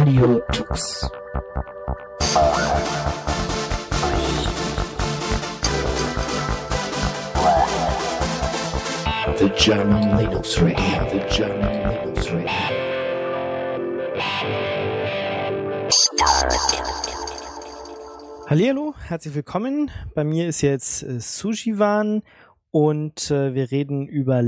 [0.00, 1.10] Radio Tux.
[9.36, 12.48] The German Linux Radio, the German Linux Radio.
[18.48, 19.90] Hallihallo, herzlich willkommen.
[20.14, 22.22] Bei mir ist jetzt äh, Sushivan
[22.70, 24.40] und äh, wir reden über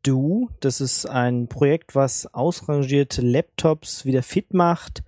[0.00, 0.48] LabDo.
[0.60, 5.02] Das ist ein Projekt, was ausrangierte Laptops wieder fit macht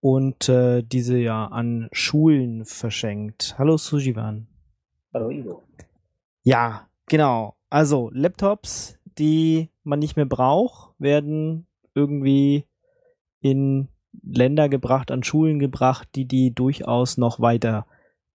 [0.00, 3.56] und äh, diese ja an Schulen verschenkt.
[3.58, 4.46] Hallo Sushivan.
[5.12, 5.62] Hallo Ivo.
[6.42, 7.56] Ja, genau.
[7.68, 12.66] Also Laptops, die man nicht mehr braucht, werden irgendwie
[13.40, 13.88] in
[14.22, 17.86] Länder gebracht, an Schulen gebracht, die die durchaus noch weiter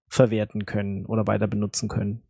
[0.08, 2.24] verwerten können oder weiter benutzen können.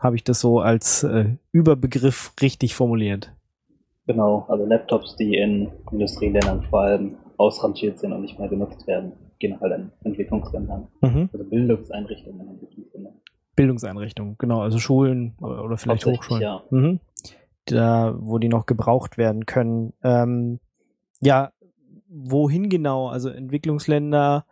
[0.00, 3.32] Habe ich das so als äh, Überbegriff richtig formuliert?
[4.06, 9.12] Genau, also Laptops, die in Industrieländern vor allem ausrangiert sind und nicht mehr genutzt werden,
[9.38, 10.88] gehen halt an Entwicklungsländern.
[11.00, 11.28] Mhm.
[11.32, 13.14] Also Bildungseinrichtungen in Entwicklungsländern.
[13.56, 16.42] Bildungseinrichtungen, genau, also Schulen oder vielleicht Hochschulen.
[16.42, 16.62] ja.
[16.70, 17.00] Mhm.
[17.66, 19.92] Da, wo die noch gebraucht werden können.
[20.02, 20.60] Ähm,
[21.20, 21.52] ja,
[22.08, 23.08] wohin genau?
[23.08, 24.46] Also Entwicklungsländer,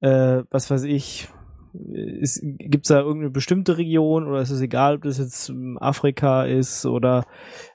[0.00, 1.28] äh, was weiß ich,
[2.58, 6.44] gibt es da irgendeine bestimmte Region oder ist es egal, ob das jetzt ähm, Afrika
[6.44, 7.24] ist oder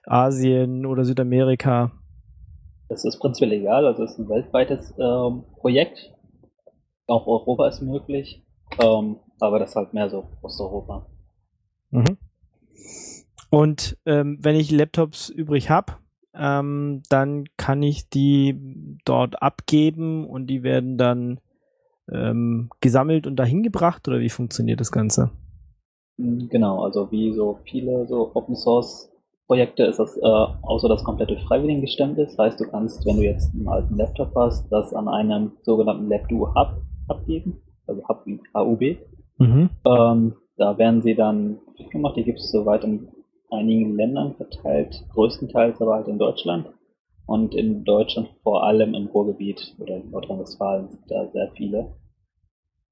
[0.05, 1.91] Asien oder Südamerika?
[2.89, 6.13] Das ist prinzipiell egal, also es ist ein weltweites ähm, Projekt.
[7.07, 8.43] Auch Europa ist möglich,
[8.79, 11.07] ähm, aber das halt mehr so Osteuropa.
[11.89, 12.17] Mhm.
[13.49, 15.93] Und ähm, wenn ich Laptops übrig habe,
[16.33, 18.57] ähm, dann kann ich die
[19.03, 21.39] dort abgeben und die werden dann
[22.11, 25.31] ähm, gesammelt und dahin gebracht oder wie funktioniert das Ganze?
[26.17, 29.11] Mm, Genau, also wie so viele so Open Source
[29.47, 32.39] Projekte ist das äh, außer das komplett durch Freiwilligen gestemmt ist.
[32.39, 36.55] Heißt, du kannst, wenn du jetzt einen alten Laptop hast, das an einem sogenannten LabDo
[36.55, 38.97] Hub abgeben, also Hub wie HUB.
[39.39, 39.69] Mhm.
[39.85, 43.09] Ähm, da werden sie dann fit gemacht, die gibt es soweit in
[43.49, 46.67] einigen Ländern verteilt, größtenteils aber halt in Deutschland.
[47.31, 51.95] Und in Deutschland vor allem im Ruhrgebiet oder in Nordrhein-Westfalen sind da sehr viele.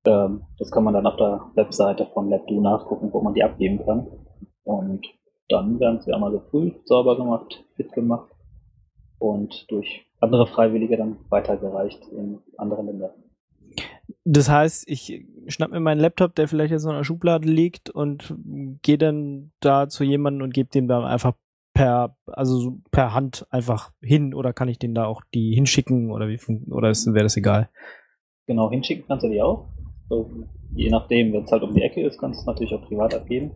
[0.05, 3.83] Ähm, das kann man dann auf der Webseite von LabDo nachgucken, wo man die abgeben
[3.83, 4.07] kann.
[4.63, 5.05] Und
[5.49, 8.31] dann werden sie einmal geprüft, sauber gemacht, fit gemacht
[9.17, 13.13] und durch andere Freiwillige dann weitergereicht in andere Länder.
[14.23, 18.33] Das heißt, ich schnapp mir meinen Laptop, der vielleicht jetzt in der Schublade liegt und
[18.83, 21.33] gehe dann da zu jemandem und gebe dem dann einfach
[21.79, 26.11] per, also so per Hand einfach hin oder kann ich den da auch die hinschicken
[26.11, 26.37] oder wie
[26.69, 27.69] oder wäre das egal?
[28.47, 29.69] Genau, hinschicken kannst du die auch.
[30.09, 30.29] So,
[30.75, 33.15] je nachdem, wenn es halt um die Ecke ist, kannst du es natürlich auch privat
[33.15, 33.51] abgeben.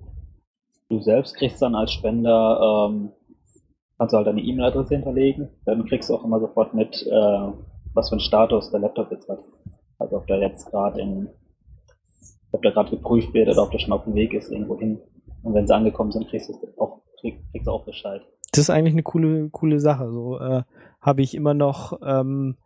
[0.87, 3.11] Du selbst kriegst dann als Spender, ähm,
[3.97, 5.49] kannst du halt deine E-Mail-Adresse hinterlegen.
[5.65, 7.51] Dann kriegst du auch immer sofort mit, äh,
[7.93, 9.39] was für einen Status der Laptop jetzt hat.
[9.99, 11.27] Also ob der jetzt gerade in,
[12.53, 15.01] ob der gerade geprüft wird oder ob der schon auf dem Weg ist irgendwo hin.
[15.41, 18.21] Und wenn sie angekommen sind, kriegst du es auch, krieg, kriegst du auch Bescheid.
[18.51, 20.11] Das ist eigentlich eine coole, coole Sache.
[20.11, 20.63] So äh,
[21.01, 22.57] habe ich immer noch ähm,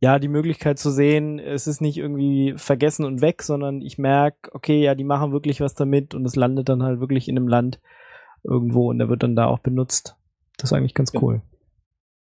[0.00, 4.50] ja die Möglichkeit zu sehen, es ist nicht irgendwie vergessen und weg, sondern ich merke,
[4.54, 7.48] okay, ja, die machen wirklich was damit und es landet dann halt wirklich in einem
[7.48, 7.80] Land
[8.42, 10.16] irgendwo und der wird dann da auch benutzt.
[10.58, 11.20] Das ist eigentlich ganz Ja.
[11.22, 11.42] cool.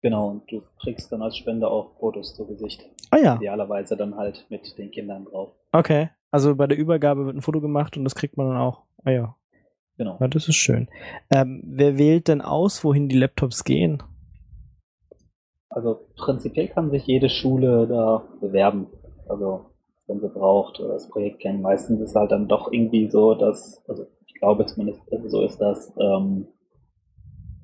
[0.01, 2.81] Genau, und du kriegst dann als Spender auch Fotos zu Gesicht.
[3.11, 5.53] Ah ja, Idealerweise dann halt mit den Kindern drauf.
[5.71, 6.09] okay.
[6.31, 8.81] Also bei der Übergabe wird ein Foto gemacht und das kriegt man dann auch.
[9.05, 9.35] Ah ja,
[9.97, 10.17] Genau.
[10.19, 10.87] ja das ist schön.
[11.29, 14.01] Ähm, wer wählt denn aus, wohin die Laptops gehen?
[15.69, 18.87] Also prinzipiell kann sich jede Schule da bewerben.
[19.27, 19.65] Also
[20.07, 21.61] wenn sie braucht oder das Projekt kennt.
[21.61, 25.59] Meistens ist halt dann doch irgendwie so, dass, also ich glaube zumindest es so ist,
[25.59, 26.47] dass ähm,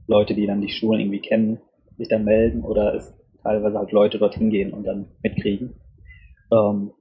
[0.07, 1.59] Leute, die dann die Schulen irgendwie kennen,
[1.97, 3.13] sich dann melden oder es
[3.43, 5.75] teilweise halt Leute dorthin gehen und dann mitkriegen.
[6.51, 6.91] Ähm,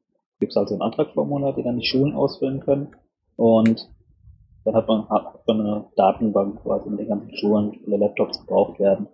[0.40, 2.88] Gibt es also ein Antragsformular, die dann die Schulen ausfüllen können
[3.36, 3.88] und
[4.68, 8.78] dann hat man, hat man eine Datenbank quasi mit den ganzen Schulen, viele Laptops gebraucht
[8.78, 9.08] werden.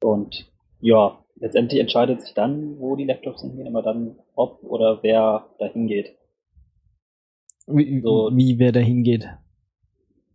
[0.00, 0.50] Und
[0.80, 5.88] ja, letztendlich entscheidet sich dann, wo die Laptops hingehen, immer dann, ob oder wer dahin
[5.88, 6.16] geht.
[7.66, 9.28] Wie, So- wie wer da hingeht?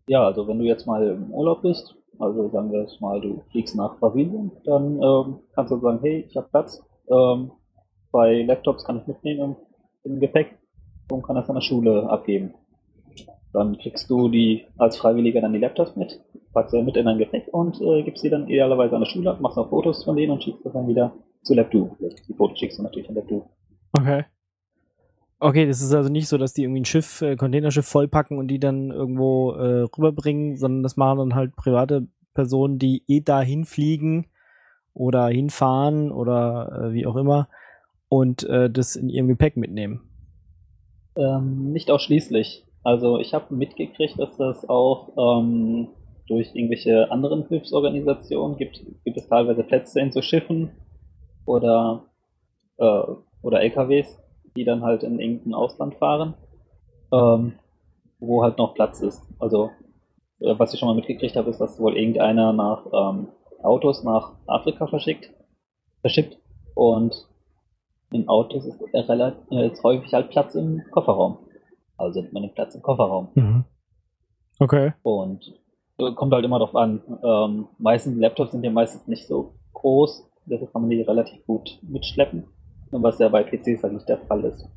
[0.08, 3.44] Ja, also wenn du jetzt mal im Urlaub bist, also sagen wir jetzt mal, du
[3.52, 7.52] fliegst nach Brasilien, dann ähm, kannst du sagen, hey, ich habe Platz, ähm,
[8.10, 9.56] zwei Laptops kann ich mitnehmen
[10.04, 10.58] im, im Gepäck
[11.12, 12.54] und kann das an der Schule abgeben.
[13.54, 16.22] Dann kriegst du die als Freiwilliger dann die Laptops mit,
[16.54, 19.32] packst sie mit in dein Gepäck und äh, gibst sie dann idealerweise an der Schule
[19.32, 21.14] ab, machst noch Fotos von denen und schickst das dann wieder
[21.44, 21.96] zu LabDo.
[22.28, 23.50] Die Fotos schickst du natürlich an LabDo.
[23.94, 24.26] Okay.
[25.40, 28.48] Okay, das ist also nicht so, dass die irgendwie ein Schiff, äh, Containerschiff vollpacken und
[28.48, 33.42] die dann irgendwo äh, rüberbringen, sondern das machen dann halt private Personen, die eh da
[33.42, 34.28] hinfliegen
[34.94, 37.50] oder hinfahren oder äh, wie auch immer
[38.10, 40.02] und äh, das in ihrem Gepäck mitnehmen?
[41.16, 42.67] Ähm, nicht ausschließlich.
[42.88, 45.90] Also ich habe mitgekriegt, dass das auch ähm,
[46.30, 50.72] durch irgendwelche anderen Hilfsorganisationen gibt, gibt es teilweise Plätze in so Schiffen
[51.46, 52.06] oder,
[52.78, 53.02] äh,
[53.42, 54.24] oder LKWs,
[54.56, 56.36] die dann halt in irgendein Ausland fahren,
[57.12, 57.60] ähm,
[58.20, 59.22] wo halt noch Platz ist.
[59.38, 59.70] Also
[60.40, 63.28] äh, was ich schon mal mitgekriegt habe, ist, dass wohl irgendeiner nach ähm,
[63.64, 65.30] Autos nach Afrika verschickt,
[66.00, 66.38] verschickt
[66.74, 67.28] und
[68.12, 71.40] in Autos ist, relativ, äh, häufig halt Platz im Kofferraum.
[71.98, 73.30] Also nimmt man den Platz im Kofferraum.
[73.36, 73.64] Mhm.
[74.60, 74.94] Okay.
[75.04, 75.54] Und
[76.00, 77.02] äh, kommt halt immer drauf an.
[77.24, 81.80] Ähm, meistens Laptops sind ja meistens nicht so groß, deshalb kann man die relativ gut
[81.82, 82.46] mitschleppen.
[82.92, 84.68] Was ja bei PCs halt nicht der Fall ist.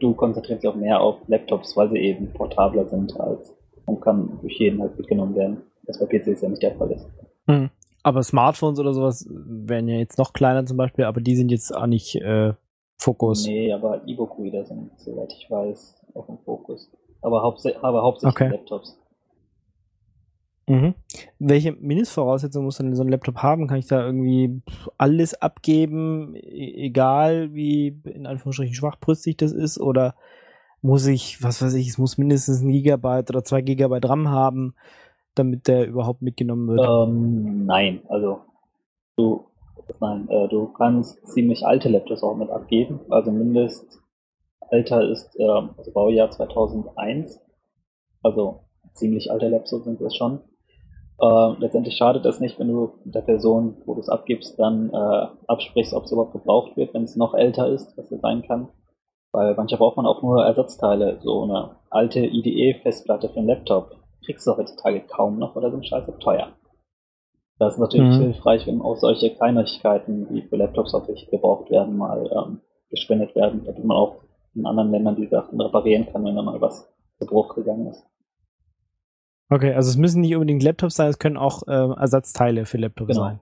[0.00, 3.54] Du konzentrierst dich auch mehr auf Laptops, weil sie eben portabler sind als
[3.86, 5.62] und kann durch jeden halt mitgenommen werden.
[5.86, 7.08] Was bei PCs ja nicht der Fall ist.
[7.46, 7.70] Mhm.
[8.02, 11.74] Aber Smartphones oder sowas wären ja jetzt noch kleiner zum Beispiel, aber die sind jetzt
[11.74, 12.54] auch nicht äh,
[12.96, 13.46] Fokus.
[13.46, 16.90] Nee, aber E-Book-Reader sind, soweit ich weiß, auch im Fokus.
[17.22, 18.50] Aber, hauptsä aber hauptsächlich Okay.
[18.50, 18.98] Laptops.
[20.68, 20.94] Mhm.
[21.38, 23.66] Welche Mindestvoraussetzungen muss denn so ein Laptop haben?
[23.66, 24.60] Kann ich da irgendwie
[24.98, 29.80] alles abgeben, e- egal wie in Anführungsstrichen schwachbrüstig das ist?
[29.80, 30.14] Oder
[30.82, 34.74] muss ich, was weiß ich, es muss mindestens ein Gigabyte oder zwei Gigabyte RAM haben,
[35.34, 36.86] damit der überhaupt mitgenommen wird?
[36.86, 38.40] Ähm, nein, also
[39.16, 39.46] du,
[40.00, 43.00] nein, äh, du kannst ziemlich alte Laptops auch mit abgeben.
[43.08, 43.32] Also
[44.70, 47.40] Mindestalter ist ähm, also Baujahr 2001.
[48.22, 48.60] Also
[48.94, 50.40] ziemlich alte Laptops sind das schon.
[51.20, 55.26] Äh, letztendlich schadet es nicht, wenn du der Person, wo du es abgibst, dann äh,
[55.46, 58.68] absprichst, ob es überhaupt gebraucht wird, wenn es noch älter ist, was es sein kann.
[59.32, 61.18] Weil manchmal braucht man auch nur Ersatzteile.
[61.22, 66.18] So eine alte IDE-Festplatte für einen Laptop kriegst du heutzutage kaum noch oder sind scheiße
[66.18, 66.52] teuer.
[67.58, 68.22] Das ist natürlich Mhm.
[68.22, 72.60] hilfreich, wenn auch solche Kleinigkeiten, die für Laptops häufig gebraucht werden, mal ähm,
[72.90, 74.16] gespendet werden, damit man auch
[74.54, 78.04] in anderen Ländern die Sachen reparieren kann, wenn da mal was zu Bruch gegangen ist.
[79.50, 83.08] Okay, also es müssen nicht unbedingt Laptops sein, es können auch ähm, Ersatzteile für Laptops
[83.08, 83.20] Genau.
[83.22, 83.40] sein.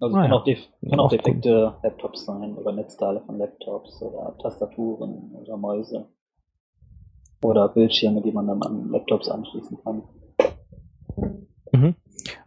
[0.00, 0.38] Also Ah, es können ja.
[0.40, 6.06] auch, def können Auch defekte Laptops sein oder Netzteile von Laptops oder Tastaturen oder Mäuse.
[7.44, 10.02] Oder Bildschirme, die man dann an Laptops anschließen kann.
[11.72, 11.94] Mhm.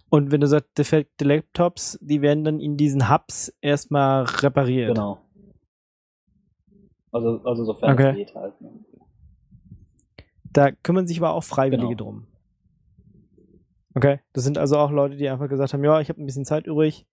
[0.10, 4.96] Und wenn du sagst, defekte Laptops, die werden dann in diesen Hubs erstmal repariert.
[4.96, 5.18] Genau.
[7.16, 8.10] Also, also sofern Okay.
[8.10, 8.60] es geht halt.
[8.60, 8.72] Ne?
[10.52, 12.04] Da kümmern sich aber auch Freiwillige Genau.
[12.12, 12.28] drum.
[13.94, 16.44] Okay, das sind also auch Leute, die einfach gesagt haben, ja, ich habe ein bisschen
[16.44, 17.08] Zeit übrig,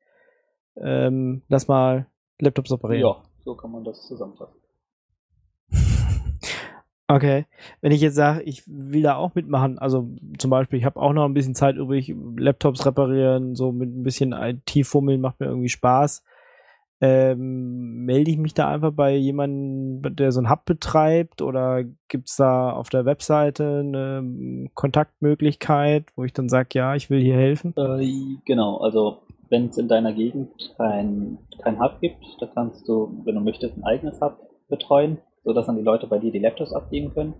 [0.76, 2.06] ähm, lass mal
[2.40, 3.06] Laptops operieren.
[3.06, 4.58] Ja, so kann man das zusammenfassen.
[7.08, 7.44] Okay,
[7.82, 10.08] wenn ich jetzt sage, ich will da auch mitmachen, also
[10.38, 14.02] zum Beispiel, ich habe auch noch ein bisschen Zeit übrig, Laptops reparieren, so mit ein
[14.02, 16.22] bisschen IT-Fummeln macht mir irgendwie Spaß.
[17.04, 22.36] Ähm, melde ich mich da einfach bei jemandem, der so einen Hub betreibt oder gibt's
[22.36, 27.34] da auf der Webseite eine ähm, Kontaktmöglichkeit, wo ich dann sage, ja, ich will hier
[27.34, 27.74] helfen?
[27.76, 33.20] Äh, genau, also wenn es in deiner Gegend kein, kein Hub gibt, da kannst du,
[33.24, 34.38] wenn du möchtest, ein eigenes Hub
[34.68, 37.34] betreuen, sodass dann die Leute bei dir die Laptops abgeben können.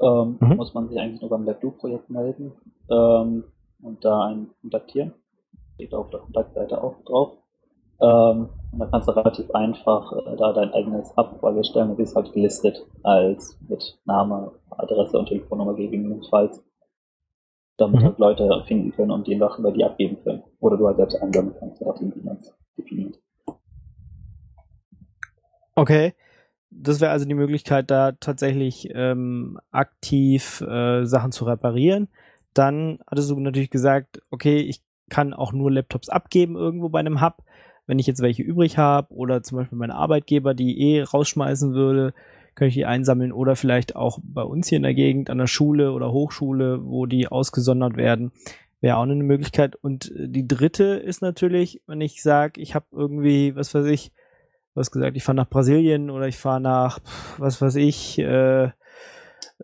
[0.00, 0.56] Ähm, Mhm.
[0.56, 2.52] Muss man sich eigentlich nur beim LabDo-Projekt melden
[2.90, 3.44] ähm,
[3.82, 5.12] und da einen kontaktieren.
[5.74, 7.36] Steht auf der Kontaktseite auch drauf.
[8.02, 11.96] Ähm, und dann kannst du relativ einfach äh, da dein eigenes Hub, weil wir stellen
[11.96, 16.62] das halt gelistet als mit Name, Adresse und Telefonnummer gegebenenfalls
[17.78, 18.06] damit Mhm.
[18.06, 20.42] halt Leute finden können und die Sachen bei dir abgeben können.
[20.60, 23.18] Oder du halt selbst einsammeln kannst, je nachdem, wie man es definiert.
[25.74, 26.14] Okay.
[26.70, 32.08] Das wäre also die Möglichkeit, da tatsächlich ähm, aktiv äh, Sachen zu reparieren.
[32.54, 37.20] Dann hattest du natürlich gesagt, okay, ich kann auch nur Laptops abgeben irgendwo bei einem
[37.20, 37.42] Hub.
[37.86, 42.14] Wenn ich jetzt welche übrig habe oder zum Beispiel meine Arbeitgeber die eh rausschmeißen würde,
[42.54, 45.46] kann ich die einsammeln oder vielleicht auch bei uns hier in der Gegend an der
[45.46, 48.32] Schule oder Hochschule, wo die ausgesondert werden,
[48.80, 49.74] wäre auch eine Möglichkeit.
[49.76, 54.12] Und äh, die dritte ist natürlich, wenn ich sage, ich habe irgendwie, was weiß ich,
[54.76, 56.98] hast gesagt, ich fahre nach Brasilien oder ich fahre nach,
[57.38, 58.70] was weiß ich, äh,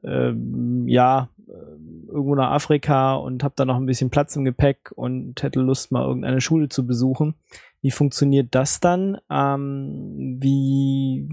[0.04, 1.52] ähm, ja, äh,
[2.08, 5.92] irgendwo nach Afrika und habe da noch ein bisschen Platz im Gepäck und hätte Lust,
[5.92, 7.34] mal irgendeine Schule zu besuchen.
[7.80, 9.18] Wie funktioniert das dann?
[9.30, 11.28] Ähm, wie,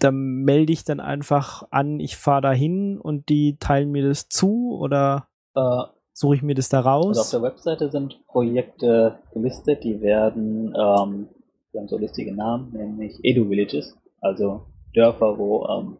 [0.00, 4.76] da melde ich dann einfach an, ich fahre dahin und die teilen mir das zu
[4.78, 5.82] oder Äh,
[6.14, 7.30] suche ich mir das da also auf raus?
[7.30, 11.28] der Webseite sind Projekte gelistet, die werden, ähm,
[11.74, 14.62] die haben so lustige Namen, nämlich Edu-Villages, also
[14.94, 15.96] Dörfer, wo ähm,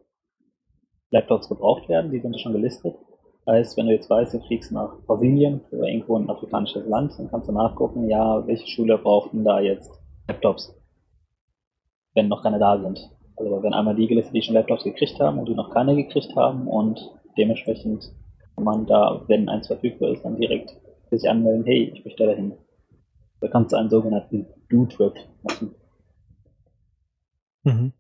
[1.13, 2.97] Laptops gebraucht werden, die sind schon gelistet.
[3.49, 7.13] Heißt, wenn du jetzt weißt, du fliegst nach Brasilien oder irgendwo in ein afrikanisches Land,
[7.19, 9.91] dann kannst du nachgucken, ja, welche Schule braucht denn da jetzt
[10.27, 10.75] Laptops?
[12.15, 13.11] wenn noch keine da sind.
[13.37, 16.35] Also wenn einmal die gelistet, die schon Laptops gekriegt haben und die noch keine gekriegt
[16.37, 17.01] haben und
[17.37, 18.13] dementsprechend
[18.55, 20.77] kann man da, wenn eins verfügbar ist, dann direkt
[21.11, 22.55] sich anmelden, hey, ich möchte dahin.
[23.41, 25.75] Da kannst du einen sogenannten Do-Trip machen.
[27.65, 27.93] Mhm.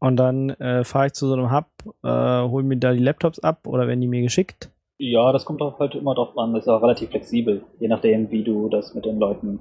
[0.00, 1.66] Und dann äh, fahre ich zu so einem Hub,
[2.02, 4.70] äh, hole mir da die Laptops ab oder werden die mir geschickt?
[4.98, 6.54] Ja, das kommt auch halt immer drauf an.
[6.54, 9.60] Das ist auch relativ flexibel, je nachdem, wie du das mit den Leuten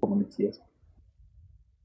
[0.00, 0.62] kommunizierst.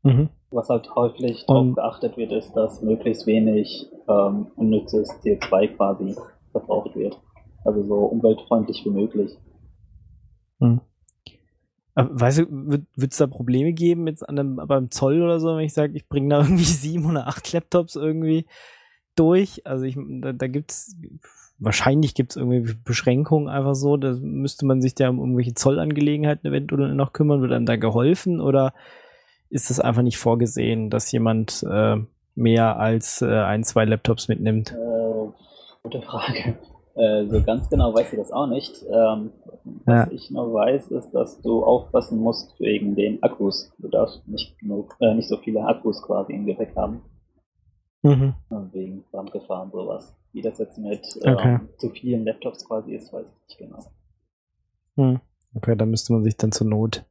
[0.03, 0.29] Mhm.
[0.51, 6.15] Was halt häufig darauf geachtet wird, ist, dass möglichst wenig ähm, unnützes CO2 quasi
[6.51, 7.19] verbraucht wird.
[7.63, 9.37] Also so umweltfreundlich wie möglich.
[10.59, 10.81] Hm.
[11.95, 15.65] Weißt du, wird es da Probleme geben jetzt an dem, beim Zoll oder so, wenn
[15.65, 18.45] ich sage, ich bringe da irgendwie sieben oder acht Laptops irgendwie
[19.15, 19.65] durch?
[19.65, 20.95] Also ich, da, da gibt's
[21.61, 23.95] wahrscheinlich gibt's irgendwie Beschränkungen einfach so.
[23.97, 27.41] Da müsste man sich da um irgendwelche Zollangelegenheiten eventuell noch kümmern.
[27.41, 28.73] Wird einem da geholfen oder
[29.49, 31.97] ist das einfach nicht vorgesehen, dass jemand äh,
[32.35, 34.71] mehr als äh, ein, zwei Laptops mitnimmt?
[34.71, 35.31] Äh,
[35.83, 36.57] gute Frage.
[36.95, 38.83] Äh, so ganz genau weiß ich das auch nicht.
[38.91, 39.31] Ähm,
[39.85, 40.11] was Ja.
[40.11, 43.71] ich nur weiß, ist, dass du aufpassen musst wegen den Akkus.
[43.77, 47.01] Du darfst nicht genug, äh, nicht so viele Akkus quasi im Gepäck haben.
[48.03, 48.33] Mhm.
[48.49, 50.15] äh, Wegen Brandgefahr und sowas.
[50.33, 51.59] Wie das jetzt mit ähm, Okay.
[51.77, 53.79] zu vielen Laptops quasi ist, weiß ich nicht genau.
[54.97, 55.19] Hm.
[55.53, 57.05] Okay, da müsste man sich dann zur Not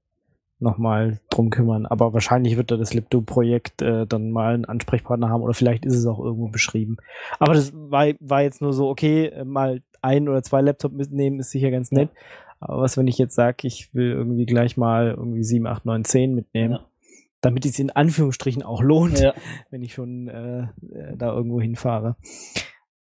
[0.61, 1.87] nochmal drum kümmern.
[1.87, 5.97] Aber wahrscheinlich wird da das Lipdo-Projekt äh, dann mal einen Ansprechpartner haben oder vielleicht ist
[5.97, 6.97] es auch irgendwo beschrieben.
[7.39, 11.41] Aber das war, war jetzt nur so, okay, äh, mal ein oder zwei Laptop mitnehmen
[11.41, 12.11] ist sicher ganz nett.
[12.61, 16.05] Aber was, wenn ich jetzt sage, ich will irgendwie gleich mal irgendwie 7, 8, 9,
[16.05, 16.81] 10 mitnehmen, Ja.
[17.41, 19.33] damit es in Anführungsstrichen auch lohnt Ja.
[19.71, 22.17] wenn ich schon äh, äh, da irgendwo hinfahre.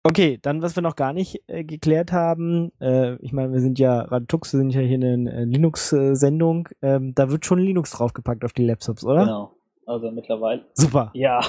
[0.07, 3.79] Okay, dann, was wir noch gar nicht äh, geklärt haben, äh, ich meine, wir sind
[3.79, 8.45] ja, Radtux, wir sind ja hier eine äh, Linux-Sendung, ähm, da wird schon Linux draufgepackt
[8.45, 9.25] auf die Laptops, oder?
[9.25, 9.53] Genau.
[9.87, 11.11] Also mittlerweile, Super.
[11.15, 11.41] ja,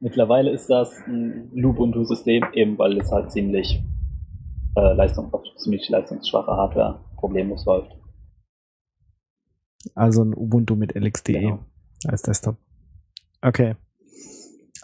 [0.00, 3.82] mittlerweile ist das ein Lubuntu-System, eben weil es halt ziemlich,
[4.76, 7.90] äh, Leistung, auf ziemlich leistungsschwache Hardware problemlos läuft.
[9.94, 11.58] Also ein Ubuntu mit LXDE Genau.
[12.06, 12.56] als Desktop.
[13.42, 13.76] Okay.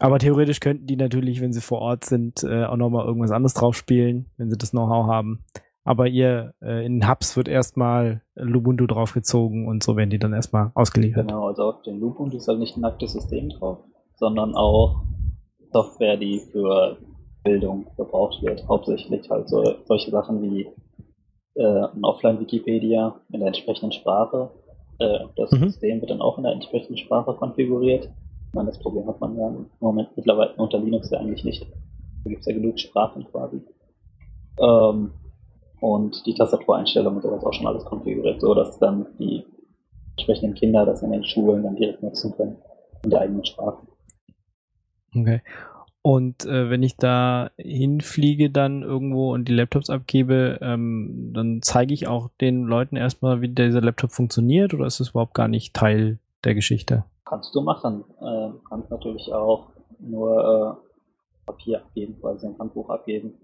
[0.00, 3.54] Aber theoretisch könnten die natürlich, wenn sie vor Ort sind, äh, auch nochmal irgendwas anderes
[3.54, 5.44] drauf spielen, wenn sie das Know-how haben.
[5.84, 10.72] Aber ihr, äh, in Hubs wird erstmal Lubuntu draufgezogen und so werden die dann erstmal
[10.74, 11.28] ausgeliefert.
[11.28, 13.78] Genau, also auf dem Lubuntu ist halt nicht ein nacktes System drauf,
[14.16, 15.02] sondern auch
[15.72, 16.98] Software, die für
[17.44, 18.66] Bildung gebraucht wird.
[18.68, 20.66] Hauptsächlich halt so, solche Sachen wie
[21.54, 24.50] äh, ein Offline-Wikipedia in der entsprechenden Sprache.
[24.98, 25.64] Äh, das Mhm.
[25.70, 28.10] System wird dann auch in der entsprechenden Sprache konfiguriert.
[28.52, 31.66] Meine, das Problem hat man ja im Moment mittlerweile unter Linux ja eigentlich nicht.
[32.24, 33.62] Da gibt es ja genug Sprachen quasi.
[34.58, 35.12] Ähm,
[35.80, 39.44] und die Tastatureinstellungen und sowas auch schon alles konfiguriert, so dass dann die
[40.16, 42.56] entsprechenden Kinder das in den Schulen dann direkt nutzen können
[43.02, 43.86] in der eigenen Sprache.
[45.16, 45.40] Okay.
[46.02, 51.92] Und äh, wenn ich da hinfliege dann irgendwo und die Laptops abgebe, ähm, dann zeige
[51.92, 55.74] ich auch den Leuten erstmal, wie dieser Laptop funktioniert oder ist das überhaupt gar nicht
[55.74, 57.04] Teil der Geschichte?
[57.24, 58.04] Kannst du machen.
[58.20, 63.34] Äh, du kannst natürlich auch nur äh, Papier abgeben, quasi ein Handbuch abgeben.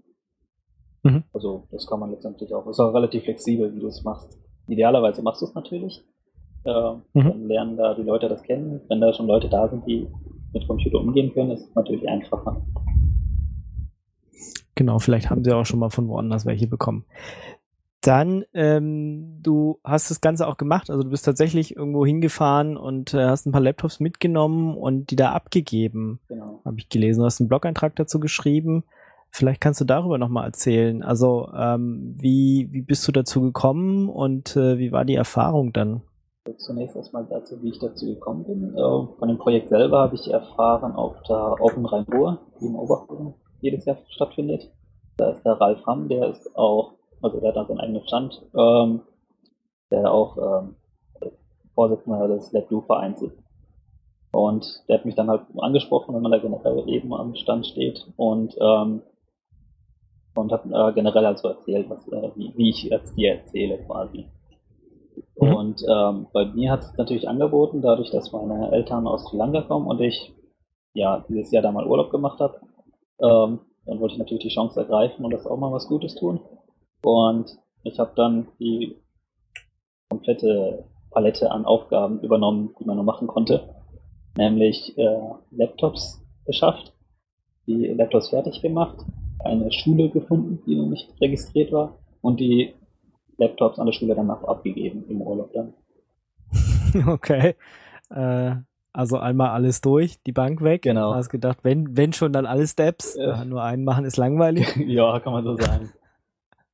[1.03, 1.23] Mhm.
[1.33, 2.67] Also das kann man letztendlich auch.
[2.67, 4.39] Ist auch relativ flexibel, wie du es machst.
[4.67, 6.03] Idealerweise machst du es natürlich.
[6.65, 7.23] Äh, Mhm.
[7.29, 8.81] Dann lernen da die Leute das kennen.
[8.89, 10.07] Wenn da schon Leute da sind, die
[10.53, 12.65] mit Computer umgehen können, ist es natürlich einfacher.
[14.75, 17.05] Genau, vielleicht haben sie auch schon mal von woanders welche bekommen.
[18.01, 23.13] Dann, ähm, du hast das Ganze auch gemacht, also du bist tatsächlich irgendwo hingefahren und
[23.13, 26.61] äh, hast ein paar Laptops mitgenommen und die da abgegeben, Genau.
[26.63, 27.21] habe ich gelesen.
[27.21, 28.83] Du hast einen Blog-Eintrag dazu geschrieben.
[29.31, 31.03] Vielleicht kannst du darüber nochmal erzählen.
[31.03, 36.01] Also, ähm, wie, wie bist du dazu gekommen und äh, wie war die Erfahrung dann?
[36.59, 38.73] Zunächst erstmal dazu, wie ich dazu gekommen bin.
[38.73, 43.33] Äh, Von dem Projekt selber habe ich erfahren auf der Open Rhein-Ruhr, die in Oberhausen
[43.59, 44.71] jedes Jahr stattfindet.
[45.17, 48.41] Da ist der Ralf Hamm, der ist auch, also der hat da seinen eigenen Stand,
[48.55, 49.01] ähm,
[49.91, 50.75] der auch ähm,
[51.73, 53.37] Vorsitzender des Let Do Vereins ist.
[54.31, 58.05] Und der hat mich dann halt angesprochen, wenn man da generell eben am Stand steht
[58.17, 59.01] und ähm,
[60.35, 63.79] und hat äh, generell halt so erzählt, was, äh, wie, wie ich jetzt dir erzähle
[63.79, 64.27] quasi.
[65.39, 65.55] Mhm.
[65.55, 69.61] Und ähm, bei mir hat es natürlich angeboten, dadurch, dass meine Eltern aus Sri Lanka
[69.61, 70.33] kommen und ich
[70.93, 72.59] ja dieses Jahr da mal Urlaub gemacht habe,
[73.19, 76.39] ähm, dann wollte ich natürlich die Chance ergreifen und das auch mal was Gutes tun.
[77.01, 78.95] Und ich habe dann die
[80.09, 83.75] komplette Palette an Aufgaben übernommen, die man nur machen konnte.
[84.37, 85.19] Nämlich äh,
[85.51, 86.93] Laptops beschafft,
[87.65, 88.97] die Laptops fertig gemacht,
[89.43, 92.73] eine Schule gefunden, die noch nicht registriert war und die
[93.37, 95.73] Laptops an der Schule danach abgegeben im Urlaub dann.
[97.07, 97.55] okay.
[98.09, 98.55] Äh,
[98.97, 100.81] Also einmal alles durch, die Bank weg.
[100.81, 101.13] Genau.
[101.13, 103.15] Hast gedacht, wenn, wenn schon, dann alle Steps.
[103.15, 103.45] Äh.
[103.45, 104.75] Nur einen machen ist langweilig.
[104.87, 105.91] ja, kann man so sagen.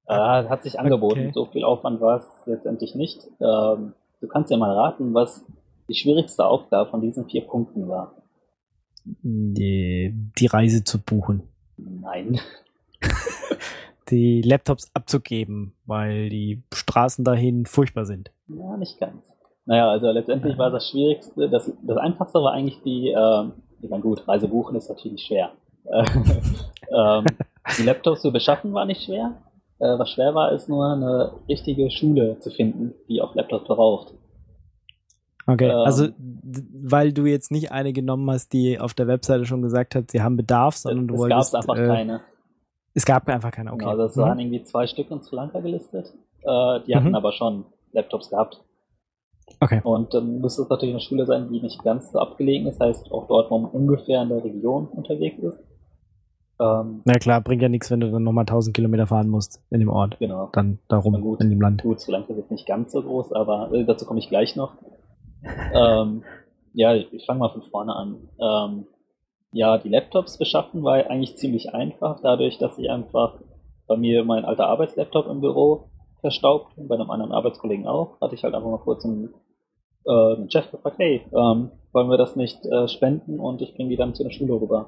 [0.08, 1.20] Äh, hat sich angeboten.
[1.20, 1.32] Okay.
[1.34, 3.28] So viel Aufwand war es letztendlich nicht.
[3.40, 5.46] Ähm, du kannst ja mal raten, was
[5.88, 8.16] die schwierigste Aufgabe von diesen vier Punkten war.
[9.06, 11.44] Die, die Reise zu buchen.
[11.78, 12.40] Nein.
[14.10, 18.32] Die Laptops abzugeben, weil die Straßen dahin furchtbar sind.
[18.50, 19.34] Ja, nicht ganz.
[19.66, 24.04] Naja, also letztendlich war das Schwierigste, das, das Einfachste war eigentlich die, ähm, ich meine
[24.04, 25.54] gut, Reise buchen ist natürlich schwer.
[25.86, 26.04] Äh,
[26.92, 27.26] ähm,
[27.78, 29.42] die Laptops zu beschaffen war nicht schwer.
[29.84, 34.14] Äh, was schwer war, ist nur eine richtige Schule zu finden, die auch Laptops braucht.
[35.46, 35.76] Okay, Ähm.
[35.78, 36.08] also
[36.86, 40.22] weil du jetzt nicht eine genommen hast, die auf der Webseite schon gesagt hat, sie
[40.22, 41.56] haben Bedarf, sondern du es gab wolltest.
[41.56, 42.22] einfach äh, keine.
[42.94, 43.80] Es gab einfach keine, okay.
[43.80, 44.22] Genau, also es Mhm.
[44.22, 46.14] waren irgendwie zwei Stück in Sri Lanka gelistet.
[46.44, 47.16] Äh, die hatten Mhm.
[47.16, 48.62] aber schon Laptops gehabt.
[49.60, 49.82] Okay.
[49.84, 53.12] Und dann müsste es natürlich eine Schule sein, die nicht ganz so abgelegen ist, heißt
[53.12, 55.58] auch dort, wo man ungefähr in der Region unterwegs ist.
[56.64, 59.80] Ähm, Na klar, bringt ja nichts, wenn du dann nochmal 1000 Kilometer fahren musst in
[59.80, 60.18] dem Ort.
[60.20, 60.50] genau.
[60.54, 61.42] Dann darum gut.
[61.42, 61.84] in dem Land.
[61.84, 64.56] Gut, Sri Lanka ist jetzt nicht ganz so groß, aber äh, dazu komme ich gleich
[64.56, 64.76] noch.
[65.74, 66.24] ähm,
[66.74, 68.30] ja, ich, fange mal von vorne an.
[68.40, 68.86] Ähm,
[69.52, 73.40] ja, die Laptops beschaffen war eigentlich ziemlich einfach, dadurch, dass ich einfach
[73.88, 75.90] bei mir mein alter Arbeitslaptop im Büro
[76.22, 79.34] verstaubt und bei einem anderen Arbeitskollegen auch, hatte ich halt einfach mal kurz einen,
[80.06, 83.90] äh, den Chef gefragt, hey, ähm, wollen wir das nicht äh, spenden und ich bringe
[83.90, 84.88] die dann zu einer Schule rüber.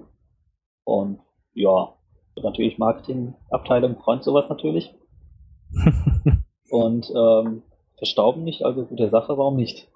[0.86, 1.20] Und
[1.56, 1.94] ja,
[2.42, 4.94] natürlich Marketingabteilung freut sowas natürlich.
[6.70, 7.64] Und ähm,
[7.98, 9.90] verstauben nicht, also gute Sache, warum nicht?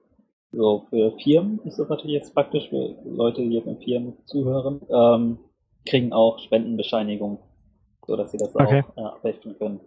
[0.51, 4.81] So, für Firmen ist das natürlich jetzt praktisch, für Leute, die jetzt in Firmen zuhören,
[4.89, 5.39] ähm,
[5.85, 7.39] kriegen auch Spendenbescheinigung,
[8.07, 8.83] so dass sie das Okay.
[8.83, 9.79] auch äh, abrechnen können.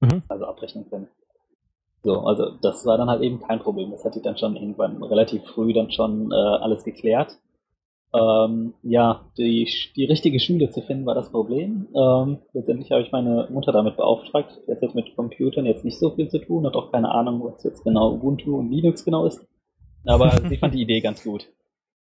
[0.00, 0.22] Mhm.
[0.28, 1.08] Also abrechnen können.
[2.02, 3.90] So, also das war dann halt eben kein Problem.
[3.90, 7.38] Das hatte ich dann schon irgendwann relativ früh dann schon äh, alles geklärt.
[8.12, 11.86] Ähm, ja, die, die richtige Schule zu finden war das Problem.
[11.94, 14.60] Ähm, letztendlich habe ich meine Mutter damit beauftragt.
[14.66, 17.42] Die hat jetzt mit Computern jetzt nicht so viel zu tun, hat auch keine Ahnung,
[17.44, 19.46] was jetzt genau Ubuntu und Linux genau ist.
[20.04, 21.48] Aber sie fand die Idee ganz gut.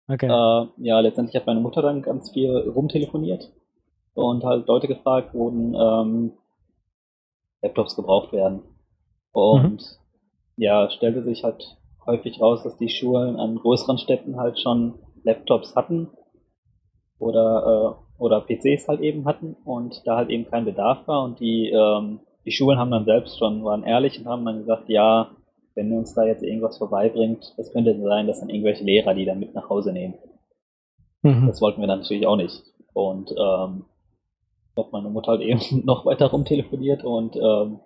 [0.07, 0.27] Okay.
[0.27, 3.51] Äh, ja, letztendlich hat meine Mutter dann ganz viel rumtelefoniert
[4.13, 6.33] und halt Leute gefragt, wurden ähm,
[7.61, 8.61] Laptops gebraucht werden.
[9.33, 9.99] Und
[10.55, 15.75] ja, stellte sich halt häufig raus, dass die Schulen an größeren Städten halt schon Laptops
[15.75, 16.09] hatten
[17.19, 21.39] oder äh, oder PCs halt eben hatten und da halt eben kein Bedarf war und
[21.39, 25.31] die ähm, die Schulen haben dann selbst schon waren ehrlich und haben dann gesagt, ja,
[25.75, 29.39] wenn uns da jetzt irgendwas vorbeibringt, das könnte sein, dass dann irgendwelche Lehrer die dann
[29.39, 30.15] mit nach Hause nehmen.
[31.21, 31.47] Mhm.
[31.47, 32.63] Das wollten wir dann natürlich auch nicht.
[32.93, 33.85] Und ähm,
[34.77, 37.79] hat meine Mutter halt eben noch weiter rumtelefoniert und ähm,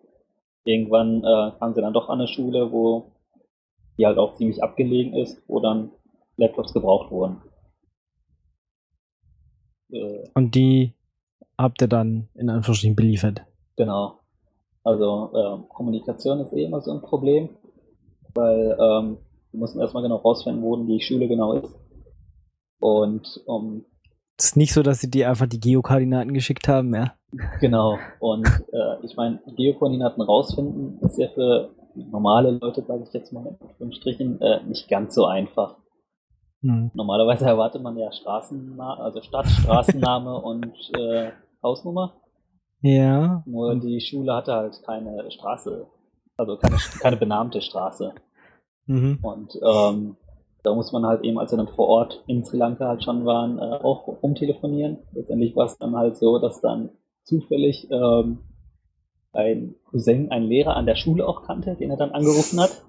[0.63, 3.11] irgendwann äh, kam sie dann doch an eine Schule, wo
[3.97, 5.91] die halt auch ziemlich abgelegen ist, wo dann
[6.37, 7.41] Laptops gebraucht wurden.
[9.91, 10.93] Äh, Und die
[11.57, 13.43] habt ihr dann in Anführungsstrichen beliefert.
[13.77, 14.19] Genau.
[14.83, 17.49] Also ähm, Kommunikation ist eh immer so ein Problem,
[18.33, 19.17] weil ähm,
[19.51, 21.75] wir mussten erstmal genau rausfinden, wo die Schule genau ist.
[22.79, 23.85] Und um
[24.37, 27.15] Es ist nicht so, dass sie dir einfach die Geokoordinaten geschickt haben, ja?
[27.61, 27.97] Genau.
[28.19, 33.45] Und äh, ich meine, Geokoordinaten rausfinden ist ja für normale Leute, sage ich jetzt mal
[33.47, 35.77] in Anführungsstrichen, äh, nicht ganz so einfach.
[36.65, 36.89] Mhm.
[36.95, 42.15] Normalerweise erwartet man ja also Stadt, Straßenname und äh, Hausnummer.
[42.81, 43.43] Ja.
[43.45, 45.85] Nur die Schule hatte halt keine Straße,
[46.37, 48.13] also keine, keine benannte Straße.
[48.87, 49.19] Mhm.
[49.21, 50.17] Und ähm,
[50.63, 53.25] da muss man halt eben, als wir dann vor Ort in Sri Lanka halt schon
[53.25, 54.97] waren, äh, auch rumtelefonieren.
[55.13, 56.89] Letztendlich war es dann halt so, dass dann
[57.23, 58.39] zufällig ähm,
[59.33, 62.83] ein Cousin einen Lehrer an der Schule auch kannte, den er dann angerufen hat.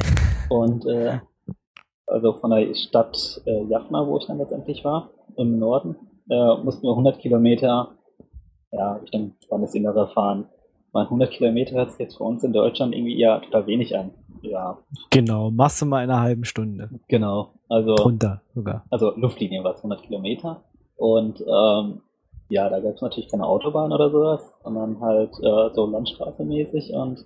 [0.50, 1.20] Und äh,
[2.12, 5.96] also von der Stadt äh, Jaffna, wo ich dann letztendlich war, im Norden,
[6.30, 7.96] äh, mussten wir 100 Kilometer
[8.70, 10.46] ja, Richtung Landesinnere fahren.
[10.92, 14.10] Mal 100 Kilometer hört sich jetzt für uns in Deutschland irgendwie ja total wenig an.
[14.42, 14.78] Ja,
[15.10, 16.90] Genau, machst du mal in einer halben Stunde.
[17.08, 17.52] genau.
[17.68, 18.84] Also Drunter sogar.
[18.90, 20.62] also Luftlinie war es 100 Kilometer.
[20.96, 22.02] Und ähm,
[22.50, 26.92] ja, da gab es natürlich keine Autobahn oder sowas, sondern halt äh, so Landstraße mäßig
[26.92, 27.24] und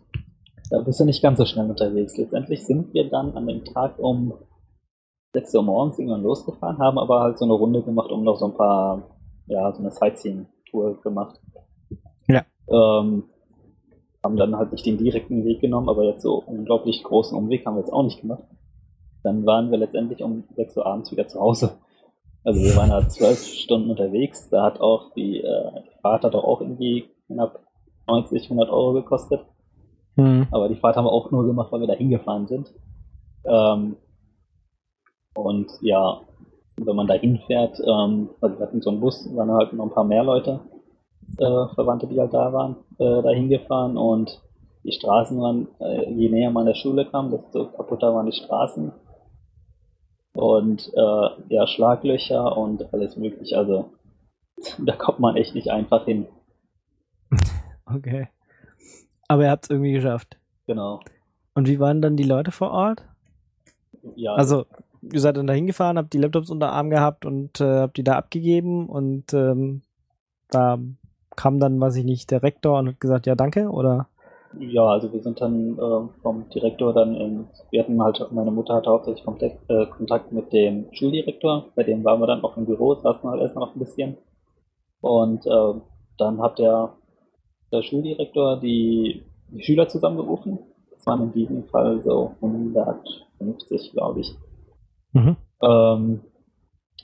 [0.71, 2.17] da bist du nicht ganz so schnell unterwegs.
[2.17, 4.35] Letztendlich sind wir dann an dem Tag um
[5.37, 8.47] 6 Uhr morgens irgendwann losgefahren, haben aber halt so eine Runde gemacht, um noch so
[8.47, 9.03] ein paar,
[9.47, 11.39] ja, so eine Sightseeing-Tour gemacht.
[12.27, 12.43] Ja.
[12.69, 13.25] Ähm,
[14.25, 17.75] haben dann halt nicht den direkten Weg genommen, aber jetzt so unglaublich großen Umweg haben
[17.75, 18.45] wir jetzt auch nicht gemacht.
[19.23, 21.79] Dann waren wir letztendlich um 6 Uhr abends wieder zu Hause.
[22.43, 24.49] Also wir waren halt zwölf Stunden unterwegs.
[24.49, 25.71] Da hat auch die, äh,
[26.01, 27.61] Fahrt hat auch irgendwie knapp
[28.07, 29.41] 90, 100 Euro gekostet.
[30.15, 30.47] Mhm.
[30.51, 32.73] Aber die Fahrt haben wir auch nur gemacht, weil wir da hingefahren sind.
[33.45, 33.97] Ähm,
[35.37, 36.21] Und ja,
[36.77, 39.93] wenn man da hinfährt, ähm, also wir hatten so einen Bus, waren halt noch ein
[39.93, 40.61] paar mehr Leute,
[41.39, 44.41] äh, Verwandte, die halt da waren, äh, da hingefahren und
[44.85, 48.93] die Straßen waren, äh, je näher man der Schule kam, desto kaputter waren die Straßen.
[50.35, 53.57] Und äh, ja, Schlaglöcher und alles mögliche.
[53.57, 53.91] Also
[54.79, 56.27] da kommt man echt nicht einfach hin.
[57.89, 58.27] Okay.
[59.29, 60.37] Aber ihr habt es irgendwie geschafft.
[60.67, 60.99] Genau.
[61.55, 63.05] Und wie waren dann die Leute vor Ort?
[64.17, 64.67] Ja, Also,
[65.13, 68.05] ihr seid dann da hingefahren, habt die Laptops unter Arm gehabt und äh, habt die
[68.05, 69.83] da abgegeben und ähm,
[70.51, 70.79] da
[71.35, 74.09] kam dann, weiß ich nicht, der Rektor und hat gesagt, ja, danke, oder?
[74.59, 78.75] Ja, also wir sind dann äh, vom Direktor dann in, wir hatten halt, meine Mutter
[78.75, 82.65] hatte hauptsächlich Kontakt, äh, Kontakt mit dem Schuldirektor, bei dem waren wir dann auch im
[82.65, 84.17] Büro, saßen halt erstmal noch ein bisschen.
[85.01, 85.75] Und äh,
[86.17, 86.95] dann hat der,
[87.71, 90.59] der Schuldirektor die, die Schüler zusammengerufen.
[90.91, 94.35] Das waren in diesem Fall so 150, glaube ich.
[95.17, 95.37] Mhm.
[95.63, 96.21] Ähm,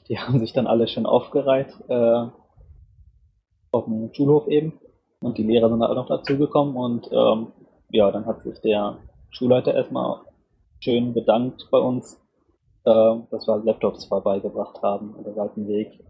[0.08, 2.26] die haben sich dann alle schön aufgereiht äh,
[3.70, 4.78] auf dem Schulhof eben.
[5.20, 7.52] Und die Lehrer sind alle noch dazugekommen und ähm,
[7.90, 8.98] ja, dann hat sich der
[9.30, 10.20] Schulleiter erstmal
[10.80, 12.20] schön bedankt bei uns,
[12.84, 16.04] äh, dass wir halt Laptops vorbeigebracht haben und den weiten Weg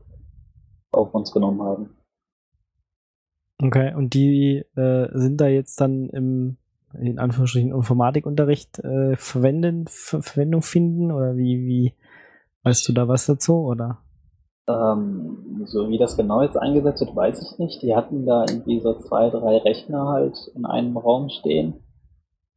[0.93, 1.97] auf uns genommen haben.
[3.62, 6.57] Okay, und die äh, sind da jetzt dann im,
[7.01, 11.95] in Anführungsstrichen, Informatikunterricht äh, verwenden, Ver Verwendung finden oder wie, wie,
[12.65, 13.99] weißt du da was dazu, oder?
[14.69, 17.83] Ähm, so wie das genau jetzt eingesetzt wird, weiß ich nicht.
[17.83, 21.75] Die hatten da irgendwie so zwei, drei Rechner halt in einem Raum stehen.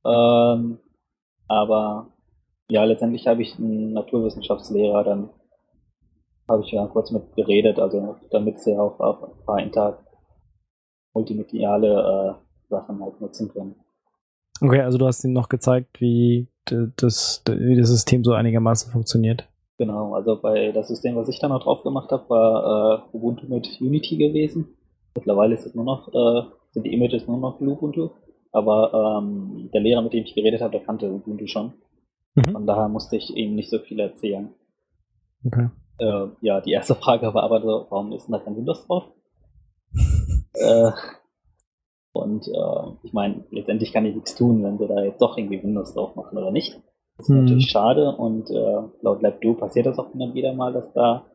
[0.06, 0.80] Ähm,
[1.48, 2.14] aber
[2.70, 5.30] ja, letztendlich habe ich einen Naturwissenschaftslehrer, dann
[6.48, 10.00] habe ich ja kurz mit geredet, also damit sie auch auf ein paar Inter
[11.14, 13.76] multimediale äh, Sachen halt nutzen können.
[14.62, 19.48] Okay, also du hast ihnen noch gezeigt, wie das, wie das System so einigermaßen funktioniert.
[19.78, 23.48] Genau, also bei das System, was ich da noch drauf gemacht habe, war äh, Ubuntu
[23.48, 24.70] mit Unity gewesen.
[25.14, 28.12] Mittlerweile ist es nur noch, äh, sind die Images nur noch Ubuntu.
[28.52, 31.74] Aber ähm, der Lehrer, mit dem ich geredet habe, der kannte Ubuntu schon.
[32.36, 32.52] Mhm.
[32.52, 34.50] Von daher musste ich ihm nicht so viel erzählen.
[35.46, 35.70] Okay.
[36.00, 39.04] Äh, ja, die erste Frage war aber so, warum ist denn da kein Windows drauf?
[40.54, 40.92] äh,
[42.16, 45.62] und äh, ich meine, letztendlich kann ich nichts tun, wenn sie da jetzt doch irgendwie
[45.62, 46.80] Windows drauf machen oder nicht.
[47.18, 47.42] Das ist Mhm.
[47.42, 51.26] natürlich schade und äh, laut LabDo passiert das auch immer wieder mal, dass da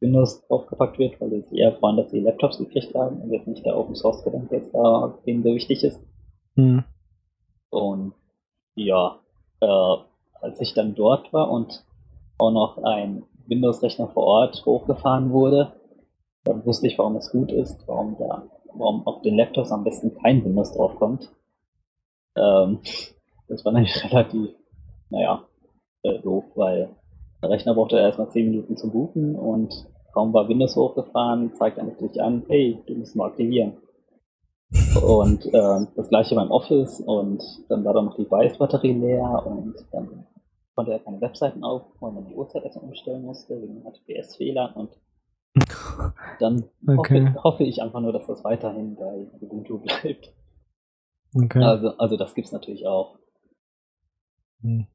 [0.00, 3.46] Windows draufgepackt wird, weil sie sich eher freuen, dass sie Laptops gekriegt haben und jetzt
[3.46, 6.00] nicht der Open Source Gedanke jetzt da denen so wichtig ist.
[6.56, 6.84] Hm.
[7.70, 8.14] Und
[8.74, 9.18] ja,
[9.60, 9.96] äh,
[10.40, 11.84] als ich dann dort war und
[12.38, 15.72] auch noch ein Windows-Rechner vor Ort hochgefahren wurde,
[16.44, 20.14] dann wusste ich, warum es gut ist, warum da, warum auf den Laptops am besten
[20.14, 21.30] kein Windows draufkommt.
[22.36, 22.80] Ähm,
[23.48, 24.50] das war nämlich relativ,
[25.10, 25.44] naja,
[26.02, 26.90] äh, doof, weil
[27.42, 31.84] der Rechner brauchte erstmal 10 Minuten zum Booten und kaum war Windows hochgefahren, zeigt er
[31.84, 33.76] natürlich an, hey, du musst mal aktivieren.
[35.02, 39.74] Und ähm, das gleiche beim Office und dann war dann noch die BIOS-Batterie leer und
[39.90, 40.26] dann
[40.74, 44.90] konnte er keine Webseiten auf, weil man die Uhrzeit erstmal umstellen musste, wegen HTTPS-Fehlern und
[46.38, 47.26] dann Okay.
[47.28, 50.32] hoffe, hoffe ich einfach nur, dass das weiterhin bei Ubuntu bleibt.
[51.34, 51.62] Okay.
[51.62, 53.18] Also, also das gibt's natürlich auch.
[54.62, 54.86] Hm.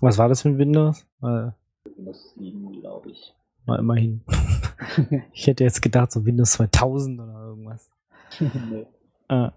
[0.00, 1.06] Was war das für ein Windows?
[1.22, 1.50] Äh,
[1.96, 3.34] Windows 7, glaube ich.
[3.66, 4.24] na, immerhin.
[5.32, 7.90] ich hätte jetzt gedacht, so Windows 2000 oder irgendwas.
[8.40, 8.86] nee.
[9.28, 9.52] Ah,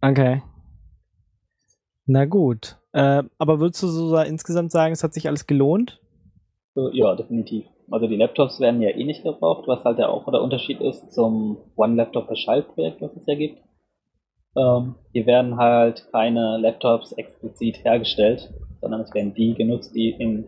[0.00, 0.42] okay.
[2.06, 2.78] Na gut.
[2.92, 6.00] Äh, aber würdest du so sa- insgesamt sagen, es hat sich alles gelohnt?
[6.74, 7.66] So, Ja, definitiv.
[7.90, 11.12] Also die Laptops werden ja eh nicht gebraucht, was halt ja auch der Unterschied ist
[11.12, 13.62] zum One Laptop per Schaltprojekt, was es ja gibt.
[14.56, 20.46] Ähm, hier werden halt keine Laptops explizit hergestellt, sondern es werden die genutzt, die in,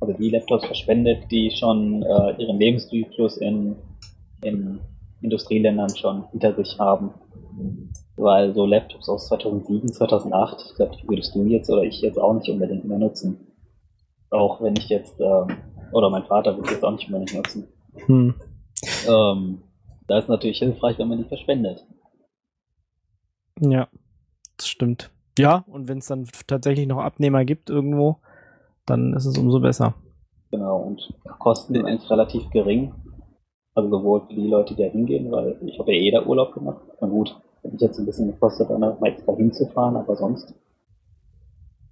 [0.00, 3.76] also die Laptops verschwendet, die schon äh, ihren Lebenszyklus in,
[4.42, 4.80] in
[5.20, 7.12] Industrieländern schon hinter sich haben.
[8.16, 12.18] Weil so Laptops aus 2007, 2008, ich glaube, die würdest du jetzt oder ich jetzt
[12.18, 13.48] auch nicht unbedingt mehr nutzen.
[14.30, 15.48] Auch wenn ich jetzt, ähm,
[15.94, 17.68] oder mein Vater würde es jetzt auch nicht unbedingt nutzen.
[18.06, 18.34] Hm.
[19.08, 19.62] Ähm,
[20.06, 21.86] da ist natürlich hilfreich, wenn man die verschwendet.
[23.60, 23.88] Ja,
[24.56, 25.10] das stimmt.
[25.38, 28.18] Ja, und wenn es dann tatsächlich noch Abnehmer gibt irgendwo,
[28.86, 29.94] dann ist es umso besser.
[30.50, 32.94] Genau, und Kosten sind eigentlich relativ gering.
[33.74, 36.52] Also sowohl für die Leute, die da hingehen, weil ich habe ja eh da Urlaub
[36.52, 36.82] gemacht.
[37.00, 40.54] Na gut, hätte ich jetzt ein bisschen gekostet, dann mal extra hinzufahren, aber sonst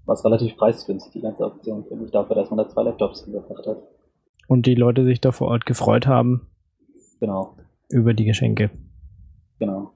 [0.07, 3.25] war es relativ preisgünstig, die ganze Option, finde ich, dafür, dass man da zwei Laptops
[3.25, 3.79] hingebracht hat.
[4.49, 6.49] Und die Leute sich da vor Ort gefreut haben
[7.21, 7.55] Genau,
[7.89, 8.71] über die Geschenke.
[9.59, 9.93] genau.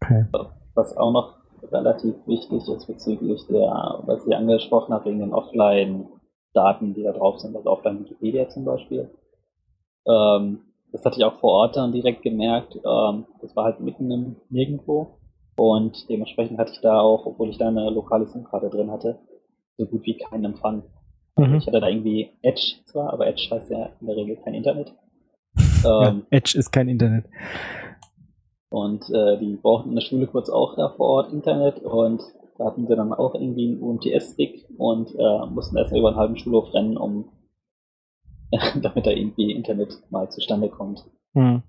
[0.00, 0.26] Okay.
[0.74, 1.34] Was auch noch
[1.72, 6.06] relativ wichtig ist bezüglich der, was ich angesprochen habe, wegen den Offline
[6.52, 9.10] Daten, die da drauf sind, also auch beim Wikipedia zum Beispiel.
[10.06, 10.60] Ähm,
[10.92, 12.76] das hatte ich auch vor Ort dann direkt gemerkt.
[12.76, 15.18] Ähm, das war halt mitten im Nirgendwo.
[15.56, 19.18] Und dementsprechend hatte ich da auch, obwohl ich da eine lokale SIM-Karte drin hatte,
[19.78, 20.82] so gut wie keinen Empfang.
[21.36, 21.56] Mhm.
[21.56, 24.94] Ich hatte da irgendwie Edge zwar, aber Edge heißt ja in der Regel kein Internet.
[25.82, 27.26] Ja, ähm, Edge ist kein Internet.
[28.68, 32.22] Und äh, die brauchten in der Schule kurz auch da vor Ort Internet und
[32.58, 36.36] da hatten sie dann auch irgendwie einen UMTS-Stick und äh, mussten erst über einen halben
[36.36, 37.30] Schulhof rennen, um
[38.82, 41.04] damit da irgendwie Internet mal zustande kommt.
[41.34, 41.62] Hm.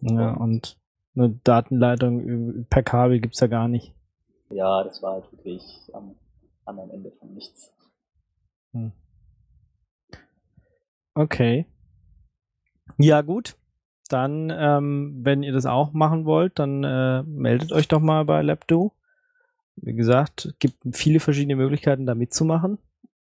[0.00, 0.79] Ja, und
[1.14, 3.92] eine Datenleitung per Kabel gibt's ja gar nicht.
[4.50, 6.14] Ja, das war halt wirklich am
[6.64, 7.72] anderen Ende von nichts.
[8.72, 8.92] Hm.
[11.14, 11.66] Okay.
[12.98, 13.56] Ja, gut.
[14.08, 18.42] Dann, ähm, wenn ihr das auch machen wollt, dann äh, meldet euch doch mal bei
[18.42, 18.92] LabDo.
[19.76, 22.78] Wie gesagt, es gibt viele verschiedene Möglichkeiten, da mitzumachen.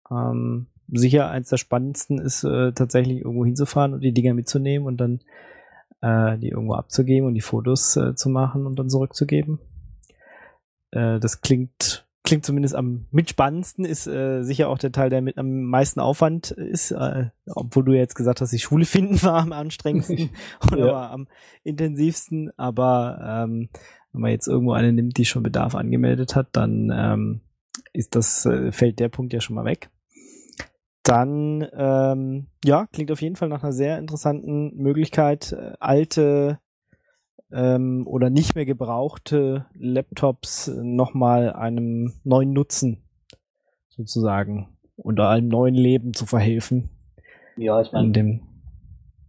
[0.09, 4.97] Ähm, sicher eins der spannendsten ist äh, tatsächlich irgendwo hinzufahren und die Dinger mitzunehmen und
[4.97, 5.19] dann
[6.01, 9.59] äh, die irgendwo abzugeben und die Fotos äh, zu machen und dann zurückzugeben.
[10.91, 15.37] Äh, das klingt klingt zumindest am mitspannendsten, ist äh, sicher auch der Teil, der mit
[15.37, 19.53] am meisten Aufwand ist, äh, obwohl du jetzt gesagt hast, die Schule finden war am
[19.53, 20.31] anstrengendsten
[20.71, 21.09] oder ja.
[21.09, 21.27] am
[21.63, 23.69] intensivsten, aber ähm,
[24.11, 27.41] wenn man jetzt irgendwo eine nimmt, die schon Bedarf angemeldet hat, dann ähm,
[27.93, 29.89] ist das, äh, fällt der Punkt ja schon mal weg.
[31.07, 36.59] Dann, ähm, ja, klingt auf jeden Fall nach einer sehr interessanten Möglichkeit, äh, alte
[37.49, 43.03] ähm, oder nicht mehr gebrauchte Laptops nochmal einem neuen Nutzen
[43.87, 46.89] sozusagen unter einem neuen Leben zu verhelfen.
[47.55, 48.41] Ja, ich meine,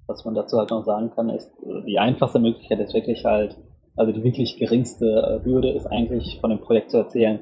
[0.08, 1.52] was man dazu halt noch sagen kann, ist,
[1.86, 3.56] die einfachste Möglichkeit ist wirklich halt,
[3.94, 7.38] also die wirklich geringste äh, Hürde ist eigentlich von dem Projekt zu erzählen.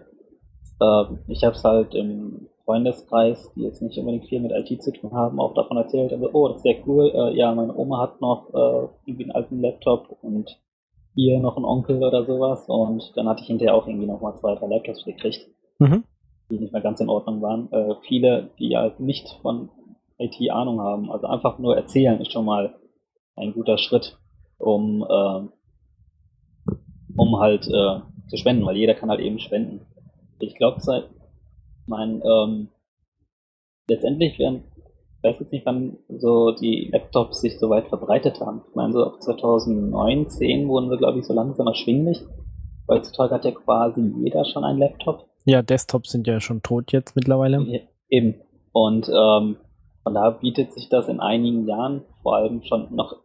[0.79, 4.92] Äh, ich habe es halt im Freundeskreis, die jetzt nicht unbedingt viel mit IT zu
[4.92, 8.02] tun haben, auch davon erzählt, also, oh, das ist sehr cool, äh, ja, meine Oma
[8.02, 10.61] hat noch äh, irgendwie einen alten Laptop und
[11.14, 14.55] hier noch ein Onkel oder sowas und dann hatte ich hinterher auch irgendwie nochmal zwei,
[14.57, 15.48] drei Laptops gekriegt,
[15.79, 16.05] mhm.
[16.50, 17.72] die nicht mehr ganz in Ordnung waren.
[17.72, 19.70] Äh, viele, die halt nicht von
[20.18, 22.74] IT Ahnung haben, also einfach nur erzählen ist schon mal
[23.37, 24.18] ein guter Schritt,
[24.59, 25.40] um, äh,
[27.16, 29.87] um halt äh, zu spenden, weil jeder kann halt eben spenden.
[30.40, 31.05] Ich glaube, seit
[31.87, 32.68] mein, ähm,
[33.88, 34.64] letztendlich werden
[35.27, 38.62] weiß jetzt nicht, wann so die Laptops sich so weit verbreitet haben.
[38.68, 42.22] Ich meine, so ab 2009, 10 wurden sie, glaube ich, so langsam erschwinglich.
[42.88, 45.27] Heutzutage hat ja quasi jeder schon einen Laptop.
[45.44, 47.61] Ja, Desktops sind ja schon tot jetzt mittlerweile.
[47.62, 48.37] Ja, eben.
[48.72, 49.57] Und ähm,
[50.03, 53.16] von daher bietet sich das in einigen Jahren vor allem schon noch,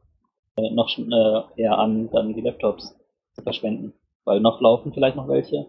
[0.56, 2.96] äh, noch äh, eher an, dann die Laptops
[3.34, 3.94] zu verschwenden.
[4.24, 5.68] Weil noch laufen vielleicht noch welche.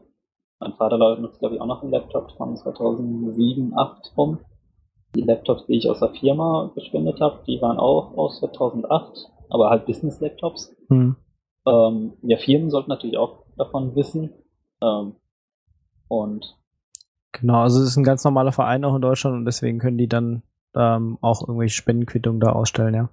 [0.63, 4.39] Mein Vater nutzt, glaube ich, auch noch einen Laptop von 2007, 2008 rum.
[5.17, 9.71] Die Laptops, die ich aus der Firma gespendet habe, die waren auch aus 2008, aber
[9.71, 10.75] halt Business-Laptops.
[10.89, 11.17] Mhm.
[11.67, 14.31] Ähm, ja, Firmen sollten natürlich auch davon wissen.
[14.81, 15.17] Ähm,
[16.07, 16.57] und
[17.33, 20.09] genau, also es ist ein ganz normaler Verein auch in Deutschland und deswegen können die
[20.09, 20.45] dann
[20.77, 23.11] ähm, auch irgendwelche Spendenquittungen da ausstellen, ja.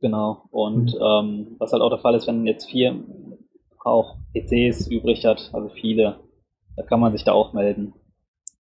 [0.00, 0.44] Genau.
[0.50, 1.00] Und mhm.
[1.02, 3.38] ähm, was halt auch der Fall ist, wenn jetzt Firmen
[3.84, 6.20] auch PCs übrig hat, also viele,
[6.76, 7.94] da kann man sich da auch melden.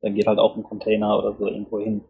[0.01, 2.03] Dann geht halt auch ein Container oder so irgendwo hin.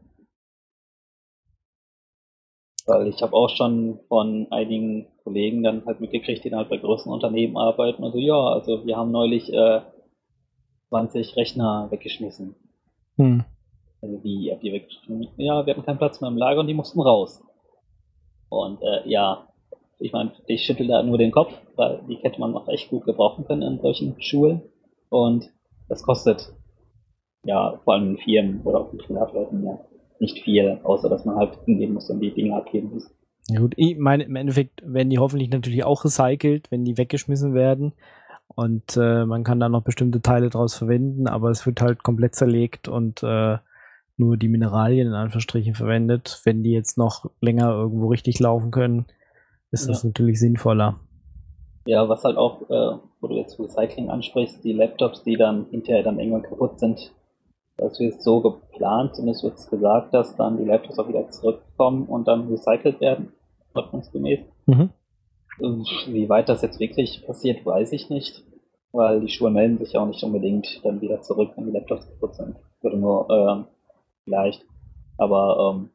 [2.85, 6.77] Weil ich habe auch schon von einigen Kollegen dann halt mitgekriegt, die dann halt bei
[6.77, 8.03] größeren Unternehmen arbeiten.
[8.03, 9.81] Also ja, also wir haben neulich äh,
[10.89, 12.55] 20 Rechner weggeschmissen.
[13.17, 13.43] Hm.
[14.01, 15.29] Also wie habt ihr weggeschmissen?
[15.37, 17.43] Ja, wir hatten keinen Platz mehr im Lager und die mussten raus.
[18.49, 19.47] Und äh, ja,
[19.99, 23.05] ich meine, ich schüttel da nur den Kopf, weil die hätte man auch echt gut
[23.05, 24.63] gebrauchen können in solchen Schulen.
[25.09, 25.51] Und
[25.91, 26.53] das kostet
[27.43, 29.77] ja vor allem in Firmen oder auch in Privatleuten ja
[30.19, 33.13] nicht viel, außer dass man halt hingehen muss und die Dinge abgeben muss.
[33.49, 37.53] Ja gut, ich meine, im Endeffekt werden die hoffentlich natürlich auch recycelt, wenn die weggeschmissen
[37.53, 37.91] werden.
[38.47, 42.35] Und äh, man kann da noch bestimmte Teile draus verwenden, aber es wird halt komplett
[42.35, 43.57] zerlegt und äh,
[44.15, 46.41] nur die Mineralien in Anführungsstrichen verwendet.
[46.45, 49.07] Wenn die jetzt noch länger irgendwo richtig laufen können,
[49.71, 49.93] ist ja.
[49.93, 51.01] das natürlich sinnvoller.
[51.85, 56.03] Ja, was halt auch, äh, wo du jetzt Recycling ansprichst, die Laptops, die dann hinterher
[56.03, 57.11] dann irgendwann kaputt sind,
[57.77, 62.27] das ist so geplant, wird es gesagt, dass dann die Laptops auch wieder zurückkommen und
[62.27, 63.33] dann recycelt werden,
[63.73, 64.41] ordnungsgemäß.
[64.67, 64.91] Mhm.
[66.07, 68.43] Wie weit das jetzt wirklich passiert, weiß ich nicht,
[68.91, 72.07] weil die Schuhe melden sich ja auch nicht unbedingt dann wieder zurück, wenn die Laptops
[72.07, 72.55] kaputt sind.
[72.83, 73.65] Oder nur ähm,
[74.23, 74.63] vielleicht.
[75.17, 75.89] Aber ähm,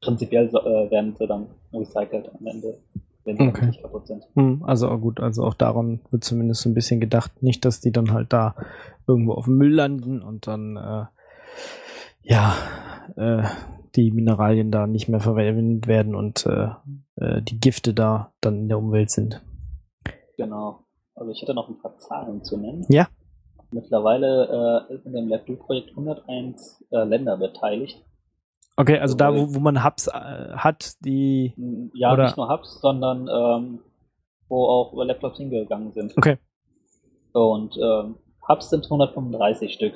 [0.00, 2.78] prinzipiell äh, werden sie dann recycelt am Ende
[3.28, 3.66] wenn sie okay.
[3.66, 4.24] nicht kaputt sind.
[4.34, 8.12] Hm, also gut, also auch daran wird zumindest ein bisschen gedacht, nicht, dass die dann
[8.12, 8.56] halt da
[9.06, 11.04] irgendwo auf dem Müll landen und dann äh,
[12.22, 12.54] ja
[13.16, 13.44] äh,
[13.94, 16.68] die Mineralien da nicht mehr verwendet werden und äh,
[17.16, 19.42] äh, die Gifte da dann in der Umwelt sind.
[20.36, 20.80] Genau.
[21.14, 22.84] Also ich hätte noch ein paar Zahlen zu nennen.
[22.88, 23.08] Ja.
[23.70, 28.02] Mittlerweile äh, ist in dem LabDo-Projekt 101 äh, Länder beteiligt.
[28.78, 31.52] Okay, also da, wo, wo man Hubs äh, hat, die.
[31.94, 33.80] Ja, Oder- nicht nur Hubs, sondern ähm,
[34.48, 36.16] wo auch Laptops hingegangen sind.
[36.16, 36.38] Okay.
[37.32, 38.14] Und ähm,
[38.48, 39.94] Hubs sind 135 Stück.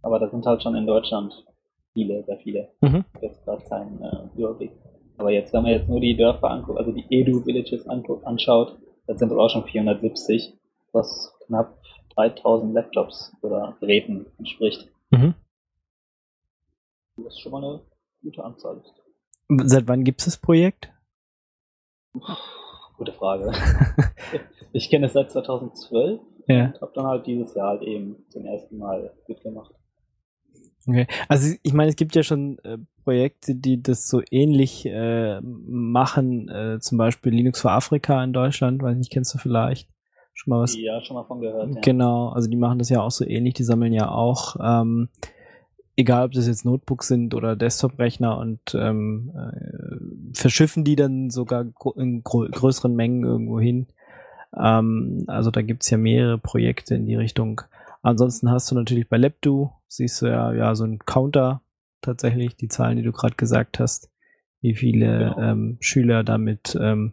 [0.00, 1.44] Aber das sind halt schon in Deutschland
[1.92, 2.70] viele, sehr viele.
[2.80, 3.04] Mhm.
[3.20, 4.72] Jetzt gerade keinen äh, Überblick.
[5.18, 9.30] Aber jetzt, wenn man jetzt nur die Dörfer anguckt, also die Edu-Villages anschaut, das sind
[9.30, 10.54] auch schon 470,
[10.92, 11.78] was knapp
[12.14, 14.88] 3000 Laptops oder Geräten entspricht.
[15.10, 15.34] Mhm.
[17.16, 17.80] Was schon mal eine
[18.26, 19.70] gute Anzahl ist.
[19.70, 20.92] Seit wann gibt es das Projekt?
[22.98, 23.52] Gute Frage.
[24.72, 26.66] ich kenne es seit 2012 Ja.
[26.66, 29.72] und habe dann halt dieses Jahr halt eben zum ersten Mal mitgemacht.
[30.88, 31.06] Okay.
[31.28, 36.48] Also ich meine, es gibt ja schon äh, Projekte, die das so ähnlich äh, machen,
[36.48, 39.88] äh, zum Beispiel Linux für Afrika in Deutschland, weiß nicht, kennst du vielleicht
[40.34, 40.76] schon mal was?
[40.76, 41.74] Ja, schon mal von gehört.
[41.74, 41.80] Ja.
[41.80, 45.08] Genau, also die machen das ja auch so ähnlich, die sammeln ja auch, ähm,
[45.96, 51.64] egal ob das jetzt Notebooks sind oder Desktop-Rechner und ähm, äh, verschiffen die dann sogar
[51.96, 53.86] in grö größeren Mengen irgendwo hin.
[54.56, 57.62] Ähm, also da gibt's ja mehrere Projekte in die Richtung.
[58.02, 61.62] Ansonsten hast du natürlich bei LabDo, siehst du ja, ja so ein Counter
[62.02, 64.10] tatsächlich, die Zahlen, die du gerade gesagt hast,
[64.60, 65.40] wie viele Genau.
[65.40, 67.12] ähm, Schüler damit ähm,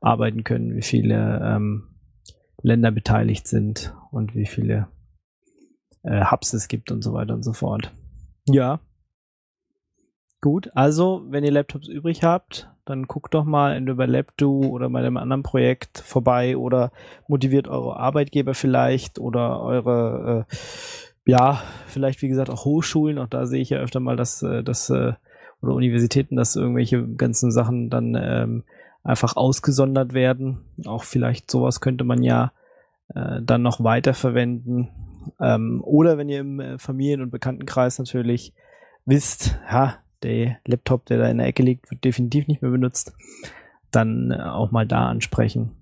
[0.00, 1.94] arbeiten können, wie viele ähm,
[2.62, 4.88] Länder beteiligt sind und wie viele
[6.02, 7.92] äh, Hubs es gibt und so weiter und so fort.
[8.46, 8.80] Ja.
[10.40, 14.90] Gut, also wenn ihr Laptops übrig habt, dann guckt doch mal entweder bei LabDo oder
[14.90, 16.92] bei einem anderen Projekt vorbei oder
[17.28, 20.56] motiviert eure Arbeitgeber vielleicht oder eure, äh,
[21.24, 23.18] ja, vielleicht wie gesagt auch Hochschulen.
[23.18, 25.14] Auch da sehe ich ja öfter mal, dass, äh, dass äh,
[25.62, 28.64] oder Universitäten, dass irgendwelche ganzen Sachen dann ähm,
[29.02, 30.58] einfach ausgesondert werden.
[30.84, 32.52] Auch vielleicht sowas könnte man ja
[33.14, 34.88] äh, dann noch weiterverwenden.
[35.40, 38.54] Ähm, oder wenn ihr im äh, Familien- und Bekanntenkreis natürlich
[39.04, 43.12] wisst, ja, der Laptop, der da in der Ecke liegt, wird definitiv nicht mehr benutzt,
[43.90, 45.76] dann äh, auch mal da ansprechen.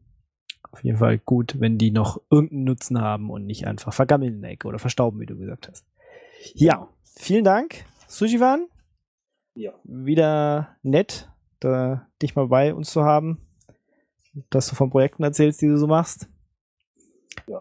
[0.70, 4.42] Auf jeden Fall gut, wenn die noch irgendeinen Nutzen haben und nicht einfach vergammeln in
[4.42, 5.86] der Ecke oder verstauben, wie du gesagt hast.
[6.54, 8.68] Ja, vielen Dank, Sujivan.
[9.54, 9.72] Ja.
[9.84, 13.38] Wieder nett, da, dich mal bei uns zu haben,
[14.50, 16.28] dass du von Projekten erzählst, die du so machst.
[17.46, 17.60] Ja.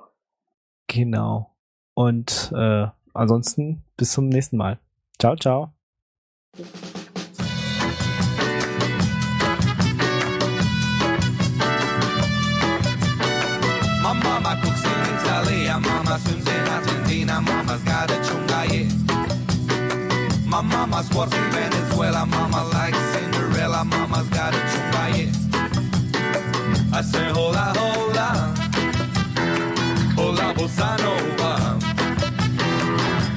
[0.87, 1.53] Genau.
[1.93, 4.79] Und äh, ansonsten bis zum nächsten Mal.
[5.19, 5.73] Ciao, ciao.
[14.01, 14.83] Mama cooks
[15.79, 18.87] mama swims in Argentina, mama's got a chungaye.
[20.45, 25.29] My mama's works Venezuela, mama likes Cinderella, mama's got a chungaye.
[26.93, 27.90] I say hola, hola,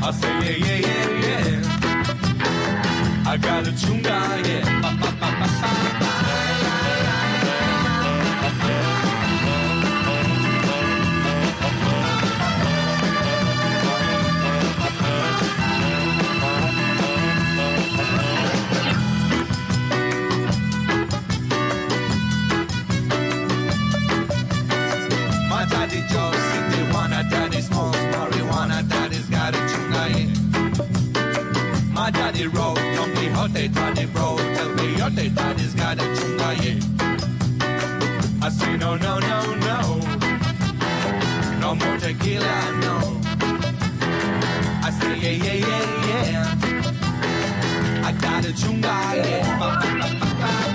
[0.07, 1.61] I say yeah, yeah, yeah, yeah.
[3.27, 4.63] I got a chungaye.
[4.83, 4.93] My
[33.85, 36.81] Daddy bro, tell me your daddy's got a chungaye.
[38.43, 39.81] I say no, no, no, no,
[41.61, 42.97] no more tequila, no.
[44.87, 48.09] I say yeah, yeah, yeah, yeah.
[48.09, 49.59] I got a chungaye.
[49.59, 50.74] mama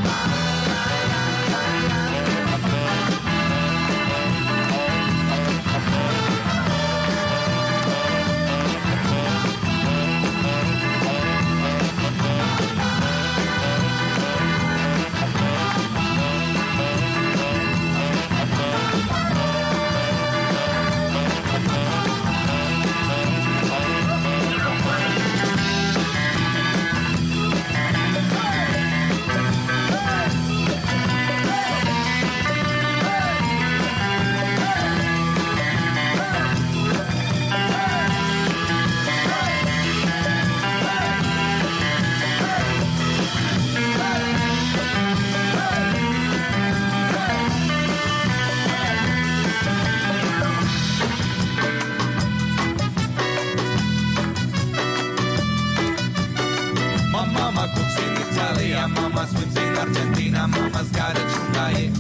[59.79, 61.91] Argentina, mama's got a chunga, yeah.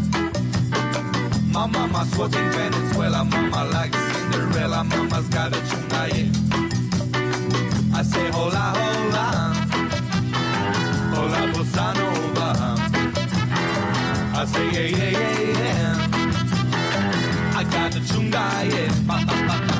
[1.53, 7.97] My mama sports in Venezuela, mama likes Cinderella, mama's got a chunga, yeah.
[7.97, 9.25] I say hola, hola,
[11.15, 12.47] hola bossa nova.
[14.35, 15.95] I say yeah, yeah, yeah, yeah.
[17.59, 19.78] I got the chunga, yeah.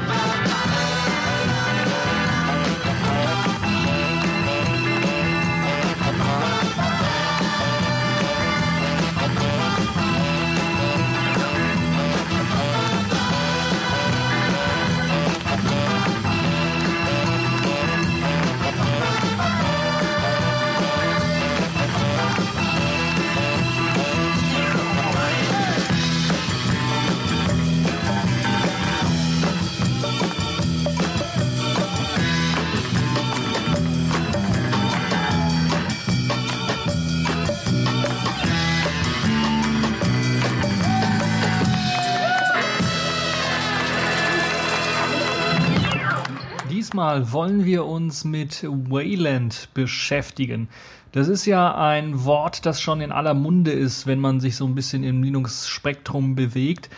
[47.10, 50.70] Diesmal wollen wir uns mit Wayland beschäftigen.
[51.12, 54.68] Das ist ja ein Wort, das schon in aller Munde ist, wenn man sich so
[54.68, 56.92] ein bisschen im Linux-Spektrum bewegt.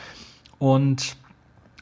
[0.60, 1.16] Und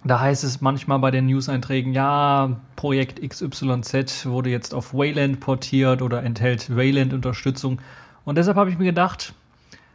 [0.04, 6.04] da heißt es manchmal bei den News-Einträgen, ja, Projekt XYZ wurde jetzt auf Wayland portiert
[6.04, 7.82] oder enthält Wayland-Unterstützung.
[8.26, 9.34] Und deshalb habe ich mir gedacht,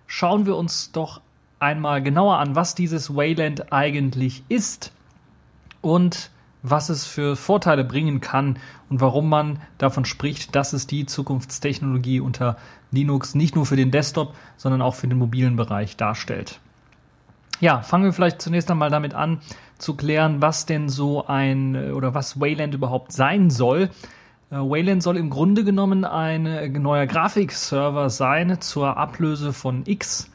[0.09, 1.20] schauen wir uns doch
[1.61, 4.91] einmal genauer an, was dieses Wayland eigentlich ist
[5.82, 6.30] und
[6.65, 8.59] was es für Vorteile bringen kann
[8.89, 12.57] und warum man davon spricht, dass es die Zukunftstechnologie unter
[12.91, 16.61] Linux nicht nur für den Desktop, sondern auch für den mobilen Bereich darstellt.
[17.61, 19.41] Ja, fangen wir vielleicht zunächst einmal damit an,
[19.79, 23.91] zu klären, was denn so ein oder was Wayland überhaupt sein soll.
[24.51, 30.31] Äh, Wayland soll im Grunde genommen ein neuer Grafikserver sein zur Ablöse von X.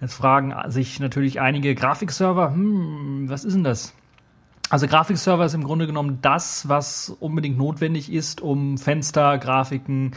[0.00, 3.92] Jetzt fragen sich natürlich einige Grafikserver, hm, was ist denn das?
[4.70, 10.12] Also Grafikserver ist im Grunde genommen das, was unbedingt notwendig ist, um Fenstergrafiken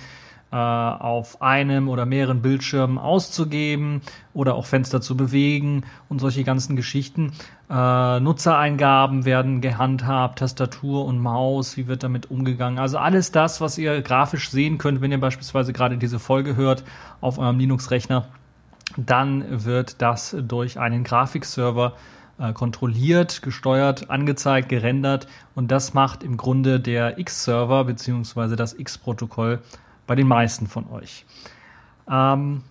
[0.52, 4.02] äh, auf einem oder mehreren Bildschirmen auszugeben
[4.34, 7.32] oder auch Fenster zu bewegen und solche ganzen Geschichten.
[7.70, 12.80] Äh, Nutzereingaben werden gehandhabt, Tastatur und Maus, wie wird damit umgegangen.
[12.80, 16.84] Also alles das, was ihr grafisch sehen könnt, wenn ihr beispielsweise gerade diese Folge hört
[17.22, 18.26] auf eurem Linux-Rechner,
[18.98, 21.94] dann wird das durch einen Grafikserver
[22.42, 29.60] äh, kontrolliert, gesteuert, angezeigt, gerendert und das macht im Grunde der X-Server beziehungsweise das X-Protokoll
[30.08, 31.26] bei den meisten von euch.
[32.10, 32.64] Ähm,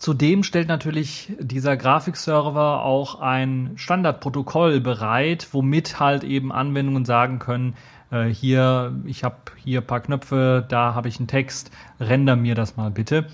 [0.00, 7.74] Zudem stellt natürlich dieser Grafikserver auch ein Standardprotokoll bereit, womit halt eben Anwendungen sagen können,
[8.10, 12.78] äh, hier, ich habe hier paar Knöpfe, da habe ich einen Text, render mir das
[12.78, 13.26] mal bitte.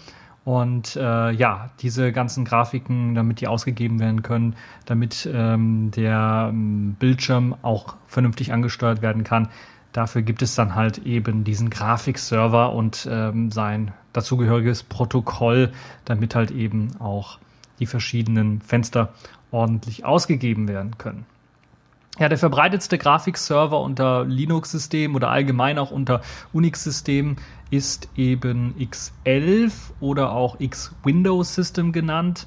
[0.47, 6.94] Und äh, ja, diese ganzen Grafiken, damit die ausgegeben werden können, damit ähm, der ähm,
[7.01, 9.49] Bildschirm auch vernünftig angesteuert werden kann,
[9.90, 15.72] dafür gibt es dann halt eben diesen Grafikserver und ähm, sein dazugehöriges Protokoll,
[16.05, 17.40] damit halt eben auch
[17.80, 19.14] die verschiedenen Fenster
[19.51, 21.26] ordentlich ausgegeben werden können.
[22.18, 26.22] Ja, der verbreitetste Grafikserver unter Linux-Systemen oder allgemein auch unter
[26.55, 27.36] Unix-Systemen
[27.71, 32.47] ist eben X11 oder auch X-Windows System genannt.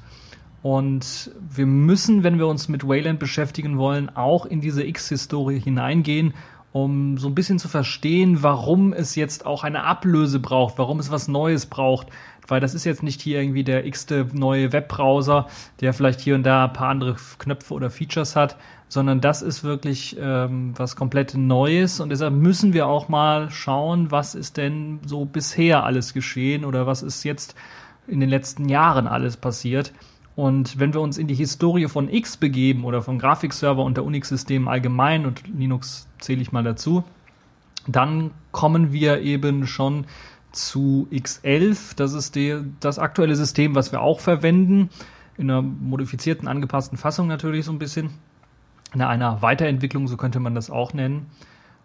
[0.62, 6.34] Und wir müssen, wenn wir uns mit Wayland beschäftigen wollen, auch in diese X-Historie hineingehen,
[6.72, 11.10] um so ein bisschen zu verstehen, warum es jetzt auch eine Ablöse braucht, warum es
[11.10, 12.08] was Neues braucht.
[12.46, 15.46] Weil das ist jetzt nicht hier irgendwie der x-te neue Webbrowser,
[15.80, 18.56] der vielleicht hier und da ein paar andere Knöpfe oder Features hat,
[18.90, 24.10] sondern das ist wirklich ähm, was komplett Neues und deshalb müssen wir auch mal schauen,
[24.10, 27.54] was ist denn so bisher alles geschehen oder was ist jetzt
[28.08, 29.92] in den letzten Jahren alles passiert.
[30.34, 34.04] Und wenn wir uns in die Historie von X begeben oder von Grafikserver und der
[34.04, 37.04] Unix-Systemen allgemein und Linux zähle ich mal dazu,
[37.86, 40.06] dann kommen wir eben schon
[40.50, 41.94] zu X11.
[41.94, 44.90] Das ist die, das aktuelle System, was wir auch verwenden.
[45.36, 48.10] In einer modifizierten, angepassten Fassung natürlich so ein bisschen
[48.94, 51.30] in einer Weiterentwicklung, so könnte man das auch nennen.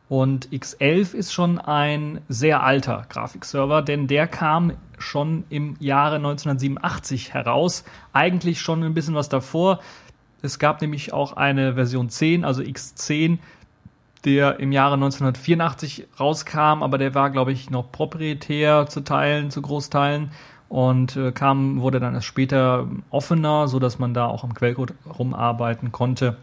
[0.07, 7.33] Und X11 ist schon ein sehr alter Grafikserver, denn der kam schon im Jahre 1987
[7.33, 7.83] heraus.
[8.13, 9.79] Eigentlich schon ein bisschen was davor.
[10.41, 13.39] Es gab nämlich auch eine Version 10, also X10,
[14.25, 19.61] der im Jahre 1984 rauskam, aber der war, glaube ich, noch proprietär zu Teilen, zu
[19.61, 20.31] Großteilen
[20.69, 24.93] und äh, kam, wurde dann erst später offener, so dass man da auch am Quellcode
[25.17, 26.37] rumarbeiten konnte.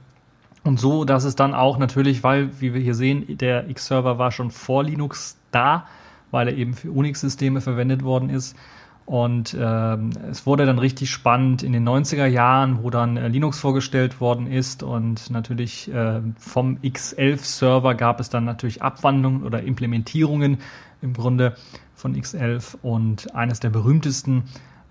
[0.65, 4.31] Und so, dass es dann auch natürlich, weil, wie wir hier sehen, der X-Server war
[4.31, 5.87] schon vor Linux da,
[6.31, 8.57] weil er eben für Unix-Systeme verwendet worden ist.
[9.05, 13.59] Und ähm, es wurde dann richtig spannend in den 90er Jahren, wo dann äh, Linux
[13.59, 20.59] vorgestellt worden ist und natürlich äh, vom X11-Server gab es dann natürlich Abwandlungen oder Implementierungen
[21.03, 21.57] im Grunde
[21.97, 24.45] von X11 und eines der berühmtesten,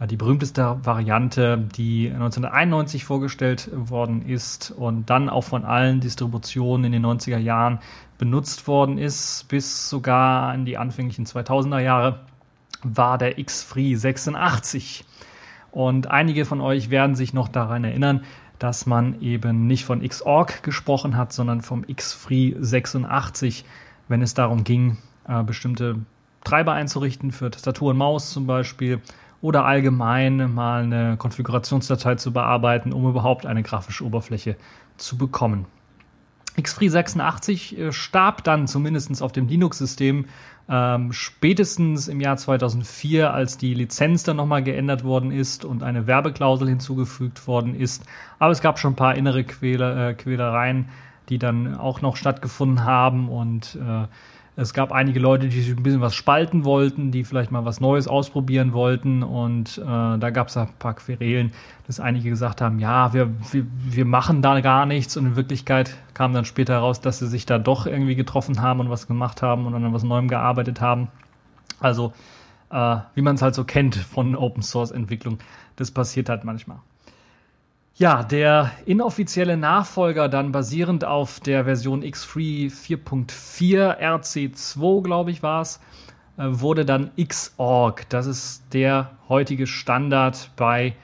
[0.08, 6.92] die berühmteste Variante, die 1991 vorgestellt worden ist und dann auch von allen Distributionen in
[6.92, 7.80] den 90er Jahren
[8.18, 12.20] benutzt worden ist, bis sogar in die anfänglichen 2000er Jahre
[12.84, 15.06] war der X-Free 86.
[15.72, 18.24] Und einige von euch werden sich noch daran erinnern,
[18.60, 23.66] dass man eben nicht von Xorg gesprochen hat, sondern vom X-Free 86,
[24.08, 24.98] wenn es darum ging,
[25.28, 25.98] äh, bestimmte
[26.44, 29.00] Treiber einzurichten für Tastatur und Maus zum Beispiel
[29.42, 34.56] oder allgemein mal eine Konfigurationsdatei zu bearbeiten, um überhaupt eine grafische Oberfläche
[34.98, 35.66] zu bekommen.
[36.62, 40.26] Xfree 86 äh, starb dann zumindest auf dem Linux-System
[40.70, 46.08] ähm, spätestens im Jahr 2004, als die Lizenz dann nochmal geändert worden ist und eine
[46.08, 48.04] Werbeklausel hinzugefügt worden ist.
[48.40, 50.90] Aber es gab schon ein paar innere Quäler, äh, Quälereien,
[51.30, 54.08] die dann auch noch stattgefunden haben und äh,
[54.58, 57.80] es gab einige Leute, die sich ein bisschen was spalten wollten, die vielleicht mal was
[57.80, 59.24] Neues ausprobieren wollten.
[59.24, 61.54] Und äh, da gab es ein paar Querelen,
[61.88, 65.16] dass einige gesagt haben, ja, wir, wir, wir machen da gar nichts.
[65.16, 68.82] Und in Wirklichkeit kam dann später heraus, dass sie sich da doch irgendwie getroffen haben
[68.82, 71.08] und was gemacht haben und an was Neuem gearbeitet haben.
[71.80, 72.14] Also,
[72.72, 75.40] äh, wie man es halt so kennt von Open Source Entwicklung,
[75.78, 76.80] das passiert halt manchmal.
[77.96, 85.62] Ja, der inoffizielle Nachfolger dann basierend auf der Version X-Free 4.4 RC2, glaube ich, war
[85.62, 85.80] es,
[86.38, 88.10] äh, wurde dann Xorg.
[88.10, 90.96] Das ist der heutige Standard bei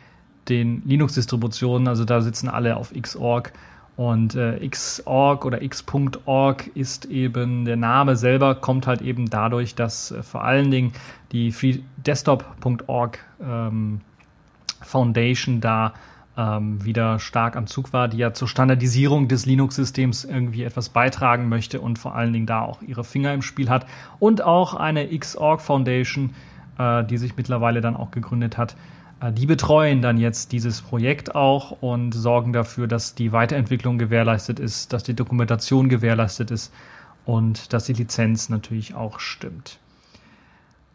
[0.49, 1.87] den Linux-Distributionen.
[1.87, 3.51] Also da sitzen alle auf Xorg.
[3.97, 10.11] Und äh, Xorg oder X.org ist eben, der Name selber kommt halt eben dadurch, dass
[10.11, 10.93] äh, vor allen Dingen
[11.31, 14.01] die FreeDesktop.org ähm,
[14.81, 15.93] Foundation da
[16.37, 21.49] ähm, wieder stark am Zug war, die ja zur Standardisierung des Linux-Systems irgendwie etwas beitragen
[21.49, 23.87] möchte und vor allen Dingen da auch ihre Finger im Spiel hat.
[24.19, 26.35] Und auch eine Xorg Foundation,
[26.77, 28.75] äh, die sich mittlerweile dann auch gegründet hat,
[29.19, 34.59] äh, die betreuen dann jetzt dieses Projekt auch und sorgen dafür, dass die Weiterentwicklung gewährleistet
[34.59, 36.71] ist, dass die Dokumentation gewährleistet ist
[37.25, 39.79] und dass die Lizenz natürlich auch stimmt.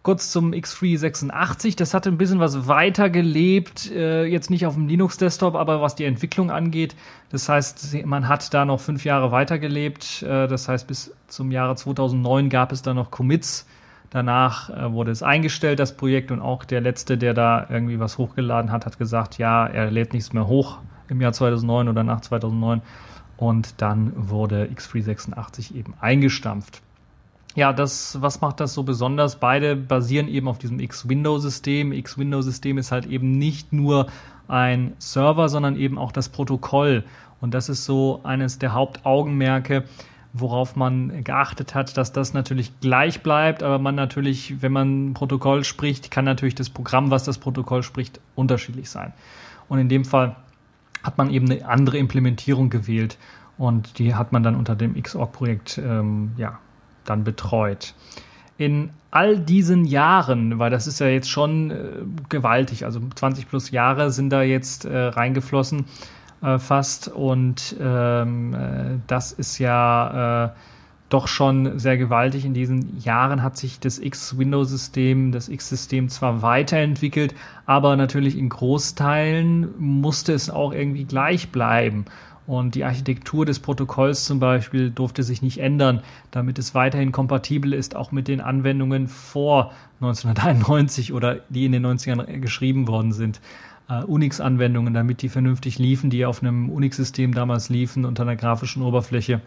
[0.02, 4.88] Kurz zum X386, das hatte ein bisschen was weiter gelebt, äh, jetzt nicht auf dem
[4.88, 6.96] Linux-Desktop, aber was die Entwicklung angeht.
[7.30, 10.22] Das heißt, man hat da noch fünf Jahre weitergelebt.
[10.22, 13.64] Äh, das heißt, bis zum Jahre 2009 gab es da noch Commits.
[14.10, 18.18] Danach äh, wurde es eingestellt, das Projekt, und auch der Letzte, der da irgendwie was
[18.18, 22.22] hochgeladen hat, hat gesagt, ja, er lädt nichts mehr hoch im Jahr 2009 oder nach
[22.22, 22.82] 2009.
[23.36, 26.82] Und dann wurde X386 eben eingestampft.
[27.54, 29.36] Ja, das, was macht das so besonders?
[29.36, 31.92] Beide basieren eben auf diesem X-Window-System.
[31.92, 34.06] X-Window-System ist halt eben nicht nur
[34.48, 37.04] ein Server, sondern eben auch das Protokoll.
[37.40, 39.84] Und das ist so eines der Hauptaugenmerke,
[40.32, 45.64] worauf man geachtet hat, dass das natürlich gleich bleibt, aber man natürlich, wenn man Protokoll
[45.64, 49.12] spricht, kann natürlich das Programm, was das Protokoll spricht, unterschiedlich sein.
[49.68, 50.36] Und in dem Fall
[51.02, 53.18] hat man eben eine andere Implementierung gewählt
[53.58, 56.58] und die hat man dann unter dem Xorg-Projekt ähm, ja,
[57.04, 57.94] dann betreut.
[58.58, 61.74] In all diesen Jahren, weil das ist ja jetzt schon äh,
[62.28, 65.84] gewaltig, also 20 plus Jahre sind da jetzt äh, reingeflossen
[66.42, 70.50] äh, fast und ähm, äh, das ist ja äh,
[71.12, 72.46] doch schon sehr gewaltig.
[72.46, 77.34] In diesen Jahren hat sich das X-Window-System, das X-System zwar weiterentwickelt,
[77.66, 82.06] aber natürlich in Großteilen musste es auch irgendwie gleich bleiben.
[82.46, 87.72] Und die Architektur des Protokolls zum Beispiel durfte sich nicht ändern, damit es weiterhin kompatibel
[87.72, 93.40] ist, auch mit den Anwendungen vor 1991 oder die in den 90ern geschrieben worden sind.
[93.90, 98.80] Uh, Unix-Anwendungen, damit die vernünftig liefen, die auf einem Unix-System damals liefen unter einer grafischen
[98.82, 99.40] Oberfläche,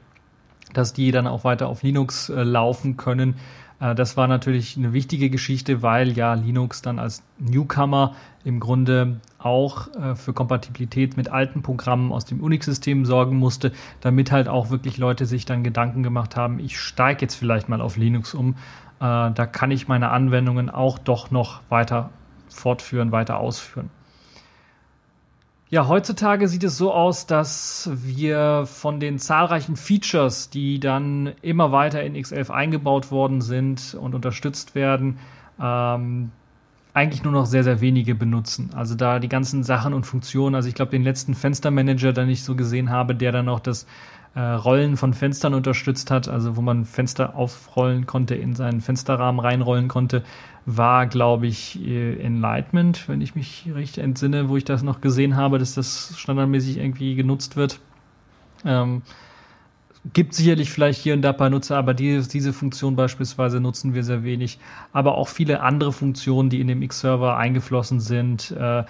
[0.73, 3.35] dass die dann auch weiter auf Linux äh, laufen können.
[3.79, 9.21] Äh, das war natürlich eine wichtige Geschichte, weil ja Linux dann als Newcomer im Grunde
[9.45, 13.71] auch äh, für Kompatibilität mit alten Programmen aus dem Unix-System sorgen musste,
[14.01, 17.79] damit halt auch wirklich Leute sich dann Gedanken gemacht haben, ich steige jetzt vielleicht mal
[17.79, 18.55] auf Linux um.
[18.99, 22.09] Äh, da kann ich meine Anwendungen auch doch noch weiter
[22.49, 23.91] fortführen, weiter ausführen.
[25.69, 31.71] Ja, heutzutage sieht es so aus, dass wir von den zahlreichen Features, die dann immer
[31.71, 35.17] weiter in X11 eingebaut worden sind und unterstützt werden,
[35.59, 36.31] ähm,
[36.95, 38.69] eigentlich nur noch sehr, sehr wenige benutzen.
[38.73, 42.43] Also da die ganzen Sachen und Funktionen, also ich glaube, den letzten Fenstermanager, den ich
[42.43, 43.85] so gesehen habe, der dann noch das
[44.33, 49.41] äh, Rollen von Fenstern unterstützt hat, also wo man Fenster aufrollen konnte, in seinen Fensterrahmen
[49.41, 50.23] reinrollen konnte,
[50.65, 55.35] war, glaube ich, äh, Enlightenment, wenn ich mich richtig entsinne, wo ich das noch gesehen
[55.35, 57.81] habe, dass das standardmäßig irgendwie genutzt wird.
[58.63, 59.01] Ähm,
[60.14, 63.95] Gibt sicherlich vielleicht hier und da ein paar Nutzer, aber die, diese Funktion beispielsweise nutzen
[63.95, 64.60] wir sehr wenig.
[64.93, 68.51] Aber auch viele andere Funktionen, die in dem X-Server eingeflossen sind.
[68.51, 68.84] Äh, äh,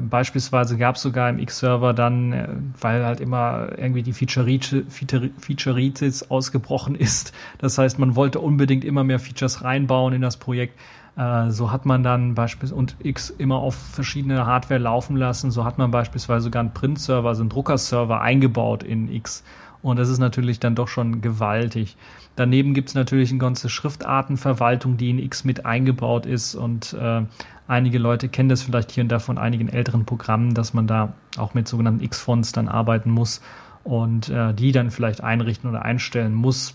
[0.00, 2.48] beispielsweise gab es sogar im X-Server dann, äh,
[2.80, 7.34] weil halt immer irgendwie die Feature-Ritis ausgebrochen ist.
[7.58, 10.80] Das heißt, man wollte unbedingt immer mehr Features reinbauen in das Projekt.
[11.16, 15.50] Äh, so hat man dann beispielsweise und X immer auf verschiedene Hardware laufen lassen.
[15.50, 19.44] So hat man beispielsweise sogar einen Print-Server, also einen Drucker-Server eingebaut in X
[19.82, 21.96] und das ist natürlich dann doch schon gewaltig.
[22.36, 26.54] Daneben gibt es natürlich eine ganze Schriftartenverwaltung, die in X mit eingebaut ist.
[26.54, 27.22] Und äh,
[27.66, 31.14] einige Leute kennen das vielleicht hier und da von einigen älteren Programmen, dass man da
[31.36, 33.42] auch mit sogenannten X-Fonts dann arbeiten muss
[33.84, 36.74] und äh, die dann vielleicht einrichten oder einstellen muss.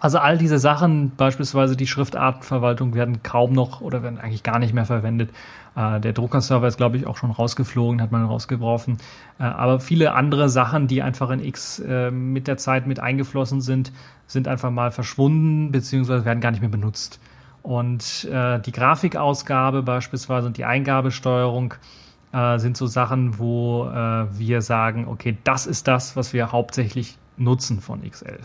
[0.00, 4.72] Also all diese Sachen, beispielsweise die Schriftartenverwaltung, werden kaum noch oder werden eigentlich gar nicht
[4.72, 5.30] mehr verwendet.
[5.76, 8.96] Äh, der Druckerserver ist, glaube ich, auch schon rausgeflogen, hat man rausgeworfen.
[9.38, 13.60] Äh, aber viele andere Sachen, die einfach in X äh, mit der Zeit mit eingeflossen
[13.60, 13.92] sind,
[14.26, 17.20] sind einfach mal verschwunden, beziehungsweise werden gar nicht mehr benutzt.
[17.62, 21.74] Und die Grafikausgabe beispielsweise und die Eingabesteuerung
[22.56, 28.00] sind so Sachen, wo wir sagen, okay, das ist das, was wir hauptsächlich nutzen von
[28.00, 28.38] X11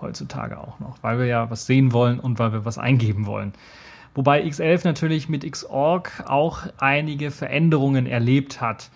[0.00, 3.52] heutzutage auch noch, weil wir ja was sehen wollen und weil wir was eingeben wollen.
[4.14, 8.90] Wobei X11 natürlich mit Xorg auch einige Veränderungen erlebt hat.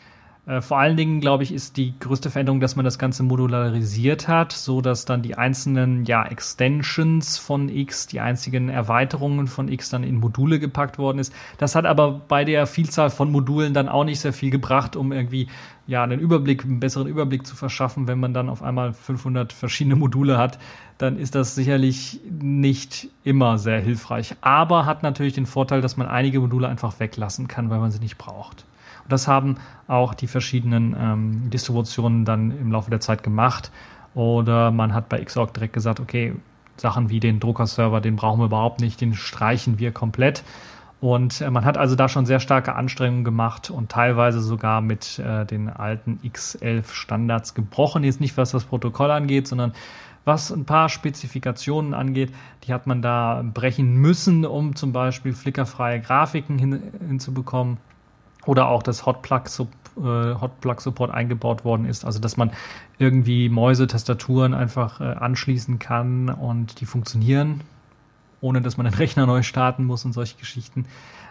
[0.48, 4.28] Äh, vor allen Dingen, glaube ich, ist die größte Veränderung, dass man das Ganze modularisiert
[4.28, 9.90] hat, so dass dann die einzelnen ja, Extensions von X, die einzigen Erweiterungen von X
[9.90, 11.34] dann in Module gepackt worden ist.
[11.58, 15.12] Das hat aber bei der Vielzahl von Modulen dann auch nicht sehr viel gebracht, um
[15.12, 15.48] irgendwie
[15.86, 18.08] ja einen Überblick, einen besseren Überblick zu verschaffen.
[18.08, 20.58] Wenn man dann auf einmal 500 verschiedene Module hat,
[20.98, 24.34] dann ist das sicherlich nicht immer sehr hilfreich.
[24.40, 28.00] Aber hat natürlich den Vorteil, dass man einige Module einfach weglassen kann, weil man sie
[28.00, 28.64] nicht braucht.
[29.08, 33.70] Das haben auch die verschiedenen ähm, Distributionen dann im Laufe der Zeit gemacht.
[34.14, 36.34] Oder man hat bei Xorg direkt gesagt, okay,
[36.76, 40.42] Sachen wie den Druckerserver, den brauchen wir überhaupt nicht, den streichen wir komplett.
[41.00, 45.18] Und äh, man hat also da schon sehr starke Anstrengungen gemacht und teilweise sogar mit
[45.18, 48.04] äh, den alten X11 Standards gebrochen.
[48.04, 49.72] Jetzt nicht, was das Protokoll angeht, sondern
[50.24, 52.34] was ein paar Spezifikationen angeht,
[52.64, 57.78] die hat man da brechen müssen, um zum Beispiel flickerfreie Grafiken hin, hinzubekommen.
[58.44, 62.50] Oder auch das Hotplug-Support äh, eingebaut worden ist, also dass man
[62.98, 67.62] irgendwie Mäuse, Tastaturen einfach äh, anschließen kann und die funktionieren,
[68.40, 70.86] ohne dass man den Rechner neu starten muss und solche Geschichten.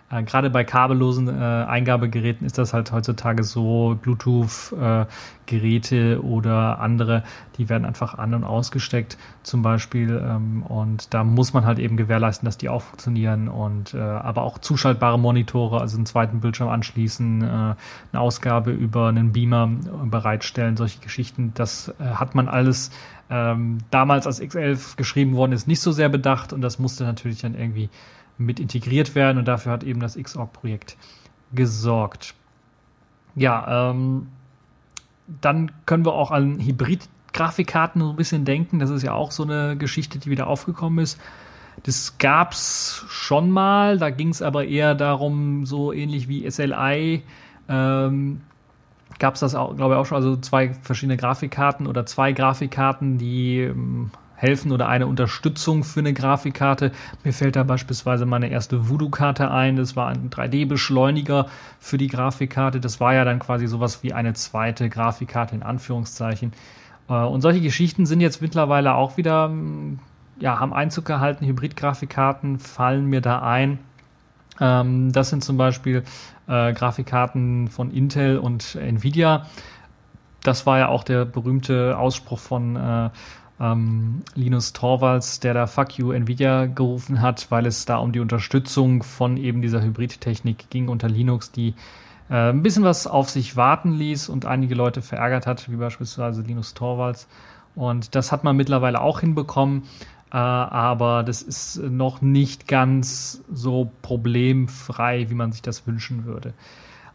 [0.10, 7.24] Äh, Gerade bei kabellosen äh, Eingabegeräten ist das halt heutzutage so, Bluetooth-Geräte äh, oder andere,
[7.58, 10.22] die werden einfach an- und ausgesteckt zum Beispiel.
[10.24, 13.50] Ähm, und da muss man halt eben gewährleisten, dass die auch funktionieren.
[13.50, 17.76] Und äh, aber auch zuschaltbare Monitore, also einen zweiten Bildschirm anschließen, äh, eine
[18.14, 19.68] Ausgabe über einen Beamer
[20.06, 22.92] bereitstellen, solche Geschichten, das äh, hat man alles
[23.30, 27.42] ähm, damals als X11 geschrieben worden ist, nicht so sehr bedacht und das musste natürlich
[27.42, 27.90] dann irgendwie
[28.38, 30.98] mit integriert werden und dafür hat eben das Xorg-Projekt
[31.54, 32.36] gesorgt.
[33.36, 34.28] Ja, ähm,
[35.42, 38.80] dann können wir auch an Hybrid-Grafikkarten so ein bisschen denken.
[38.80, 41.20] Das ist ja auch so eine Geschichte, die wieder aufgekommen ist.
[41.84, 47.24] Das gab's schon mal, da ging es aber eher darum, so ähnlich wie SLI,
[47.70, 48.42] ähm,
[49.20, 53.18] gab es das auch, glaube ich, auch schon, also zwei verschiedene Grafikkarten oder zwei Grafikkarten,
[53.18, 56.92] die ähm, helfen oder eine Unterstützung für eine Grafikkarte.
[57.24, 59.76] Mir fällt da beispielsweise meine erste Voodoo-Karte ein.
[59.76, 61.48] Das war ein 3D-Beschleuniger
[61.80, 62.80] für die Grafikkarte.
[62.80, 66.54] Das war ja dann quasi sowas wie eine zweite Grafikkarte in Anführungszeichen.
[67.10, 70.00] Äh, und solche Geschichten sind jetzt mittlerweile auch wieder, mm,
[70.40, 71.46] ja, haben Einzug gehalten.
[71.46, 73.80] Hybrid-Grafikkarten fallen mir da ein.
[74.60, 76.04] Ähm, das sind zum Beispiel
[76.48, 79.48] äh, Grafikkarten von Intel und Nvidia.
[80.44, 83.10] Das war ja auch der berühmte Ausspruch von äh,
[83.60, 88.20] ähm, Linus Torvalds, der da Fuck you Nvidia gerufen hat, weil es da um die
[88.20, 91.74] Unterstützung von eben dieser Hybridtechnik ging unter Linux, die
[92.30, 96.42] äh, ein bisschen was auf sich warten ließ und einige Leute verärgert hat, wie beispielsweise
[96.42, 97.28] Linus Torvalds.
[97.76, 99.84] Und das hat man mittlerweile auch hinbekommen,
[100.32, 106.54] äh, aber das ist noch nicht ganz so problemfrei, wie man sich das wünschen würde.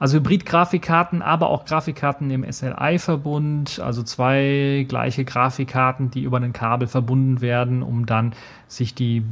[0.02, 6.88] Also Hybrid-Grafikkarten, aber auch Grafikkarten im SLI-Verbund, also zwei gleiche Grafikkarten, die über ein Kabel
[6.88, 8.34] verbunden werden, um dann
[8.66, 9.24] sich die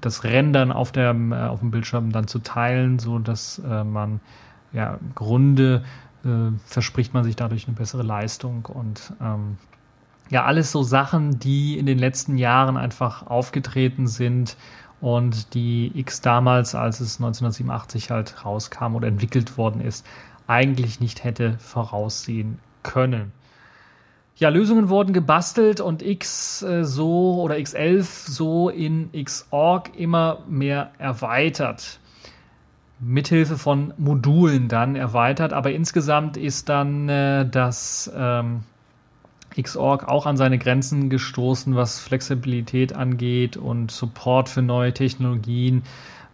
[0.00, 4.18] das Rendern auf, der, äh, auf dem Bildschirm dann zu teilen, so dass äh, man
[4.72, 5.84] ja im Grunde
[6.24, 9.56] äh, verspricht man sich dadurch eine bessere Leistung und ähm,
[10.30, 14.56] ja, alles so Sachen, die in den letzten Jahren einfach aufgetreten sind
[15.00, 20.06] und die X damals, als es 1987 halt rauskam oder entwickelt worden ist,
[20.46, 23.32] eigentlich nicht hätte voraussehen können.
[24.36, 30.92] Ja, Lösungen wurden gebastelt und X äh, so oder X11 so in Xorg immer mehr
[30.98, 31.98] erweitert.
[33.00, 38.62] Mithilfe von Modulen dann erweitert, aber insgesamt ist dann äh, das ähm,
[39.60, 45.82] Xorg auch an seine Grenzen gestoßen, was Flexibilität angeht und Support für neue Technologien.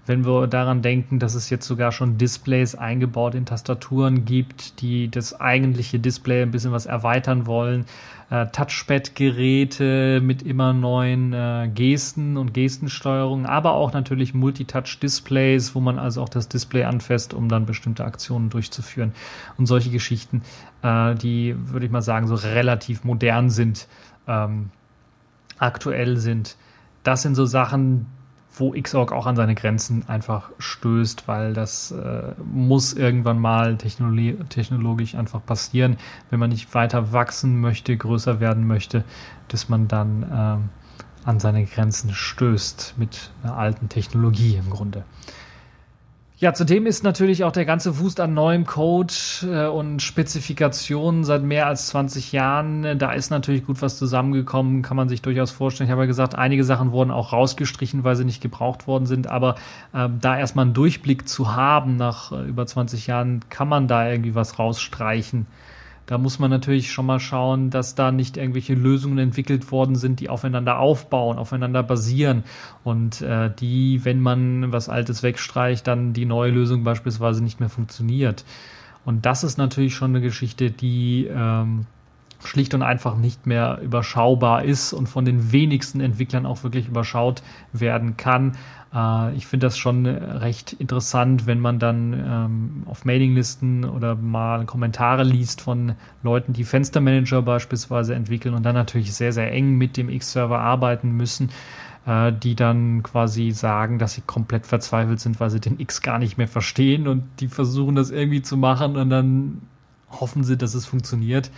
[0.06, 5.10] Wenn wir daran denken, dass es jetzt sogar schon Displays eingebaut in Tastaturen gibt, die
[5.10, 7.86] das eigentliche Display ein bisschen was erweitern wollen,
[8.30, 15.98] äh, Touchpad-Geräte mit immer neuen äh, Gesten und Gestensteuerungen, aber auch natürlich Multitouch-Displays, wo man
[15.98, 19.12] also auch das Display anfasst, um dann bestimmte Aktionen durchzuführen
[19.56, 20.42] und solche Geschichten,
[20.82, 23.88] äh, die, würde ich mal sagen, so relativ modern sind,
[24.26, 24.70] ähm,
[25.58, 26.56] aktuell sind.
[27.04, 28.06] Das sind so Sachen,
[28.56, 35.14] wo Xorg auch an seine Grenzen einfach stößt, weil das äh, muss irgendwann mal technologisch
[35.14, 35.96] einfach passieren,
[36.30, 39.04] wenn man nicht weiter wachsen möchte, größer werden möchte,
[39.48, 40.68] dass man dann ähm,
[41.24, 45.04] an seine Grenzen stößt mit einer alten Technologie im Grunde.
[46.44, 49.14] Ja, zudem ist natürlich auch der ganze Wust an neuem Code
[49.44, 52.98] äh, und Spezifikationen seit mehr als 20 Jahren.
[52.98, 55.88] Da ist natürlich gut was zusammengekommen, kann man sich durchaus vorstellen.
[55.88, 59.26] Ich habe ja gesagt, einige Sachen wurden auch rausgestrichen, weil sie nicht gebraucht worden sind.
[59.26, 59.54] Aber
[59.94, 64.06] äh, da erstmal einen Durchblick zu haben nach äh, über 20 Jahren, kann man da
[64.06, 65.46] irgendwie was rausstreichen.
[66.06, 70.20] Da muss man natürlich schon mal schauen, dass da nicht irgendwelche Lösungen entwickelt worden sind,
[70.20, 72.44] die aufeinander aufbauen, aufeinander basieren
[72.82, 77.70] und äh, die, wenn man was Altes wegstreicht, dann die neue Lösung beispielsweise nicht mehr
[77.70, 78.44] funktioniert.
[79.06, 81.86] Und das ist natürlich schon eine Geschichte, die ähm,
[82.44, 87.42] schlicht und einfach nicht mehr überschaubar ist und von den wenigsten Entwicklern auch wirklich überschaut
[87.72, 88.56] werden kann.
[88.94, 94.64] Äh, ich finde das schon recht interessant, wenn man dann ähm, auf Mailinglisten oder mal
[94.64, 99.96] Kommentare liest von Leuten, die Fenstermanager beispielsweise entwickeln und dann natürlich sehr, sehr eng mit
[99.96, 101.50] dem X-Server arbeiten müssen
[102.06, 106.18] äh, die dann quasi sagen, dass sie komplett verzweifelt sind, weil sie den X gar
[106.18, 109.62] nicht mehr verstehen und die versuchen das irgendwie zu machen und dann
[110.10, 111.50] hoffen sie, dass es funktioniert.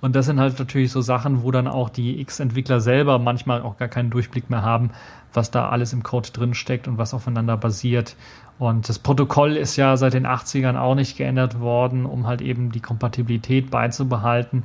[0.00, 3.76] Und das sind halt natürlich so Sachen, wo dann auch die X-Entwickler selber manchmal auch
[3.76, 4.90] gar keinen Durchblick mehr haben,
[5.34, 8.16] was da alles im Code drin steckt und was aufeinander basiert.
[8.58, 12.70] Und das Protokoll ist ja seit den 80ern auch nicht geändert worden, um halt eben
[12.70, 14.64] die Kompatibilität beizubehalten.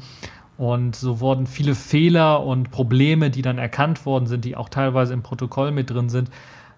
[0.57, 5.13] Und so wurden viele Fehler und Probleme, die dann erkannt worden sind, die auch teilweise
[5.13, 6.29] im Protokoll mit drin sind,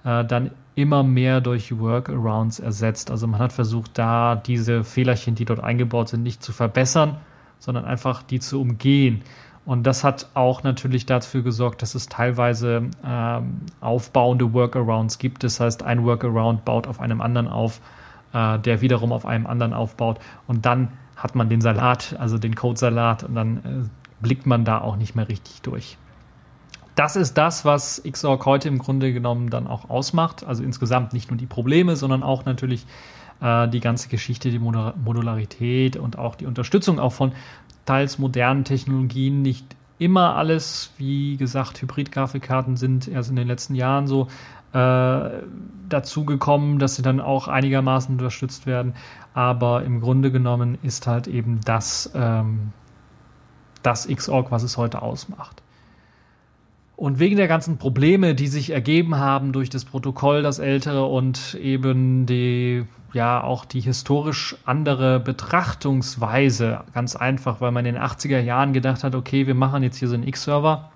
[0.03, 3.11] äh, dann immer mehr durch Workarounds ersetzt.
[3.11, 7.17] Also man hat versucht, da diese Fehlerchen, die dort eingebaut sind, nicht zu verbessern,
[7.59, 9.21] sondern einfach die zu umgehen.
[9.69, 15.43] Und das hat auch natürlich dafür gesorgt, dass es teilweise ähm, aufbauende Workarounds gibt.
[15.43, 17.79] Das heißt, ein Workaround baut auf einem anderen auf,
[18.33, 20.17] äh, der wiederum auf einem anderen aufbaut.
[20.47, 24.81] Und dann hat man den Salat, also den Code-Salat, und dann äh, blickt man da
[24.81, 25.99] auch nicht mehr richtig durch.
[26.95, 30.43] Das ist das, was Xorg heute im Grunde genommen dann auch ausmacht.
[30.47, 32.87] Also insgesamt nicht nur die Probleme, sondern auch natürlich
[33.41, 37.33] äh, die ganze Geschichte, die Modularität und auch die Unterstützung auch von
[37.85, 39.41] teils modernen Technologien.
[39.41, 44.27] Nicht immer alles, wie gesagt, Hybrid-Grafikkarten sind erst in den letzten Jahren so
[44.73, 45.29] äh,
[45.89, 48.93] dazu gekommen, dass sie dann auch einigermaßen unterstützt werden.
[49.33, 52.71] Aber im Grunde genommen ist halt eben das, ähm,
[53.83, 55.61] das Xorg, was es heute ausmacht.
[56.99, 61.53] Und wegen der ganzen Probleme, die sich ergeben haben durch das Protokoll, das ältere und
[61.53, 62.83] eben die,
[63.13, 69.05] ja, auch die historisch andere Betrachtungsweise, ganz einfach, weil man in den 80er Jahren gedacht
[69.05, 70.91] hat, okay, wir machen jetzt hier so einen X-Server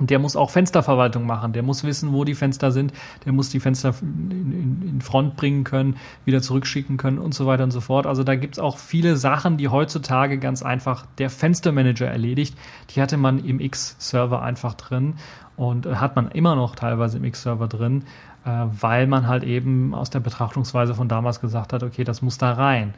[0.00, 1.52] und der muss auch Fensterverwaltung machen.
[1.52, 2.92] Der muss wissen, wo die Fenster sind.
[3.26, 7.46] Der muss die Fenster in, in, in Front bringen können, wieder zurückschicken können und so
[7.46, 8.06] weiter und so fort.
[8.06, 12.56] Also da gibt's auch viele Sachen, die heutzutage ganz einfach der Fenstermanager erledigt.
[12.90, 15.14] Die hatte man im X-Server einfach drin
[15.56, 18.04] und äh, hat man immer noch teilweise im X-Server drin,
[18.46, 22.38] äh, weil man halt eben aus der Betrachtungsweise von damals gesagt hat, okay, das muss
[22.38, 22.94] da rein.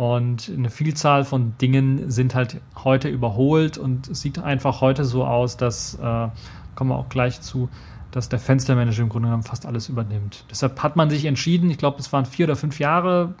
[0.00, 5.26] Und eine Vielzahl von Dingen sind halt heute überholt und es sieht einfach heute so
[5.26, 6.28] aus, dass, äh,
[6.74, 7.68] kommen wir auch gleich zu,
[8.10, 10.46] dass der Fenstermanager im Grunde genommen fast alles übernimmt.
[10.50, 13.34] Deshalb hat man sich entschieden, ich glaube, es waren vier oder fünf Jahre,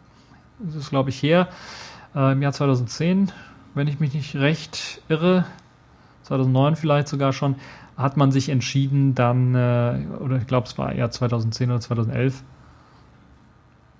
[0.58, 1.48] das ist glaube ich her,
[2.14, 3.32] äh, im Jahr 2010,
[3.74, 5.46] wenn ich mich nicht recht irre,
[6.24, 7.54] 2009 vielleicht sogar schon,
[7.96, 12.42] hat man sich entschieden, dann, äh, oder ich glaube, es war eher 2010 oder 2011,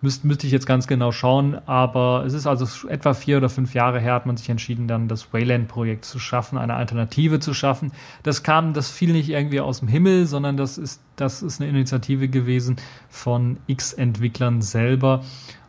[0.03, 3.75] Müsste müsste ich jetzt ganz genau schauen, aber es ist also etwa vier oder fünf
[3.75, 7.93] Jahre her, hat man sich entschieden, dann das Wayland-Projekt zu schaffen, eine Alternative zu schaffen.
[8.23, 11.69] Das kam, das fiel nicht irgendwie aus dem Himmel, sondern das ist, das ist eine
[11.69, 12.77] Initiative gewesen
[13.11, 15.23] von X-Entwicklern selber.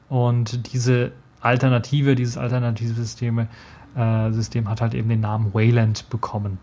[0.08, 1.12] Und diese
[1.42, 3.48] Alternative, dieses alternative Systeme,
[3.96, 6.58] äh, System hat halt eben den Namen Wayland bekommen.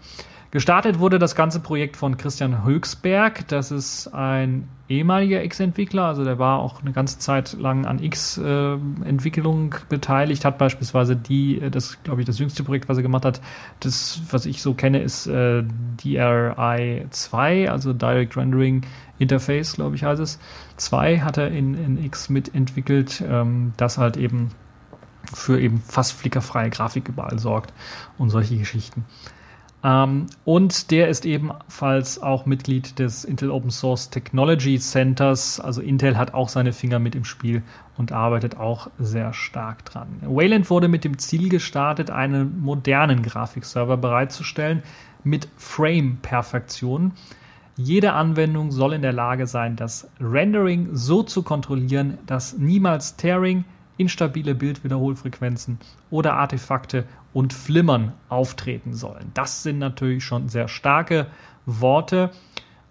[0.51, 3.47] Gestartet wurde das ganze Projekt von Christian Höchsberg.
[3.49, 9.75] Das ist ein ehemaliger X-Entwickler, also der war auch eine ganze Zeit lang an X-Entwicklung
[9.91, 13.43] beteiligt, hat beispielsweise die, äh, das glaube ich, das jüngste Projekt, was er gemacht hat,
[13.81, 15.65] das, was ich so kenne, ist äh,
[16.03, 18.87] DRI 2, also Direct Rendering
[19.19, 20.39] Interface, glaube ich, heißt es.
[20.79, 24.53] 2 hat er in, in X mitentwickelt, ähm, das halt eben
[25.35, 27.75] für eben fast flickerfreie Grafik überall sorgt
[28.17, 29.05] und solche Geschichten.
[29.85, 35.61] Ähm, und der ist ebenfalls auch Mitglied des Intel Open Source Technology Centers.
[35.61, 37.63] Also Intel hat auch seine Finger mit im Spiel
[37.97, 40.09] und arbeitet auch sehr stark dran.
[40.23, 44.83] Wayland wurde mit dem Ziel gestartet, einen modernen Grafikserver bereitzustellen
[45.25, 47.13] mit Frame-Perfektion.
[47.77, 53.65] Jede Anwendung soll in der Lage sein, das Rendering so zu kontrollieren, dass niemals Tearing,
[53.97, 55.79] instabile Bildwiederholfrequenzen
[56.11, 59.31] oder Artefakte und Flimmern auftreten sollen.
[59.35, 61.27] Das sind natürlich schon sehr starke
[61.67, 62.31] Worte,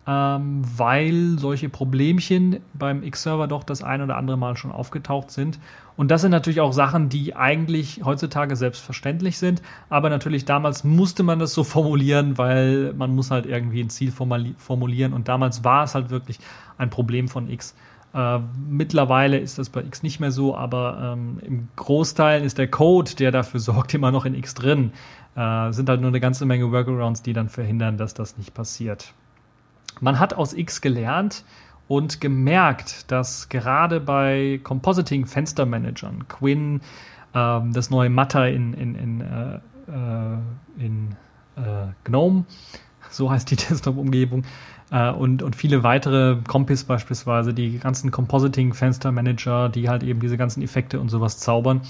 [0.07, 5.59] ähm, weil solche Problemchen beim X-Server doch das ein oder andere Mal schon aufgetaucht sind.
[5.97, 11.23] Und das sind natürlich auch Sachen, die eigentlich heutzutage selbstverständlich sind, aber natürlich damals musste
[11.23, 15.83] man das so formulieren, weil man muss halt irgendwie ein Ziel formulieren und damals war
[15.83, 16.39] es halt wirklich
[16.77, 17.75] ein Problem von X
[18.17, 22.67] äh, mittlerweile ist das bei X nicht mehr so, aber ähm, im Großteil ist der
[22.67, 24.91] Code, der dafür sorgt, immer noch in X drin.
[25.35, 29.13] Äh, sind halt nur eine ganze Menge Workarounds, die dann verhindern, dass das nicht passiert.
[30.01, 31.43] Man hat aus X gelernt
[31.87, 36.81] und gemerkt, dass gerade bei Compositing-Fenstermanagern, Quinn,
[37.35, 39.55] ähm, das neue Matter in, in, in, äh,
[39.91, 40.37] äh
[40.83, 41.15] in
[41.55, 42.45] äh, GNOME,
[43.11, 44.43] so heißt die Desktop-Umgebung,
[44.91, 50.61] äh, und, und viele weitere Compis beispielsweise, die ganzen Compositing-Fenster-Manager, die halt eben diese ganzen
[50.61, 51.81] Effekte und sowas zaubern.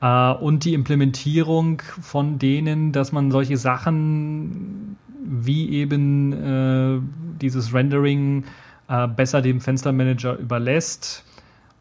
[0.00, 4.96] Äh, und die Implementierung von denen, dass man solche Sachen
[5.28, 7.00] wie eben äh,
[7.40, 8.44] dieses Rendering
[8.88, 11.24] äh, besser dem Fenstermanager überlässt.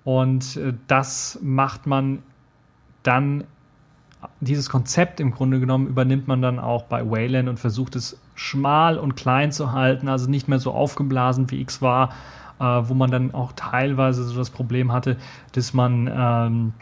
[0.03, 2.19] Und äh, das macht man
[3.03, 3.43] dann
[4.39, 8.97] dieses Konzept im Grunde genommen übernimmt man dann auch bei Wayland und versucht es schmal
[8.97, 12.09] und klein zu halten, also nicht mehr so aufgeblasen wie X war,
[12.59, 15.17] äh, wo man dann auch teilweise so das Problem hatte,
[15.53, 16.73] dass man ähm,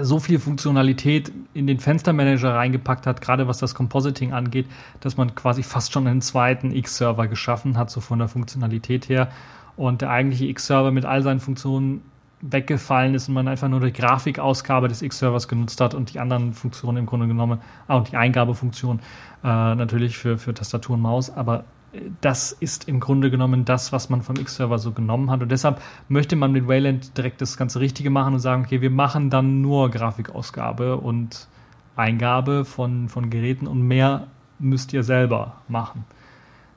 [0.00, 4.66] so viel Funktionalität in den Fenstermanager reingepackt hat, gerade was das Compositing angeht,
[5.00, 9.28] dass man quasi fast schon einen zweiten X-Server geschaffen hat, so von der Funktionalität her.
[9.76, 12.02] Und der eigentliche X-Server mit all seinen Funktionen
[12.42, 16.52] weggefallen ist und man einfach nur die Grafikausgabe des X-Servers genutzt hat und die anderen
[16.52, 18.98] Funktionen im Grunde genommen, und die Eingabefunktion
[19.44, 23.92] äh, natürlich für, für Tastatur und Maus, aber äh, das ist im Grunde genommen das,
[23.92, 25.42] was man vom X-Server so genommen hat.
[25.42, 28.90] Und deshalb möchte man mit Wayland direkt das ganze Richtige machen und sagen, okay, wir
[28.90, 31.46] machen dann nur Grafikausgabe und
[31.94, 34.26] Eingabe von, von Geräten und mehr
[34.58, 36.04] müsst ihr selber machen.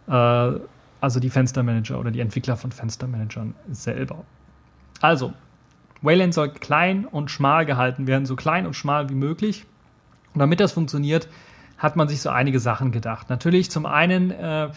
[0.07, 0.59] Äh,
[1.01, 4.23] also die Fenstermanager oder die Entwickler von Fenstermanagern selber.
[5.01, 5.33] Also,
[6.05, 9.65] Wayland soll klein und schmal gehalten werden, so klein und schmal wie möglich.
[10.33, 11.27] Und damit das funktioniert,
[11.77, 13.29] hat man sich so einige Sachen gedacht.
[13.29, 14.69] Natürlich zum einen, äh,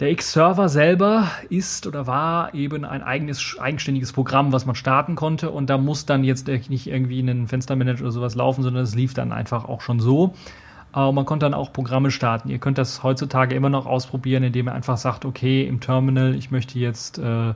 [0.00, 5.50] der X-Server selber ist oder war eben ein eigenes, eigenständiges Programm, was man starten konnte.
[5.50, 8.94] Und da muss dann jetzt nicht irgendwie in einen Fenstermanager oder sowas laufen, sondern es
[8.94, 10.34] lief dann einfach auch schon so.
[10.92, 12.48] Und man konnte dann auch Programme starten.
[12.48, 16.50] Ihr könnt das heutzutage immer noch ausprobieren, indem ihr einfach sagt, okay, im Terminal, ich
[16.50, 17.52] möchte jetzt äh,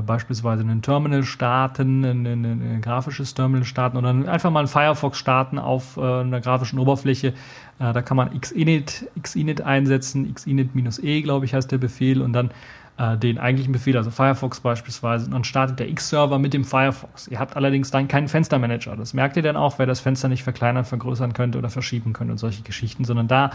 [0.00, 5.18] beispielsweise ein Terminal starten, ein, ein, ein, grafisches Terminal starten oder einfach mal ein Firefox
[5.18, 7.34] starten auf äh, einer grafischen Oberfläche.
[7.78, 12.50] Äh, da kann man xinit, xinit einsetzen, xinit-e, glaube ich, heißt der Befehl und dann
[12.96, 17.28] äh, den eigentlichen Befehl, also Firefox beispielsweise, und dann startet der X-Server mit dem Firefox.
[17.28, 18.96] Ihr habt allerdings dann keinen Fenstermanager.
[18.96, 22.32] Das merkt ihr dann auch, wer das Fenster nicht verkleinern, vergrößern könnte oder verschieben könnte
[22.32, 23.50] und solche Geschichten, sondern da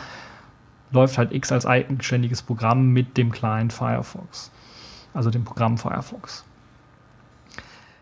[0.91, 4.51] läuft halt X als eigenständiges Programm mit dem Client Firefox
[5.17, 6.45] also dem Programm Firefox.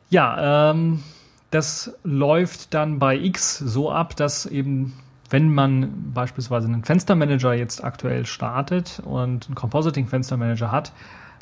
[0.10, 1.02] Ja, ähm,
[1.50, 4.94] das läuft dann bei X so ab, dass eben,
[5.30, 10.92] wenn man beispielsweise einen Fenstermanager jetzt aktuell startet und einen Compositing-Fenstermanager hat,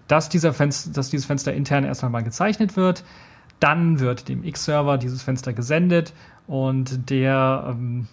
[0.08, 3.04] dass, dieser Fenster, dass dieses Fenster intern erstmal mal gezeichnet wird.
[3.60, 6.14] Dann wird dem X-Server dieses Fenster gesendet
[6.46, 8.08] und der ähm,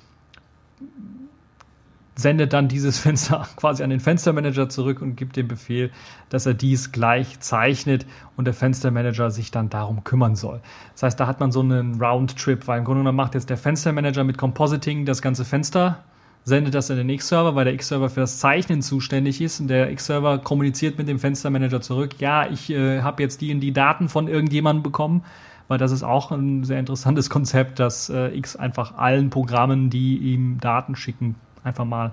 [2.21, 5.91] sendet dann dieses Fenster quasi an den Fenstermanager zurück und gibt den Befehl,
[6.29, 8.07] dass er dies gleich zeichnet
[8.37, 10.61] und der Fenstermanager sich dann darum kümmern soll.
[10.93, 13.57] Das heißt, da hat man so einen Roundtrip, weil im Grunde genommen macht jetzt der
[13.57, 16.05] Fenstermanager mit Compositing das ganze Fenster,
[16.45, 19.91] sendet das in den X-Server, weil der X-Server für das Zeichnen zuständig ist und der
[19.91, 24.09] X-Server kommuniziert mit dem Fenstermanager zurück, ja, ich äh, habe jetzt die und die Daten
[24.09, 25.23] von irgendjemandem bekommen,
[25.69, 30.17] weil das ist auch ein sehr interessantes Konzept, dass äh, X einfach allen Programmen, die
[30.17, 32.11] ihm Daten schicken, einfach mal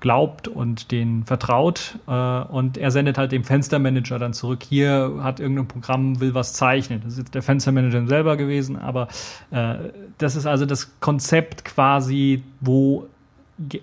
[0.00, 5.40] glaubt und den vertraut äh, und er sendet halt dem Fenstermanager dann zurück, hier hat
[5.40, 7.02] irgendein Programm, will was zeichnen.
[7.04, 9.08] Das ist jetzt der Fenstermanager selber gewesen, aber
[9.50, 9.74] äh,
[10.18, 13.06] das ist also das Konzept quasi, wo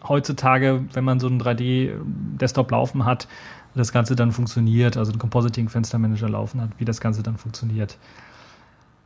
[0.07, 3.27] heutzutage, wenn man so einen 3D-Desktop laufen hat,
[3.75, 7.97] das Ganze dann funktioniert, also ein Compositing-Fenstermanager laufen hat, wie das Ganze dann funktioniert.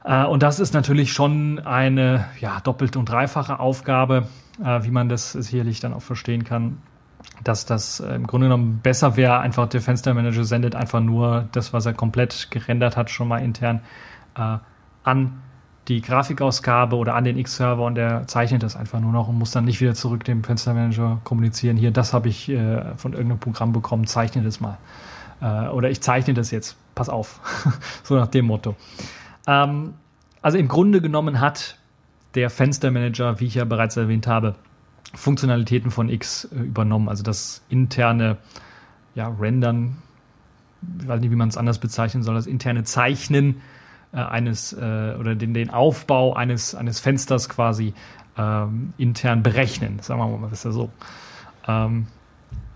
[0.03, 4.27] Äh, und das ist natürlich schon eine ja, doppelte und dreifache Aufgabe,
[4.63, 6.77] äh, wie man das sicherlich dann auch verstehen kann,
[7.43, 11.73] dass das äh, im Grunde genommen besser wäre, einfach der Fenstermanager sendet einfach nur das,
[11.73, 13.81] was er komplett gerendert hat, schon mal intern
[15.03, 15.41] an
[15.89, 19.51] die Grafikausgabe oder an den X-Server und der zeichnet das einfach nur noch und muss
[19.51, 21.75] dann nicht wieder zurück dem Fenstermanager kommunizieren.
[21.75, 24.77] Hier, das habe ich von irgendeinem Programm bekommen, zeichne das mal.
[25.41, 27.41] Oder ich zeichne das jetzt, pass auf.
[28.03, 28.77] so nach dem Motto.
[29.47, 29.93] Ähm,
[30.41, 31.77] also im Grunde genommen hat
[32.35, 34.55] der Fenstermanager, wie ich ja bereits erwähnt habe,
[35.13, 37.09] Funktionalitäten von X äh, übernommen.
[37.09, 38.37] Also das interne
[39.13, 39.97] ja, Rendern,
[40.99, 43.61] ich weiß nicht, wie man es anders bezeichnen soll, das interne Zeichnen
[44.13, 47.93] äh, eines äh, oder den, den Aufbau eines, eines Fensters quasi
[48.37, 49.99] ähm, intern berechnen.
[49.99, 50.89] Sagen wir mal, das ist ja so.
[51.67, 52.07] Ähm,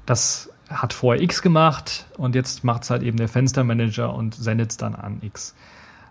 [0.05, 4.71] das hat vorher X gemacht und jetzt macht es halt eben der Fenstermanager und sendet
[4.71, 5.55] es dann an X.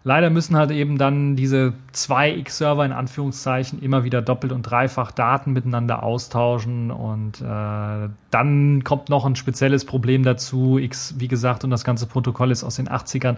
[0.06, 5.12] Leider müssen halt eben dann diese zwei X-Server in Anführungszeichen immer wieder doppelt und dreifach
[5.12, 10.76] Daten miteinander austauschen und äh, dann kommt noch ein spezielles Problem dazu.
[10.76, 13.36] X, wie gesagt, und das ganze Protokoll ist aus den 80ern,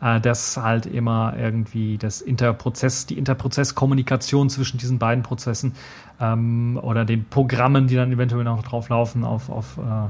[0.00, 5.74] äh, dass halt immer irgendwie das Interprozess, die Interprozesskommunikation zwischen diesen beiden Prozessen
[6.18, 10.08] ähm, oder den Programmen, die dann eventuell noch drauf laufen auf, auf äh,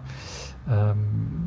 [0.69, 1.47] ähm,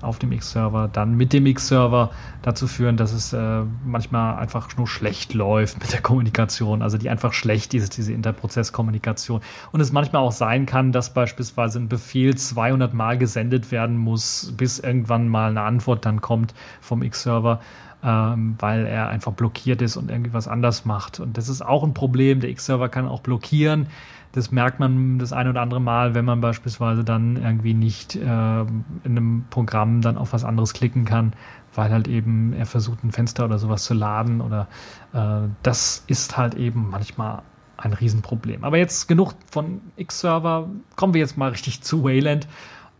[0.00, 2.10] auf dem X-Server dann mit dem X-Server
[2.42, 7.10] dazu führen, dass es äh, manchmal einfach nur schlecht läuft mit der Kommunikation, also die
[7.10, 9.40] einfach schlecht ist, diese Interprozesskommunikation.
[9.72, 14.52] Und es manchmal auch sein kann, dass beispielsweise ein Befehl 200 Mal gesendet werden muss,
[14.56, 17.60] bis irgendwann mal eine Antwort dann kommt vom X-Server.
[18.00, 21.18] Ähm, weil er einfach blockiert ist und irgendwie was anders macht.
[21.18, 22.38] Und das ist auch ein Problem.
[22.38, 23.88] Der X-Server kann auch blockieren
[24.32, 28.20] das merkt man das ein oder andere Mal, wenn man beispielsweise dann irgendwie nicht äh,
[28.20, 28.66] in
[29.04, 31.32] einem Programm dann auf was anderes klicken kann,
[31.74, 34.68] weil halt eben er versucht, ein Fenster oder sowas zu laden oder
[35.12, 37.42] äh, das ist halt eben manchmal
[37.78, 38.64] ein Riesenproblem.
[38.64, 40.68] Aber jetzt genug von X-Server.
[40.96, 42.46] Kommen wir jetzt mal richtig zu Wayland.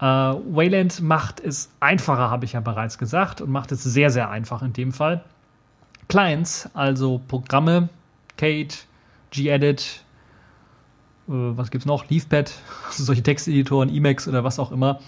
[0.00, 4.30] Äh, Wayland macht es einfacher, habe ich ja bereits gesagt, und macht es sehr, sehr
[4.30, 5.24] einfach in dem Fall.
[6.08, 7.88] Clients, also Programme,
[8.36, 8.76] Kate,
[9.30, 10.04] gedit,
[11.28, 12.08] was gibt's noch?
[12.08, 12.52] Leafpad,
[12.86, 15.00] also solche Texteditoren, Emacs oder was auch immer,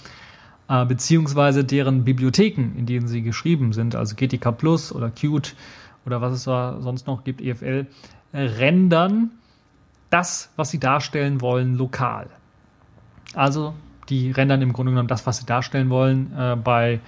[0.68, 5.54] äh, beziehungsweise deren Bibliotheken, in denen sie geschrieben sind, also GTK Plus oder Qt
[6.06, 7.86] oder was es da sonst noch gibt, EFL,
[8.32, 9.30] rendern
[10.10, 12.28] das, was sie darstellen wollen, lokal.
[13.34, 13.74] Also
[14.08, 17.00] die rendern im Grunde genommen das, was sie darstellen wollen, äh, bei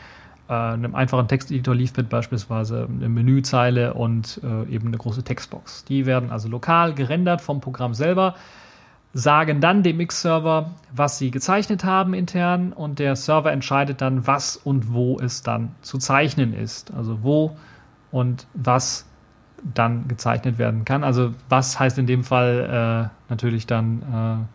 [0.48, 5.84] äh, einem einfachen Texteditor Leafpad beispielsweise eine Menüzeile und äh, eben eine große Textbox.
[5.84, 8.36] Die werden also lokal gerendert vom Programm selber
[9.14, 14.56] sagen dann dem X-Server, was sie gezeichnet haben intern und der Server entscheidet dann, was
[14.56, 16.92] und wo es dann zu zeichnen ist.
[16.94, 17.56] Also wo
[18.10, 19.06] und was
[19.74, 21.04] dann gezeichnet werden kann.
[21.04, 24.48] Also was heißt in dem Fall äh, natürlich dann,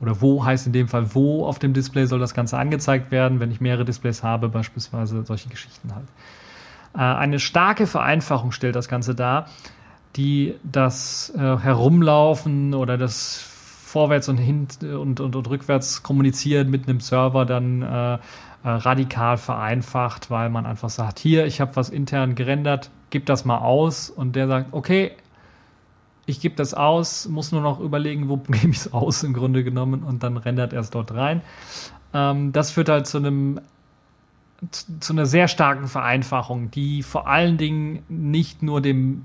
[0.00, 3.10] äh, oder wo heißt in dem Fall, wo auf dem Display soll das Ganze angezeigt
[3.10, 6.06] werden, wenn ich mehrere Displays habe, beispielsweise solche Geschichten halt.
[6.94, 9.46] Äh, eine starke Vereinfachung stellt das Ganze dar
[10.16, 16.88] die das äh, Herumlaufen oder das vorwärts und hin und, und, und rückwärts kommunizieren mit
[16.88, 18.18] einem Server dann äh, äh,
[18.64, 23.58] radikal vereinfacht, weil man einfach sagt, hier, ich habe was intern gerendert, gib das mal
[23.58, 25.12] aus und der sagt, okay,
[26.26, 29.64] ich gebe das aus, muss nur noch überlegen, wo gebe ich es aus im Grunde
[29.64, 31.42] genommen und dann rendert er es dort rein.
[32.14, 33.60] Ähm, das führt halt zu einem
[34.70, 39.24] zu einer sehr starken Vereinfachung, die vor allen Dingen nicht nur dem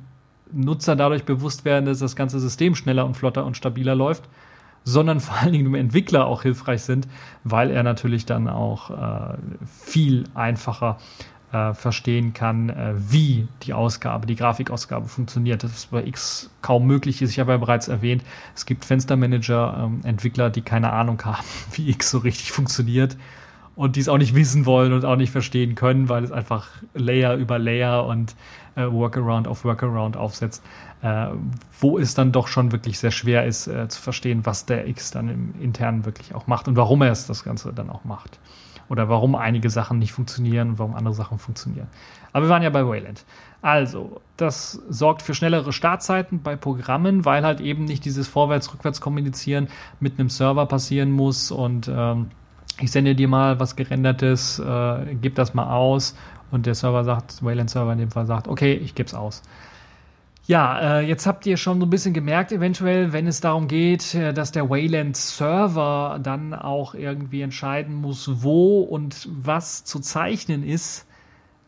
[0.52, 4.30] Nutzer dadurch bewusst werden, dass das ganze System schneller und flotter und stabiler läuft,
[4.84, 7.08] sondern vor allen Dingen dem Entwickler auch hilfreich sind,
[7.44, 10.98] weil er natürlich dann auch äh, viel einfacher
[11.52, 15.64] äh, verstehen kann, äh, wie die Ausgabe, die Grafikausgabe funktioniert.
[15.64, 17.32] Das ist bei X kaum möglich ist.
[17.32, 18.24] Ich habe ja bereits erwähnt,
[18.56, 23.18] es gibt Fenstermanager-Entwickler, ähm, die keine Ahnung haben, wie X so richtig funktioniert
[23.76, 26.68] und die es auch nicht wissen wollen und auch nicht verstehen können, weil es einfach
[26.94, 28.36] Layer über Layer und
[28.78, 30.64] äh, Workaround auf Workaround aufsetzt,
[31.02, 31.28] äh,
[31.80, 35.12] wo es dann doch schon wirklich sehr schwer ist äh, zu verstehen, was der X
[35.12, 38.40] dann im Internen wirklich auch macht und warum er es das Ganze dann auch macht.
[38.90, 41.88] Oder warum einige Sachen nicht funktionieren und warum andere Sachen funktionieren.
[42.32, 43.26] Aber wir waren ja bei Wayland.
[43.62, 49.68] Also, das sorgt für schnellere Startzeiten bei Programmen, weil halt eben nicht dieses Vorwärts-Rückwärts-Kommunizieren
[50.00, 52.28] mit einem Server passieren muss und ähm,
[52.80, 56.16] ich sende dir mal was gerendertes, äh, gib das mal aus
[56.52, 59.42] und der Server sagt, Wayland Server in dem Fall sagt, okay, ich gebe es aus.
[60.48, 64.16] Ja, äh, jetzt habt ihr schon so ein bisschen gemerkt, eventuell, wenn es darum geht,
[64.16, 70.64] äh, dass der Wayland Server dann auch irgendwie entscheiden muss, wo und was zu zeichnen
[70.64, 71.06] ist,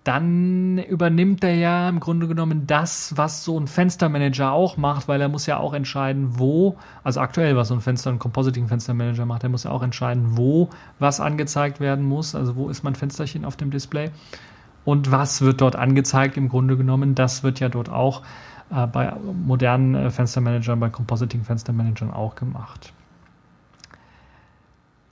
[0.06, 5.20] dann übernimmt er ja im Grunde genommen das, was so ein Fenstermanager auch macht, weil
[5.20, 9.26] er muss ja auch entscheiden, wo, also aktuell, was so ein Fenster, ein Compositing Fenstermanager
[9.26, 10.70] macht, er muss ja auch entscheiden, wo
[11.00, 14.10] was angezeigt werden muss, also wo ist mein Fensterchen auf dem Display
[14.86, 18.24] und was wird dort angezeigt im Grunde genommen, das wird ja dort auch
[18.72, 19.14] äh, bei
[19.46, 22.94] modernen äh, Fenstermanagern, bei Compositing Fenstermanagern auch gemacht.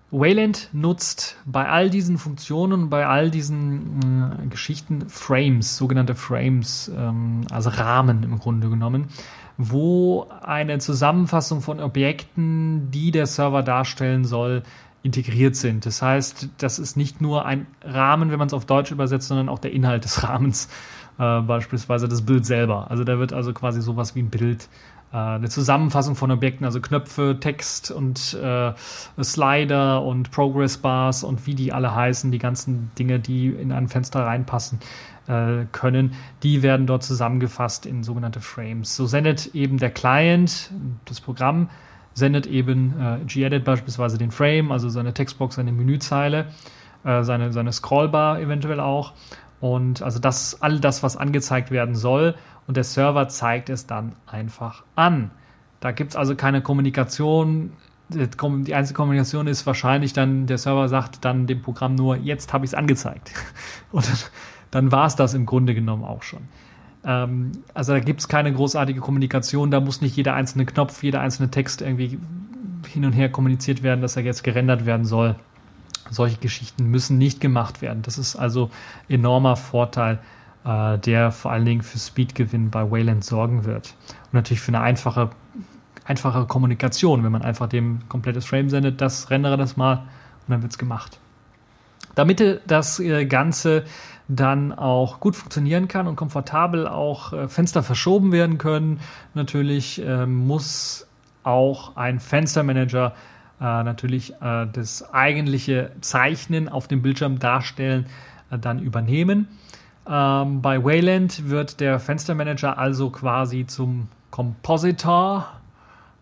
[0.10, 7.42] Wayland nutzt bei all diesen Funktionen, bei all diesen äh, Geschichten Frames, sogenannte Frames, ähm,
[7.52, 9.10] also Rahmen im Grunde genommen,
[9.58, 14.64] wo eine Zusammenfassung von Objekten, die der Server darstellen soll,
[15.08, 15.86] integriert sind.
[15.86, 19.48] Das heißt, das ist nicht nur ein Rahmen, wenn man es auf Deutsch übersetzt, sondern
[19.48, 20.68] auch der Inhalt des Rahmens,
[21.18, 22.92] äh, beispielsweise das Bild selber.
[22.92, 24.68] Also da wird also quasi sowas wie ein Bild
[25.14, 28.74] äh, eine Zusammenfassung von Objekten, also Knöpfe, Text und äh,
[29.24, 33.88] Slider und Progress Bars und wie die alle heißen, die ganzen Dinge, die in ein
[33.88, 34.80] Fenster reinpassen
[35.28, 38.94] äh, können, die werden dort zusammengefasst in sogenannte Frames.
[38.94, 40.72] So sendet eben der Client,
[41.06, 41.70] das Programm,
[42.18, 46.48] sendet eben äh, gedit beispielsweise den Frame, also seine Textbox, seine Menüzeile,
[47.04, 49.14] äh, seine, seine Scrollbar eventuell auch.
[49.60, 52.34] Und also das, all das, was angezeigt werden soll
[52.66, 55.30] und der Server zeigt es dann einfach an.
[55.80, 57.74] Da gibt es also keine Kommunikation.
[58.10, 62.66] Die einzige Kommunikation ist wahrscheinlich dann, der Server sagt dann dem Programm nur, jetzt habe
[62.66, 63.32] ich es angezeigt.
[63.92, 64.18] Und dann,
[64.72, 66.48] dann war es das im Grunde genommen auch schon.
[67.08, 71.22] Ähm, also da gibt es keine großartige Kommunikation, da muss nicht jeder einzelne Knopf, jeder
[71.22, 72.20] einzelne Text irgendwie
[72.88, 75.36] hin und her kommuniziert werden, dass er jetzt gerendert werden soll.
[76.12, 78.02] Solche Geschichten müssen nicht gemacht werden.
[78.04, 78.70] Das ist also
[79.10, 80.20] enormer Vorteil
[80.68, 83.96] äh, der vor allen Dingen für Speedgewinn bei Wayland sorgen wird.
[84.26, 85.30] Und natürlich für eine einfache,
[86.04, 90.62] einfache Kommunikation, wenn man einfach dem komplettes Frame sendet, das rendere das mal und dann
[90.62, 91.20] wird es gemacht.
[92.16, 93.86] Damit das äh, Ganze
[94.28, 99.00] dann auch gut funktionieren kann und komfortabel auch äh, Fenster verschoben werden können,
[99.34, 101.08] natürlich äh, muss
[101.44, 103.14] auch ein Fenstermanager
[103.60, 108.06] äh, natürlich äh, das eigentliche Zeichnen auf dem Bildschirm darstellen,
[108.50, 109.50] dann übernehmen.
[110.10, 115.48] Ähm, bei Wayland wird der Fenstermanager also quasi zum Compositor,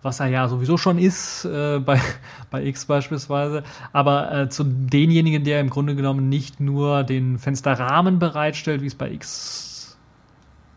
[0.05, 1.99] was er ja sowieso schon ist, äh, bei,
[2.51, 8.19] bei X beispielsweise, aber äh, zu denjenigen, der im Grunde genommen nicht nur den Fensterrahmen
[8.19, 9.97] bereitstellt, wie es bei X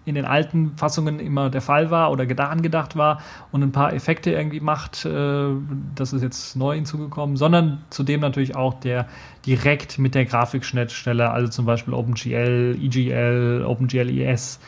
[0.07, 3.21] in den alten Fassungen immer der Fall war oder angedacht war
[3.53, 5.05] und ein paar Effekte irgendwie macht.
[5.05, 5.51] Äh,
[5.95, 9.07] das ist jetzt neu hinzugekommen, sondern zudem natürlich auch der
[9.45, 14.59] direkt mit der Grafikschnittstelle, also zum Beispiel OpenGL, EGL, OpenGL ES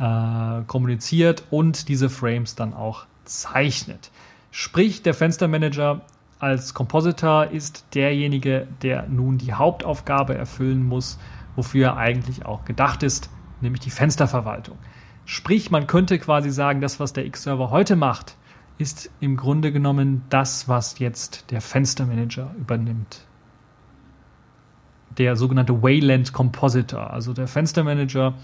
[0.00, 4.10] äh, kommuniziert und diese Frames dann auch zeichnet.
[4.50, 6.02] Sprich, der Fenstermanager
[6.38, 11.18] als Compositor ist derjenige, der nun die Hauptaufgabe erfüllen muss,
[11.56, 13.30] wofür er eigentlich auch gedacht ist,
[13.60, 14.78] nämlich die Fensterverwaltung.
[15.24, 18.36] Sprich, man könnte quasi sagen, das, was der X-Server heute macht,
[18.78, 23.26] ist im Grunde genommen das, was jetzt der Fenstermanager übernimmt.
[25.18, 27.10] Der sogenannte Wayland Compositor.
[27.10, 28.34] Also der Fenstermanager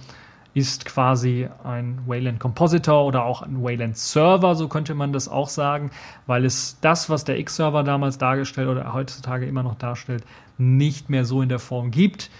[0.55, 5.48] ist quasi ein Wayland Compositor oder auch ein Wayland Server, so könnte man das auch
[5.48, 5.90] sagen,
[6.26, 10.24] weil es das, was der X-Server damals dargestellt oder heutzutage immer noch darstellt,
[10.56, 12.31] nicht mehr so in der Form gibt.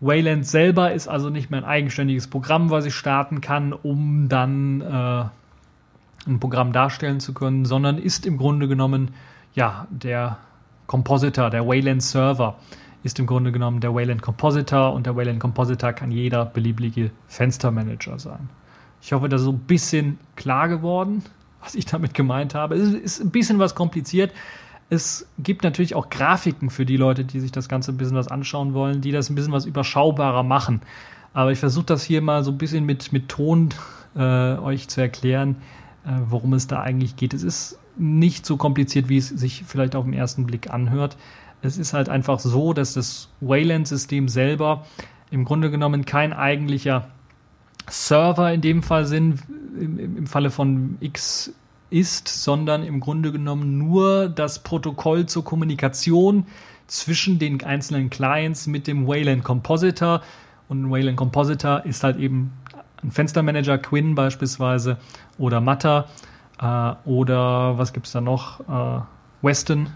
[0.00, 4.82] Wayland selber ist also nicht mehr ein eigenständiges Programm, was ich starten kann, um dann
[4.82, 5.24] äh,
[6.26, 9.14] ein Programm darstellen zu können, sondern ist im Grunde genommen
[9.54, 10.36] ja der
[10.86, 12.56] Compositor, der Wayland Server
[13.04, 18.18] ist im Grunde genommen der Wayland Compositor und der Wayland Compositor kann jeder beliebige Fenstermanager
[18.18, 18.48] sein.
[19.02, 21.22] Ich hoffe, das ist so ein bisschen klar geworden,
[21.62, 22.74] was ich damit gemeint habe.
[22.74, 24.32] Es ist ein bisschen was kompliziert.
[24.88, 28.28] Es gibt natürlich auch Grafiken für die Leute, die sich das Ganze ein bisschen was
[28.28, 30.80] anschauen wollen, die das ein bisschen was überschaubarer machen.
[31.34, 33.70] Aber ich versuche das hier mal so ein bisschen mit, mit Ton
[34.16, 35.56] äh, euch zu erklären,
[36.06, 37.34] äh, worum es da eigentlich geht.
[37.34, 41.16] Es ist nicht so kompliziert, wie es sich vielleicht auf den ersten Blick anhört.
[41.64, 44.84] Es ist halt einfach so, dass das Wayland-System selber
[45.30, 47.08] im Grunde genommen kein eigentlicher
[47.88, 49.40] Server in dem Fall sind,
[49.78, 51.52] im, im Falle von X
[51.90, 56.46] ist, sondern im Grunde genommen nur das Protokoll zur Kommunikation
[56.86, 60.20] zwischen den einzelnen Clients mit dem Wayland Compositor.
[60.68, 62.52] Und ein Wayland Compositor ist halt eben
[63.02, 64.98] ein Fenstermanager, Quinn beispielsweise,
[65.38, 66.08] oder Matter,
[66.60, 68.60] äh, oder was gibt es da noch?
[68.60, 69.02] Äh,
[69.42, 69.88] Weston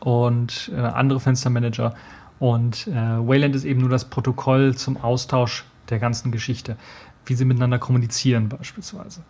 [0.00, 1.94] und äh, andere Fenstermanager.
[2.38, 6.76] Und äh, Wayland ist eben nur das Protokoll zum Austausch der ganzen Geschichte,
[7.26, 9.22] wie sie miteinander kommunizieren beispielsweise.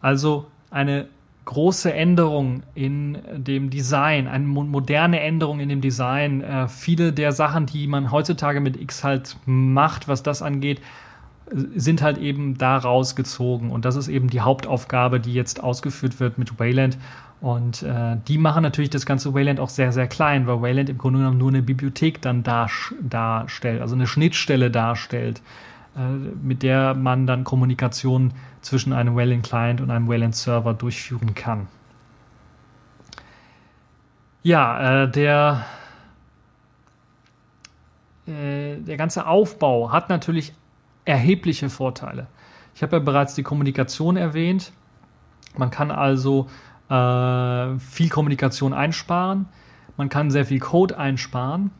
[0.00, 1.08] Also eine
[1.48, 6.42] große Änderung in dem Design, eine moderne Änderung in dem Design.
[6.42, 10.82] Äh, viele der Sachen, die man heutzutage mit X halt macht, was das angeht,
[11.74, 13.70] sind halt eben da rausgezogen.
[13.70, 16.98] Und das ist eben die Hauptaufgabe, die jetzt ausgeführt wird mit Wayland.
[17.40, 20.98] Und äh, die machen natürlich das ganze Wayland auch sehr, sehr klein, weil Wayland im
[20.98, 22.68] Grunde genommen nur eine Bibliothek dann dar
[23.00, 25.40] darstellt, also eine Schnittstelle darstellt.
[25.98, 26.00] Äh,
[26.42, 31.66] mit der man dann Kommunikation zwischen einem Wayland Client und einem Wayland Server durchführen kann.
[34.42, 35.64] Ja, äh, der,
[38.26, 40.52] äh, der ganze Aufbau hat natürlich
[41.04, 42.28] erhebliche Vorteile.
[42.74, 44.72] Ich habe ja bereits die Kommunikation erwähnt.
[45.56, 46.48] Man kann also
[46.88, 49.46] äh, viel Kommunikation einsparen.
[49.96, 51.70] Man kann sehr viel Code einsparen.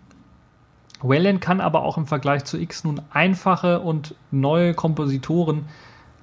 [1.01, 5.66] Wayland kann aber auch im Vergleich zu X nun einfache und neue Kompositoren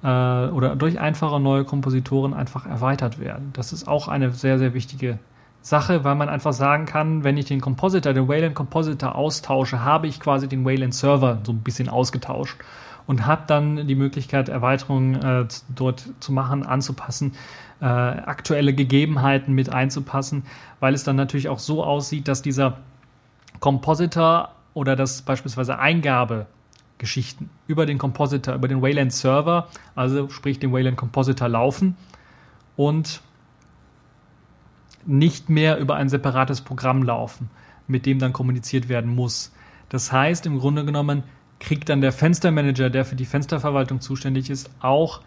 [0.02, 3.50] äh, oder durch einfache neue Kompositoren einfach erweitert werden.
[3.54, 5.18] Das ist auch eine sehr, sehr wichtige
[5.62, 10.06] Sache, weil man einfach sagen kann, wenn ich den Compositor, den Wayland Compositor austausche, habe
[10.06, 12.56] ich quasi den Wayland Server so ein bisschen ausgetauscht
[13.06, 17.32] und habe dann die Möglichkeit, Erweiterungen äh, dort zu machen, anzupassen,
[17.80, 20.44] äh, aktuelle Gegebenheiten mit einzupassen,
[20.80, 22.78] weil es dann natürlich auch so aussieht, dass dieser
[23.60, 30.72] Compositor oder dass beispielsweise Eingabegeschichten über den Compositor, über den Wayland Server, also sprich den
[30.72, 31.96] Wayland Compositor laufen
[32.76, 33.20] und
[35.06, 37.48] nicht mehr über ein separates Programm laufen,
[37.86, 39.52] mit dem dann kommuniziert werden muss.
[39.88, 41.22] Das heißt, im Grunde genommen
[41.60, 45.20] kriegt dann der Fenstermanager, der für die Fensterverwaltung zuständig ist, auch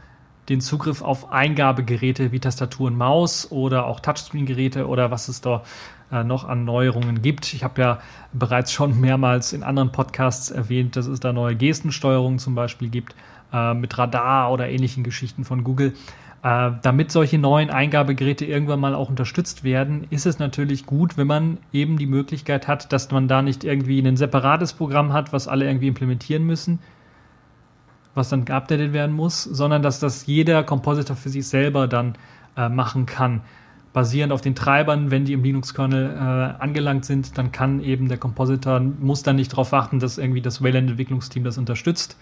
[0.49, 5.63] den Zugriff auf Eingabegeräte wie Tastatur und Maus oder auch Touchscreen-Geräte oder was es da
[6.11, 7.53] äh, noch an Neuerungen gibt.
[7.53, 7.99] Ich habe ja
[8.33, 13.15] bereits schon mehrmals in anderen Podcasts erwähnt, dass es da neue Gestensteuerungen zum Beispiel gibt
[13.53, 15.93] äh, mit Radar oder ähnlichen Geschichten von Google.
[16.41, 21.27] Äh, damit solche neuen Eingabegeräte irgendwann mal auch unterstützt werden, ist es natürlich gut, wenn
[21.27, 25.47] man eben die Möglichkeit hat, dass man da nicht irgendwie ein separates Programm hat, was
[25.47, 26.79] alle irgendwie implementieren müssen,
[28.15, 32.15] was dann geupdatet werden muss, sondern dass das jeder Compositor für sich selber dann
[32.57, 33.41] äh, machen kann.
[33.93, 38.17] Basierend auf den Treibern, wenn die im Linux-Kernel äh, angelangt sind, dann kann eben der
[38.17, 42.17] Compositor, muss dann nicht darauf warten, dass irgendwie das Wayland-Entwicklungsteam das unterstützt,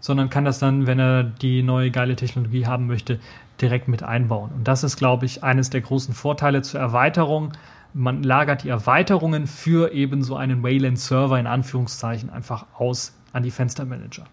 [0.00, 3.20] sondern kann das dann, wenn er die neue geile Technologie haben möchte,
[3.60, 4.50] direkt mit einbauen.
[4.56, 7.52] Und das ist, glaube ich, eines der großen Vorteile zur Erweiterung.
[7.94, 13.50] Man lagert die Erweiterungen für eben so einen Wayland-Server in Anführungszeichen einfach aus an die
[13.50, 14.24] Fenstermanager.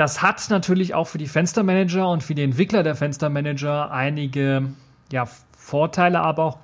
[0.00, 4.70] Das hat natürlich auch für die Fenstermanager und für die Entwickler der Fenstermanager einige
[5.12, 6.58] ja, Vorteile, aber auch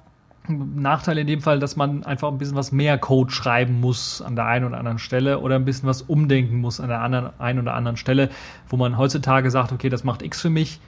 [0.48, 4.36] Nachteile in dem Fall, dass man einfach ein bisschen was mehr Code schreiben muss an
[4.36, 7.58] der einen oder anderen Stelle oder ein bisschen was umdenken muss an der anderen, einen
[7.58, 8.30] oder anderen Stelle,
[8.70, 10.80] wo man heutzutage sagt, okay, das macht X für mich,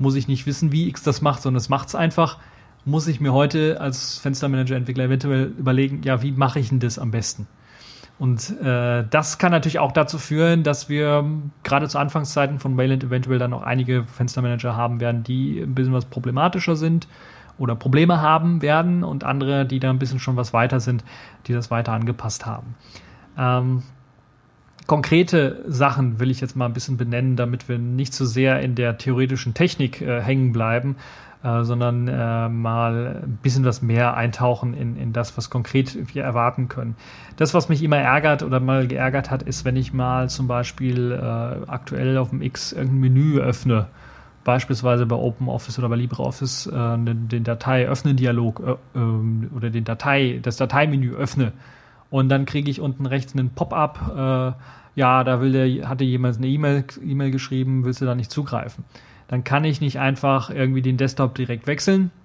[0.00, 2.38] muss ich nicht wissen, wie X das macht, sondern es macht es einfach.
[2.84, 7.12] Muss ich mir heute als Fenstermanager-Entwickler eventuell überlegen, ja, wie mache ich denn das am
[7.12, 7.46] besten?
[8.18, 11.24] Und äh, das kann natürlich auch dazu führen, dass wir
[11.64, 15.92] gerade zu Anfangszeiten von Wayland eventuell dann auch einige Fenstermanager haben werden, die ein bisschen
[15.92, 17.08] was problematischer sind
[17.58, 21.04] oder Probleme haben werden und andere, die da ein bisschen schon was weiter sind,
[21.46, 22.74] die das weiter angepasst haben.
[23.36, 23.82] Ähm,
[24.86, 28.60] konkrete Sachen will ich jetzt mal ein bisschen benennen, damit wir nicht zu so sehr
[28.60, 30.96] in der theoretischen Technik äh, hängen bleiben,
[31.42, 36.22] äh, sondern äh, mal ein bisschen was mehr eintauchen in, in das, was konkret wir
[36.22, 36.96] erwarten können.
[37.36, 41.12] Das, was mich immer ärgert oder mal geärgert hat, ist, wenn ich mal zum Beispiel
[41.12, 43.86] äh, aktuell auf dem X irgendein Menü öffne,
[44.44, 49.70] beispielsweise bei OpenOffice oder bei LibreOffice äh, den, den Datei öffnen Dialog äh, ähm, oder
[49.70, 51.52] den Datei, das Dateimenü öffne
[52.10, 54.52] und dann kriege ich unten rechts einen Pop-up, äh,
[54.94, 58.84] ja, da will der, hatte jemand eine E-Mail E-Mail geschrieben, willst du da nicht zugreifen?
[59.28, 62.22] Dann kann ich nicht einfach irgendwie den Desktop direkt wechseln, äh,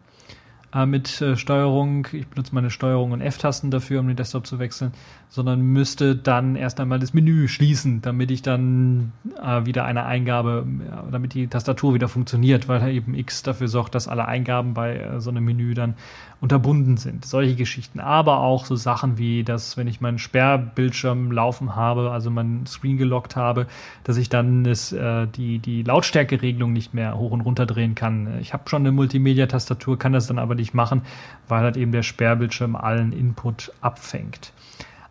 [0.74, 4.60] äh, mit äh, Steuerung, ich benutze meine Steuerung und F-Tasten dafür, um den Desktop zu
[4.60, 4.92] wechseln,
[5.30, 10.66] sondern müsste dann erst einmal das Menü schließen, damit ich dann äh, wieder eine Eingabe,
[10.90, 14.98] ja, damit die Tastatur wieder funktioniert, weil eben X dafür sorgt, dass alle Eingaben bei
[14.98, 15.96] äh, so einem Menü dann
[16.40, 17.26] unterbunden sind.
[17.26, 18.00] Solche Geschichten.
[18.00, 22.98] Aber auch so Sachen wie, dass wenn ich meinen Sperrbildschirm laufen habe, also meinen Screen
[22.98, 23.68] gelockt habe,
[24.04, 28.40] dass ich dann das, äh, die, die Lautstärkeregelung nicht mehr hoch und runter drehen kann.
[28.40, 31.02] Ich habe schon eine Multimedia-Tastatur, kann das dann aber nicht machen,
[31.48, 34.54] weil halt eben der Sperrbildschirm allen Input abfängt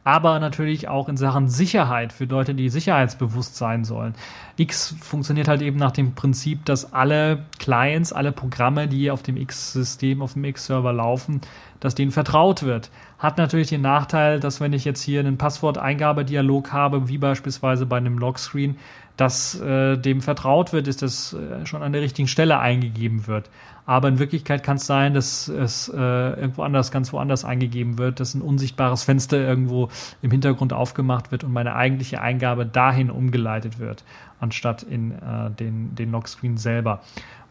[0.06, 4.14] aber natürlich auch in Sachen Sicherheit für Leute, die sicherheitsbewusst sein sollen.
[4.56, 9.36] X funktioniert halt eben nach dem Prinzip, dass alle Clients, alle Programme, die auf dem
[9.36, 11.40] X-System, auf dem X-Server laufen,
[11.80, 12.92] dass denen vertraut wird.
[13.18, 17.96] Hat natürlich den Nachteil, dass wenn ich jetzt hier einen Passworteingabedialog habe, wie beispielsweise bei
[17.96, 18.76] einem Logscreen,
[19.16, 23.50] dass äh, dem vertraut wird, ist das äh, schon an der richtigen Stelle eingegeben wird.
[23.86, 28.18] Aber in Wirklichkeit kann es sein, dass es äh, irgendwo anders, ganz woanders eingegeben wird,
[28.18, 29.88] dass ein unsichtbares Fenster irgendwo
[30.22, 34.02] im Hintergrund aufgemacht wird und meine eigentliche Eingabe dahin umgeleitet wird,
[34.40, 37.00] anstatt in äh, den, den Lockscreen selber.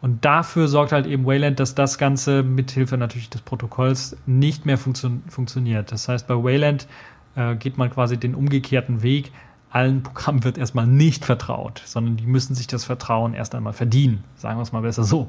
[0.02, 4.76] Und dafür sorgt halt eben Wayland, dass das Ganze mithilfe natürlich des Protokolls nicht mehr
[4.76, 5.90] funktio funktioniert.
[5.90, 6.86] Das heißt, bei Wayland
[7.34, 9.32] äh, geht man quasi den umgekehrten Weg
[9.70, 14.24] allen Programmen wird erstmal nicht vertraut, sondern die müssen sich das Vertrauen erst einmal verdienen.
[14.36, 15.28] Sagen wir es mal besser so.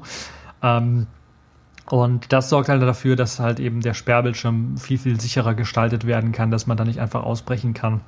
[0.62, 1.06] Ähm,
[1.90, 6.32] und das sorgt halt dafür, dass halt eben der Sperrbildschirm viel, viel sicherer gestaltet werden
[6.32, 8.00] kann, dass man da nicht einfach ausbrechen kann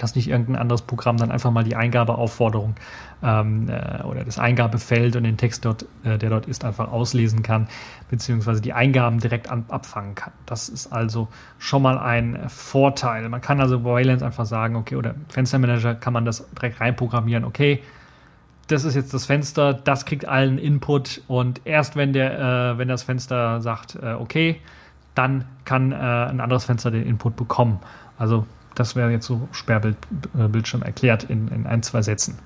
[0.00, 2.74] dass nicht irgendein anderes Programm dann einfach mal die Eingabeaufforderung
[3.22, 7.42] ähm, äh, oder das Eingabefeld und den Text dort, äh, der dort ist, einfach auslesen
[7.42, 7.68] kann,
[8.08, 10.32] beziehungsweise die Eingaben direkt an, abfangen kann.
[10.46, 13.28] Das ist also schon mal ein Vorteil.
[13.28, 17.44] Man kann also bei Wayland einfach sagen, okay, oder Fenstermanager kann man das direkt reinprogrammieren,
[17.44, 17.82] okay,
[18.70, 22.38] das ist jetzt das Fenster, das kriegt allen Input und erst wenn der,
[22.74, 24.60] äh, wenn das Fenster sagt, äh, okay,
[25.14, 27.80] dann kann äh, ein anderes Fenster den Input bekommen.
[28.18, 32.38] Also das wäre jetzt so Sperrbildschirm erklärt in, in ein, zwei Sätzen.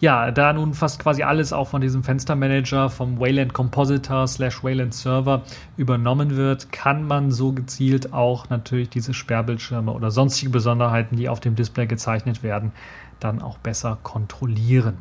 [0.00, 4.92] Ja, da nun fast quasi alles auch von diesem Fenstermanager vom Wayland Compositor slash Wayland
[4.92, 5.42] Server
[5.78, 11.40] übernommen wird, kann man so gezielt auch natürlich diese Sperrbildschirme oder sonstige Besonderheiten, die auf
[11.40, 12.72] dem Display gezeichnet werden,
[13.20, 14.98] dann auch besser kontrollieren.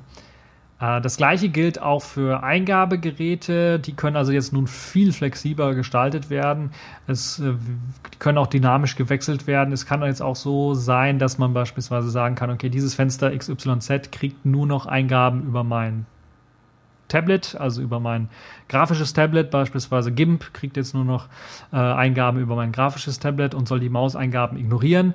[0.83, 3.79] Äh, das gleiche gilt auch für Eingabegeräte.
[3.79, 6.71] Die können also jetzt nun viel flexibler gestaltet werden.
[7.07, 7.53] Es äh,
[8.19, 9.73] können auch dynamisch gewechselt werden.
[9.73, 14.11] Es kann jetzt auch so sein, dass man beispielsweise sagen kann, okay, dieses Fenster XYZ
[14.11, 16.05] kriegt nur noch Eingaben über mein
[17.07, 18.29] Tablet, also über mein
[18.69, 21.27] grafisches Tablet, beispielsweise GIMP kriegt jetzt nur noch
[21.71, 25.13] äh, Eingaben über mein grafisches Tablet und soll die Mauseingaben ignorieren.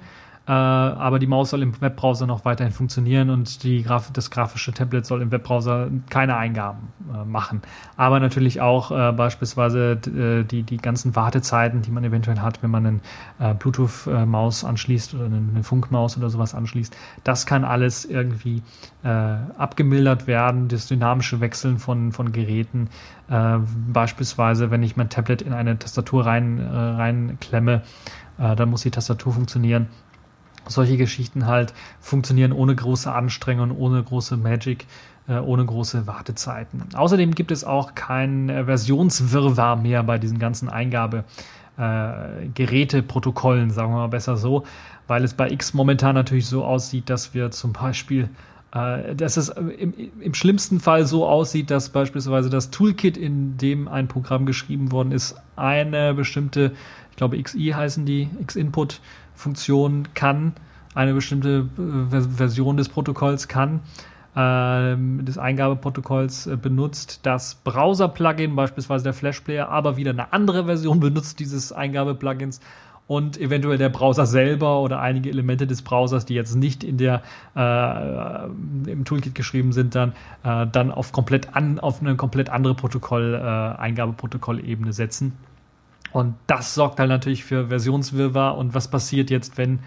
[0.48, 4.72] Äh, aber die Maus soll im Webbrowser noch weiterhin funktionieren und die Graf das grafische
[4.72, 7.60] Tablet soll im Webbrowser keine Eingaben äh, machen.
[7.98, 12.70] Aber natürlich auch äh, beispielsweise äh, die, die ganzen Wartezeiten, die man eventuell hat, wenn
[12.70, 13.00] man eine
[13.38, 16.96] äh, Bluetooth-Maus anschließt oder eine, eine, Funkmaus oder sowas anschließt.
[17.24, 18.62] Das kann alles irgendwie
[19.04, 22.88] äh, abgemildert werden, das dynamische Wechseln von, von Geräten.
[23.92, 27.82] beispielsweise, wenn ich mein Tablet in eine Tastatur rein, reinklemme,
[28.38, 29.88] dann muss die Tastatur funktionieren
[30.68, 34.86] solche Geschichten halt funktionieren ohne große Anstrengung, ohne große Magic,
[35.28, 36.84] äh, ohne große Wartezeiten.
[36.94, 43.98] Außerdem gibt es auch kein äh, Versionswirrwarr mehr bei diesen ganzen Eingabegeräteprotokollen, äh, sagen wir
[43.98, 44.64] mal besser so,
[45.06, 48.30] weil es bei X momentan natürlich so aussieht, dass wir zum Beispiel
[48.70, 54.08] dass es im, im, schlimmsten Fall so aussieht, dass beispielsweise das Toolkit, in dem ein
[54.08, 56.72] Programm geschrieben worden ist, eine bestimmte,
[57.10, 59.00] ich glaube XI heißen die, X-Input,
[59.38, 60.52] Funktion kann,
[60.94, 63.80] eine bestimmte äh, Version des Protokolls kann,
[64.34, 71.00] äh, des Eingabeprotokolls äh, benutzt, das Browser-Plugin, beispielsweise der Flash-Player, aber wieder eine andere Version
[71.08, 72.60] benutzt dieses Eingabe-Plugins
[73.06, 77.22] und eventuell der Browser selber oder einige Elemente des Browsers, die jetzt nicht in der
[77.56, 78.44] äh,
[78.90, 80.12] im Toolkit geschrieben sind, dann
[80.44, 85.32] äh, dann auf komplett an auf eine komplett andere Protokoll äh, Eingabeprotokollebene setzen.
[86.12, 88.56] Und das sorgt halt natürlich für Versionswirrwarr.
[88.56, 89.80] Und was passiert jetzt, wenn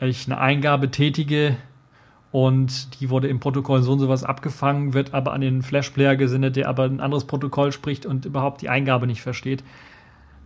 [0.00, 1.56] ich eine Eingabe tätige
[2.32, 6.56] und die wurde im Protokoll so und sowas abgefangen, wird aber an den Flash-Player gesendet,
[6.56, 9.64] der aber ein anderes Protokoll spricht und überhaupt die Eingabe nicht versteht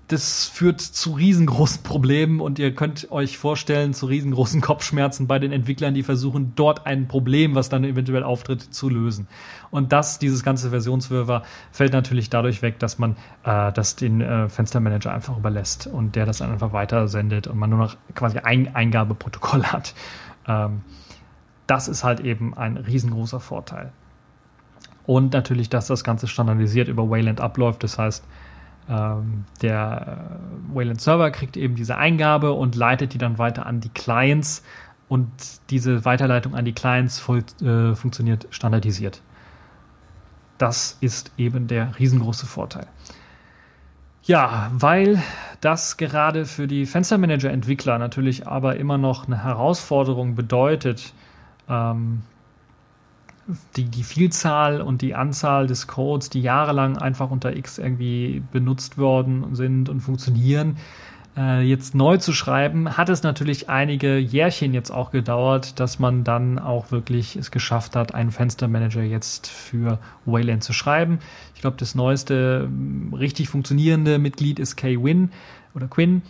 [0.09, 5.51] das führt zu riesengroßen Problemen und ihr könnt euch vorstellen, zu riesengroßen Kopfschmerzen bei den
[5.51, 9.29] Entwicklern, die versuchen, dort ein Problem, was dann eventuell auftritt, zu lösen.
[9.71, 14.49] Und das, dieses ganze Versionswirrwarr, fällt natürlich dadurch weg, dass man äh, das den äh,
[14.49, 18.39] Fenstermanager einfach überlässt und der das dann einfach weiter sendet und man nur noch quasi
[18.39, 19.95] ein Eingabeprotokoll hat.
[20.47, 20.83] Ähm,
[21.67, 23.93] das ist halt eben ein riesengroßer Vorteil.
[25.07, 27.83] Und natürlich, dass das Ganze standardisiert über Wayland abläuft.
[27.83, 28.25] Das heißt,
[28.89, 30.39] ähm, der
[30.73, 34.62] äh, Wayland Server kriegt eben diese Eingabe und leitet die dann weiter an die Clients
[35.09, 35.31] und
[35.70, 39.23] diese Weiterleitung an die Clients voll, äh, funktioniert standardisiert.
[40.59, 42.86] Das ist eben der riesengroße Vorteil.
[44.23, 45.23] Ja, weil
[45.61, 51.12] das gerade für die Fenstermanager-Entwickler natürlich aber immer noch eine Herausforderung bedeutet,
[51.69, 52.23] ähm,
[53.77, 58.99] die, die Vielzahl und die Anzahl des Codes, die jahrelang einfach unter X irgendwie benutzt
[58.99, 60.77] worden sind und funktionieren,
[61.37, 66.25] äh, jetzt neu zu schreiben, hat es natürlich einige Jährchen jetzt auch gedauert, dass man
[66.25, 71.19] dann auch wirklich es geschafft hat, einen Fenstermanager jetzt für Wayland zu schreiben.
[71.55, 72.69] Ich glaube, das neueste
[73.12, 75.31] richtig funktionierende Mitglied ist K-Win
[75.75, 76.23] oder Quinn.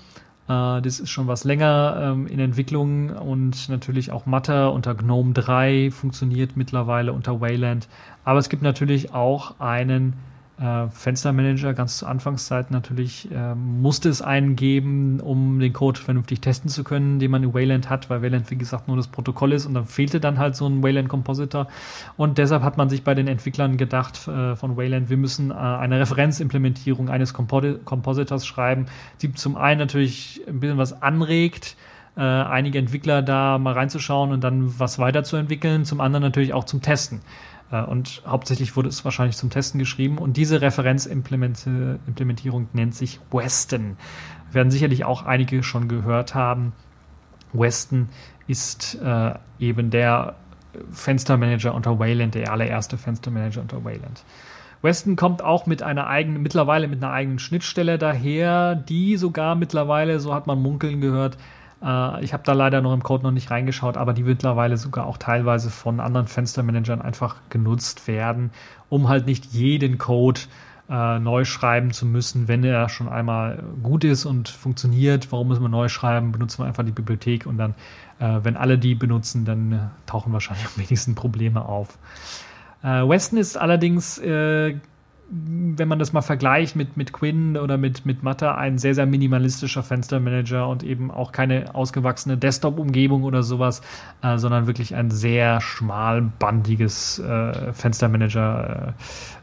[0.49, 5.33] Äh, das ist schon was länger ähm, in Entwicklung und natürlich auch Matter unter GNOME
[5.33, 7.89] 3 funktioniert mittlerweile unter Wayland.
[8.25, 10.15] Aber es gibt natürlich auch einen
[10.60, 16.40] äh, Fenstermanager ganz zu Anfangszeit natürlich äh, musste es einen geben, um den Code vernünftig
[16.40, 19.52] testen zu können, den man in Wayland hat, weil Wayland, wie gesagt, nur das Protokoll
[19.52, 21.66] ist und dann fehlte dann halt so ein Wayland Compositor.
[22.16, 25.55] Und deshalb hat man sich bei den Entwicklern gedacht äh, von Wayland, wir müssen äh,
[25.55, 28.86] eine Referenzimplementierung eines Compo Compositors schreiben,
[29.22, 31.76] die zum einen natürlich ein bisschen was anregt,
[32.16, 36.81] äh, einige Entwickler da mal reinzuschauen und dann was weiterzuentwickeln, zum anderen natürlich auch zum
[36.81, 37.22] Testen.
[37.75, 40.19] Äh, und hauptsächlich wurde es wahrscheinlich zum Testen geschrieben.
[40.19, 43.97] Und diese Referenzimplementierung nennt sich Weston.
[44.53, 46.73] Werden sicherlich auch einige schon gehört haben.
[47.53, 48.09] Weston
[48.47, 50.37] ist äh, eben der
[50.91, 54.25] Fenstermanager unter Wayland, der allererste Fenstermanager unter Wayland.
[54.83, 60.21] Weston kommt auch mit einer eigenen, mittlerweile mit einer eigenen Schnittstelle daher, die sogar mittlerweile,
[60.21, 61.39] so hat man munkeln gehört,
[61.85, 65.06] äh, ich habe da leider noch im Code noch nicht reingeschaut, aber die mittlerweile sogar
[65.06, 68.51] auch teilweise von anderen Fenstermanagern einfach genutzt werden,
[68.89, 70.40] um halt nicht jeden Code
[70.89, 75.31] äh, neu schreiben zu müssen, wenn er schon einmal gut ist und funktioniert.
[75.32, 76.32] Warum müssen wir neu schreiben?
[76.32, 77.74] Benutzen wir einfach die Bibliothek und dann,
[78.19, 81.98] äh, wenn alle die benutzen, dann äh, tauchen wahrscheinlich am wenigsten Probleme auf.
[82.82, 84.20] Äh, Weston ist allerdings
[85.31, 89.07] wenn man das mal vergleicht mit, mit Quinn oder mit, mit Matter, ein sehr, sehr
[89.07, 93.81] minimalistischer Fenstermanager und eben auch keine ausgewachsene Desktop-Umgebung oder sowas,
[94.23, 98.95] äh, sondern wirklich ein sehr schmalbandiges äh, Fenstermanager,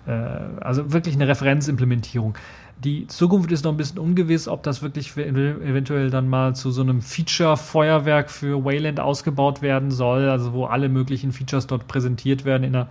[0.07, 2.35] äh, äh also wirklich eine Referenzimplementierung.
[2.83, 6.81] Die Zukunft ist noch ein bisschen ungewiss, ob das wirklich eventuell dann mal zu so
[6.81, 12.63] einem Feature-Feuerwerk für Wayland ausgebaut werden soll, also wo alle möglichen Features dort präsentiert werden
[12.63, 12.87] in einer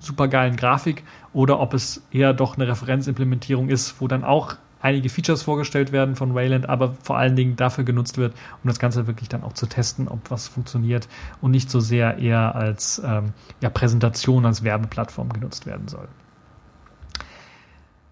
[0.00, 5.42] supergeilen Grafik oder ob es eher doch eine Referenzimplementierung ist, wo dann auch einige Features
[5.42, 9.28] vorgestellt werden von Wayland, aber vor allen Dingen dafür genutzt wird, um das Ganze wirklich
[9.28, 11.08] dann auch zu testen, ob was funktioniert
[11.40, 16.08] und nicht so sehr eher als ähm, ja, Präsentation, als Werbeplattform genutzt werden soll.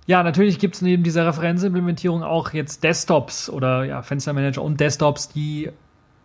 [0.06, 5.28] Ja, natürlich gibt es neben dieser Referenzimplementierung auch jetzt Desktops oder ja, Fenstermanager und Desktops,
[5.28, 5.70] die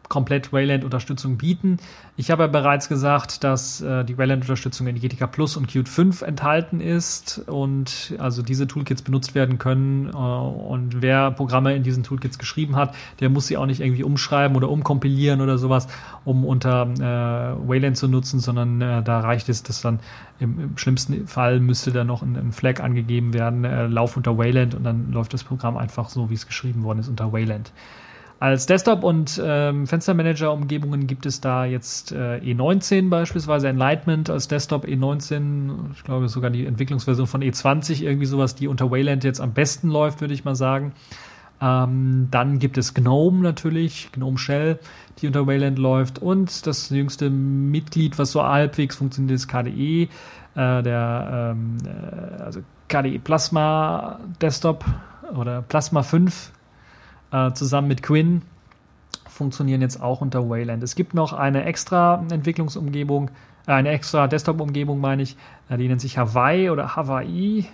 [0.10, 1.78] komplett Wayland-Unterstützung bieten.
[2.18, 6.22] Ich habe ja bereits gesagt, dass äh, die Wayland-Unterstützung in GTK Plus und Qt 5
[6.22, 10.10] enthalten ist und also diese Toolkits benutzt werden können.
[10.10, 14.04] Äh, und wer Programme in diesen Toolkits geschrieben hat, der muss sie auch nicht irgendwie
[14.04, 15.88] umschreiben oder umkompilieren oder sowas,
[16.24, 20.00] um unter äh, Wayland zu nutzen, sondern äh, da reicht es, dass dann
[20.40, 24.38] im, im, schlimmsten Fall müsste da noch ein, ein Flag angegeben werden, äh, Lauf unter
[24.38, 27.72] Wayland und dann läuft das Programm einfach so, wie es geschrieben worden ist, unter Wayland.
[28.46, 34.86] Als Desktop- und ähm, Fenstermanager-Umgebungen gibt es da jetzt äh, E19 beispielsweise, Enlightenment als Desktop
[34.86, 39.54] E19, ich glaube sogar die Entwicklungsversion von E20, irgendwie sowas, die unter Wayland jetzt am
[39.54, 40.94] besten läuft, würde ich mal sagen.
[41.60, 44.78] Ähm, dann gibt es GNOME natürlich, GNOME Shell,
[45.18, 46.20] die unter Wayland läuft.
[46.20, 50.08] Und das jüngste Mitglied, was so halbwegs funktioniert, ist KDE, äh,
[50.54, 52.60] der ähm, äh, also
[52.90, 54.86] KDE Plasma Desktop
[55.34, 56.52] oder Plasma 5
[57.36, 58.42] äh, zusammen mit Quinn
[59.28, 60.82] funktionieren jetzt auch unter Wayland.
[60.84, 63.30] Es gibt noch eine extra Entwicklungsumgebung,
[63.68, 65.36] äh, eine extra Desktop-Umgebung, meine ich,
[65.70, 67.66] äh, die nennt sich Hawaii oder Hawaii,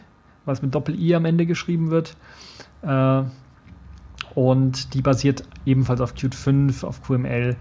[0.46, 2.16] was mit Doppel-I am Ende geschrieben wird.
[2.82, 3.24] Äh,
[4.34, 7.56] und die basiert ebenfalls auf Qt 5, auf QML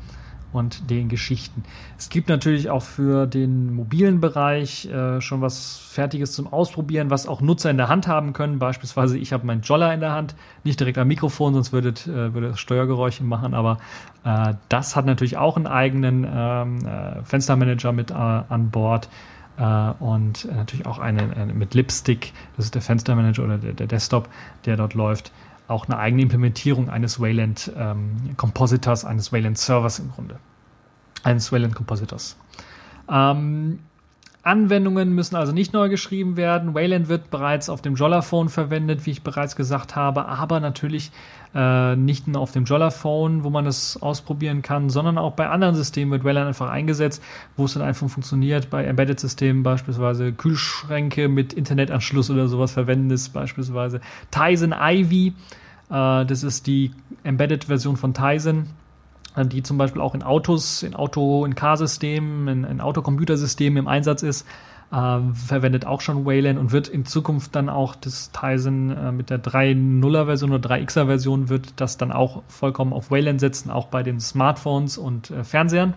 [0.52, 1.62] und den Geschichten.
[1.98, 7.26] Es gibt natürlich auch für den mobilen Bereich äh, schon was Fertiges zum Ausprobieren, was
[7.26, 8.58] auch Nutzer in der Hand haben können.
[8.58, 12.34] Beispielsweise, ich habe meinen Jolla in der Hand, nicht direkt am Mikrofon, sonst würde, äh,
[12.34, 13.78] würde Steuergeräusche machen, aber
[14.24, 19.08] äh, das hat natürlich auch einen eigenen ähm, äh, Fenstermanager mit äh, an Bord
[19.58, 23.86] äh, und natürlich auch einen, einen mit Lipstick, das ist der Fenstermanager oder der, der
[23.86, 24.28] Desktop,
[24.64, 25.32] der dort läuft
[25.70, 30.38] auch eine eigene Implementierung eines Wayland ähm, Compositors, eines Wayland Servers im Grunde.
[31.22, 32.36] Eines Wayland Compositors.
[33.10, 33.80] Ähm,
[34.42, 36.74] Anwendungen müssen also nicht neu geschrieben werden.
[36.74, 41.12] Wayland wird bereits auf dem Jollaphone verwendet, wie ich bereits gesagt habe, aber natürlich
[41.54, 45.74] äh, nicht nur auf dem Jollaphone, wo man das ausprobieren kann, sondern auch bei anderen
[45.74, 47.22] Systemen wird Wayland einfach eingesetzt,
[47.56, 48.70] wo es dann einfach funktioniert.
[48.70, 55.34] Bei Embedded-Systemen beispielsweise Kühlschränke mit Internetanschluss oder sowas verwenden ist beispielsweise Tizen Ivy.
[55.90, 56.92] Äh, das ist die
[57.24, 58.68] Embedded-Version von Tizen
[59.36, 64.22] die zum Beispiel auch in Autos, in Auto, in Car-Systemen, in, in Autocomputersystemen im Einsatz
[64.22, 64.46] ist,
[64.92, 69.30] äh, verwendet auch schon Wayland und wird in Zukunft dann auch das Tizen äh, mit
[69.30, 73.86] der 3.0er Version oder 3xer Version wird das dann auch vollkommen auf Wayland setzen, auch
[73.86, 75.94] bei den Smartphones und äh, Fernsehern.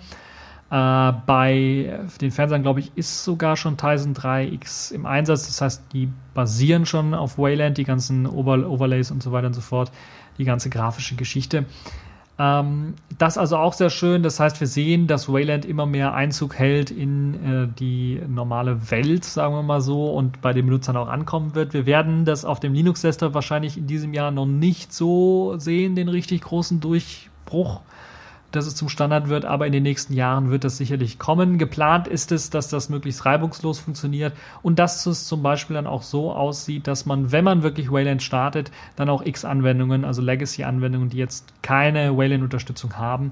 [0.73, 5.45] Äh, bei den Fernsehern, glaube ich, ist sogar schon Tizen 3X im Einsatz.
[5.45, 9.53] Das heißt, die basieren schon auf Wayland, die ganzen Over Overlays und so weiter und
[9.53, 9.91] so fort,
[10.39, 11.65] die ganze grafische Geschichte.
[12.39, 14.23] Ähm, das also auch sehr schön.
[14.23, 19.25] Das heißt, wir sehen, dass Wayland immer mehr Einzug hält in äh, die normale Welt,
[19.25, 21.75] sagen wir mal so, und bei den Benutzern auch ankommen wird.
[21.75, 26.07] Wir werden das auf dem Linux-Desktop wahrscheinlich in diesem Jahr noch nicht so sehen, den
[26.09, 27.81] richtig großen Durchbruch
[28.55, 31.57] dass es zum Standard wird, aber in den nächsten Jahren wird das sicherlich kommen.
[31.57, 36.03] Geplant ist es, dass das möglichst reibungslos funktioniert und dass es zum Beispiel dann auch
[36.03, 41.17] so aussieht, dass man, wenn man wirklich Wayland startet, dann auch X-Anwendungen, also Legacy-Anwendungen, die
[41.17, 43.31] jetzt keine Wayland-Unterstützung haben,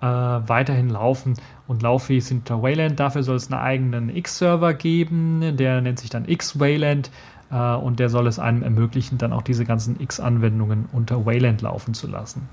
[0.00, 1.34] äh, weiterhin laufen
[1.66, 3.00] und lauffähig sind unter Wayland.
[3.00, 7.10] Dafür soll es einen eigenen X-Server geben, der nennt sich dann X-Wayland
[7.50, 11.94] äh, und der soll es einem ermöglichen, dann auch diese ganzen X-Anwendungen unter Wayland laufen
[11.94, 12.48] zu lassen.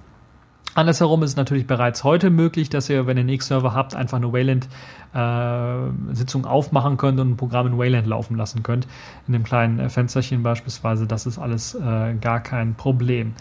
[0.76, 4.18] Andersherum ist es natürlich bereits heute möglich, dass ihr, wenn ihr einen X-Server habt, einfach
[4.18, 8.86] eine Wayland-Sitzung äh, aufmachen könnt und ein Programm in Wayland laufen lassen könnt.
[9.26, 11.08] In dem kleinen äh, Fensterchen beispielsweise.
[11.08, 13.36] Das ist alles äh, gar kein Problem.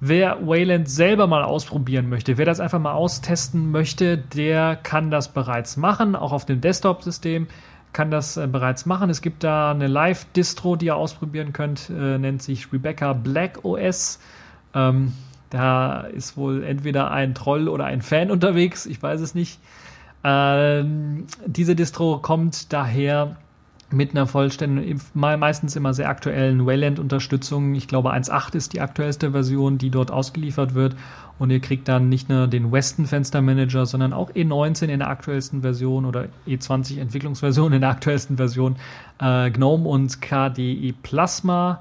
[0.00, 5.28] Wer Wayland selber mal ausprobieren möchte, wer das einfach mal austesten möchte, der kann das
[5.28, 7.46] bereits machen, auch auf dem Desktop-System
[7.92, 9.10] kann das äh, bereits machen.
[9.10, 14.18] Es gibt da eine Live-Distro, die ihr ausprobieren könnt, äh, nennt sich Rebecca Black OS.
[14.72, 15.12] Ähm,
[15.50, 19.60] da ist wohl entweder ein Troll oder ein Fan unterwegs, ich weiß es nicht.
[20.22, 23.36] Ähm, diese Distro kommt daher
[23.92, 27.74] mit einer vollständigen, meistens immer sehr aktuellen Wayland-Unterstützung.
[27.74, 30.94] Ich glaube 1.8 ist die aktuellste Version, die dort ausgeliefert wird.
[31.38, 35.08] Und ihr kriegt dann nicht nur den Weston Fenster Manager, sondern auch E19 in der
[35.08, 38.76] aktuellsten Version oder E20 Entwicklungsversion in der aktuellsten Version,
[39.20, 41.80] äh, GNOME und KDE Plasma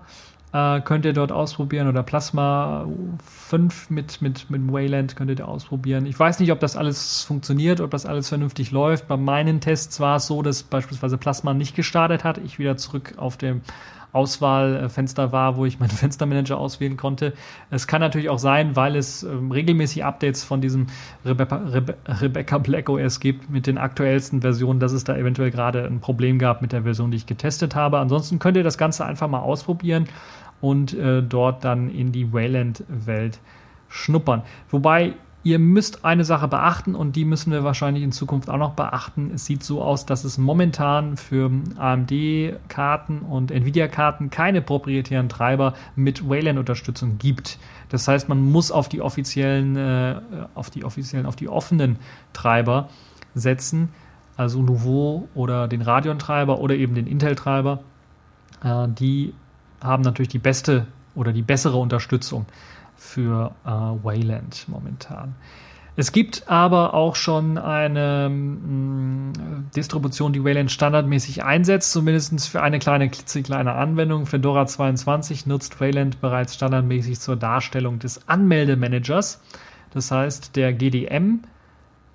[0.52, 2.88] äh, könnt ihr dort ausprobieren oder Plasma
[3.24, 6.06] 5 mit, mit, mit Wayland könntet ihr ausprobieren.
[6.06, 9.08] Ich weiß nicht, ob das alles funktioniert, ob das alles vernünftig läuft.
[9.08, 12.40] Bei meinen Tests war es so, dass beispielsweise Plasma nicht gestartet hat.
[12.40, 13.62] Ich wieder zurück auf dem
[14.12, 17.34] Auswahlfenster war, wo ich meinen Fenstermanager auswählen konnte.
[17.70, 20.88] Es kann natürlich auch sein, weil es ähm, regelmäßig Updates von diesem
[21.26, 25.86] Rebecca, Rebe Rebecca Black OS gibt mit den aktuellsten Versionen, dass es da eventuell gerade
[25.86, 28.00] ein Problem gab mit der Version, die ich getestet habe.
[28.00, 30.08] Ansonsten könnt ihr das Ganze einfach mal ausprobieren
[30.62, 33.40] und äh, dort dann in die Wayland-Welt
[33.90, 34.44] schnuppern.
[34.70, 35.14] Wobei
[35.50, 39.32] Ihr müsst eine Sache beachten und die müssen wir wahrscheinlich in Zukunft auch noch beachten.
[39.34, 46.30] Es sieht so aus, dass es momentan für AMD-Karten und Nvidia-Karten keine proprietären Treiber mit
[46.30, 47.58] Wayland-Unterstützung gibt.
[47.90, 50.22] Das heißt, man muss auf die offiziellen, äh,
[50.54, 51.98] auf die offiziellen, auf die offenen
[52.32, 52.90] Treiber
[53.34, 53.90] setzen,
[54.38, 57.80] also Nouveau oder den Radeon-Treiber oder eben den Intel-Treiber.
[58.64, 59.34] Äh, die
[59.82, 60.86] haben natürlich die beste
[61.16, 62.46] oder die bessere Unterstützung
[63.10, 65.36] für äh, Wayland momentan.
[65.96, 69.34] Es gibt aber auch schon eine mh, mm,
[69.76, 74.26] Distribution, die Wayland standardmäßig einsetzt, zumindest für eine kleine, klitzekleine Anwendung.
[74.26, 79.42] Fedora 22 nutzt Wayland bereits standardmäßig zur Darstellung des Anmeldemanagers.
[79.92, 81.42] Das heißt, der GDM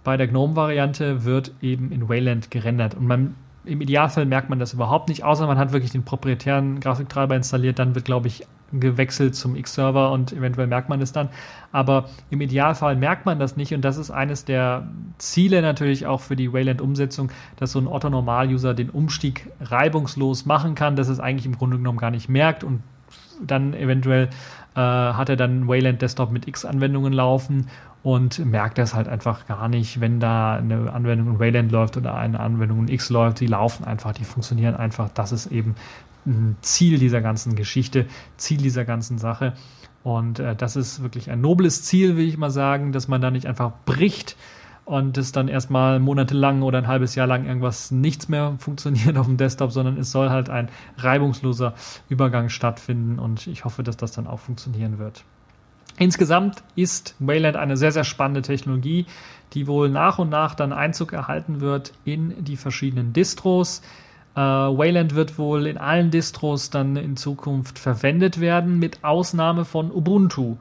[0.03, 2.95] bei der GNOME-Variante wird eben in Wayland gerendert.
[2.95, 3.35] Und man,
[3.66, 7.79] im Idealfall merkt man das überhaupt nicht, außer man hat wirklich den proprietären Grafiktreiber installiert.
[7.79, 11.28] Dann wird, glaube ich, gewechselt zum X-Server und eventuell merkt man es dann.
[11.73, 14.86] Aber im Idealfall merkt man das nicht und das ist eines der
[15.19, 20.97] Ziele natürlich auch für die Wayland-Umsetzung, dass so ein Otto-Normal-User den Umstieg reibungslos machen kann,
[20.97, 22.82] dass es eigentlich im Grunde genommen gar nicht merkt und
[23.41, 24.28] dann eventuell
[24.74, 27.69] äh, hat er dann Wayland Desktop mit X-Anwendungen laufen
[28.03, 32.15] und merkt das halt einfach gar nicht, wenn da eine Anwendung in Wayland läuft oder
[32.15, 33.41] eine Anwendung in X läuft.
[33.41, 35.09] Die laufen einfach, die funktionieren einfach.
[35.15, 35.74] Das ist eben
[36.63, 38.07] Ziel dieser ganzen Geschichte,
[38.37, 39.55] Ziel dieser ganzen Sache.
[40.03, 43.31] Und äh, das ist wirklich ein nobles Ziel, will ich mal sagen, dass man da
[43.31, 44.37] nicht einfach bricht
[44.85, 49.27] und es dann erstmal monatelang oder ein halbes Jahr lang irgendwas nichts mehr funktioniert auf
[49.27, 50.69] dem Desktop, sondern es soll halt ein
[50.99, 51.75] reibungsloser
[52.09, 55.25] Übergang stattfinden und ich hoffe, dass das dann auch funktionieren wird.
[55.97, 59.07] Insgesamt ist Wayland eine sehr, sehr spannende Technologie,
[59.53, 63.81] die wohl nach und nach dann Einzug erhalten wird in die verschiedenen Distros.
[64.35, 69.93] Äh, Wayland wird wohl in allen Distros dann in Zukunft verwendet werden, mit Ausnahme von
[69.93, 70.56] Ubuntu,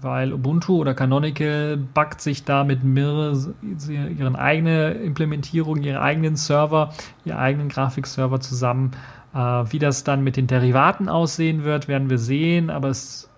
[0.00, 3.34] weil Ubuntu oder Canonical backt sich da mit Mir
[3.88, 6.92] ihren eigene Implementierung, ihre eigenen Server,
[7.24, 8.92] ihre eigenen Grafikserver zusammen.
[9.34, 13.28] Äh, wie das dann mit den Derivaten aussehen wird, werden wir sehen, aber es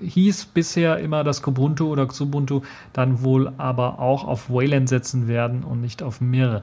[0.00, 2.62] hieß bisher immer, dass Kubuntu oder Xubuntu
[2.92, 6.62] dann wohl aber auch auf Wayland setzen werden und nicht auf Mir.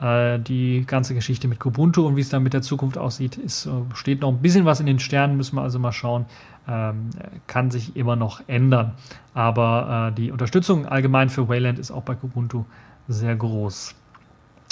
[0.00, 3.66] Äh, die ganze Geschichte mit Kubuntu und wie es dann mit der Zukunft aussieht, ist,
[3.66, 6.24] äh, steht noch ein bisschen was in den Sternen, müssen wir also mal schauen.
[6.66, 7.10] Ähm,
[7.46, 8.92] kann sich immer noch ändern.
[9.34, 12.64] Aber äh, die Unterstützung allgemein für Wayland ist auch bei Kubuntu
[13.08, 13.94] sehr groß.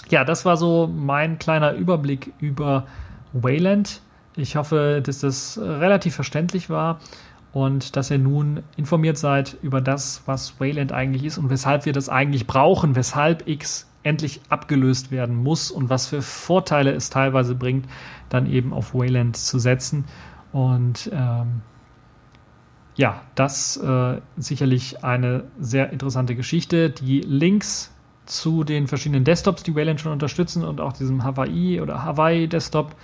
[0.09, 2.87] Ja, das war so mein kleiner Überblick über
[3.35, 4.01] Wayland.
[4.37, 7.01] Ich hoffe, dass das relativ verständlich war
[7.53, 11.93] und dass ihr nun informiert seid über das, was Wayland eigentlich ist und weshalb wir
[11.93, 17.55] das eigentlich brauchen, weshalb X endlich abgelöst werden muss und was für Vorteile es teilweise
[17.55, 17.87] bringt,
[18.31, 20.07] dann eben auf Wayland zu setzen.
[20.51, 21.61] Und ähm,
[22.97, 26.89] ja, das äh, sicherlich eine sehr interessante Geschichte.
[26.89, 27.93] Die Links
[28.25, 32.97] zu den verschiedenen Desktops, die Wayland schon unterstützen und auch diesem Hawaii oder Hawaii Desktop,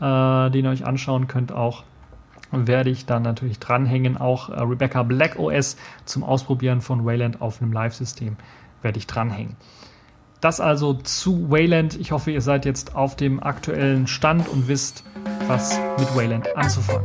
[0.00, 1.82] äh, den ihr euch anschauen könnt, auch
[2.52, 4.16] werde ich dann natürlich dranhängen.
[4.16, 8.36] Auch äh, Rebecca Black OS zum Ausprobieren von Wayland auf einem Live-System
[8.82, 9.56] werde ich dranhängen.
[10.44, 11.98] Das also zu Wayland.
[11.98, 15.02] Ich hoffe, ihr seid jetzt auf dem aktuellen Stand und wisst,
[15.46, 17.02] was mit Wayland anzufangen.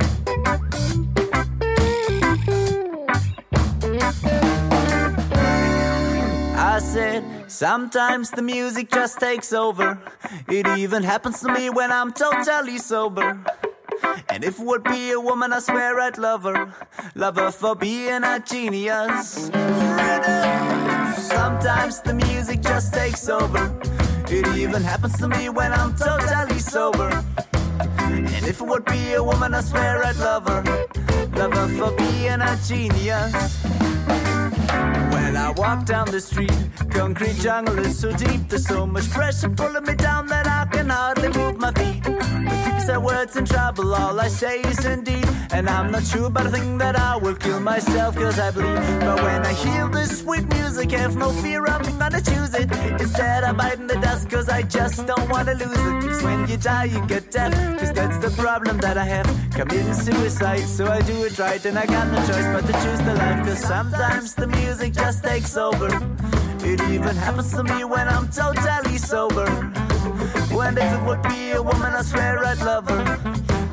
[6.58, 9.98] I sometimes the music just takes over.
[10.50, 13.38] It even happens to me when I'm totally sober.
[14.30, 16.74] And if it would be a woman, I swear I'd love her.
[17.16, 19.50] Love her for being a genius.
[21.28, 23.74] Sometimes the music just takes over.
[24.28, 27.24] It even happens to me when I'm totally sober.
[27.90, 30.64] And if it would be a woman, I swear I'd love her.
[31.34, 33.66] Love her for being a genius.
[35.50, 36.54] I walk down the street,
[36.92, 38.50] concrete jungle is so deep.
[38.50, 40.59] There's so much pressure pulling me down that I
[42.90, 45.28] When words in trouble, all I say is indeed.
[45.52, 48.80] And I'm not sure, but I think that I will kill myself cause I bleed.
[49.00, 52.72] But when I hear this sweet music, have no fear, I'm gonna choose it.
[53.00, 55.96] Instead, I'm biting the dust cause I just don't wanna lose it.
[56.02, 57.54] Cause when you die, you get deaf.
[57.80, 59.28] Cause that's the problem that I have.
[59.52, 61.64] Committing suicide, so I do it right.
[61.64, 63.46] And I got no choice but to choose the life.
[63.46, 65.90] Cause sometimes the music just takes over.
[66.66, 69.89] It even happens to me when I'm totally sober.
[70.56, 73.04] When if it would be a woman, I swear I'd love her.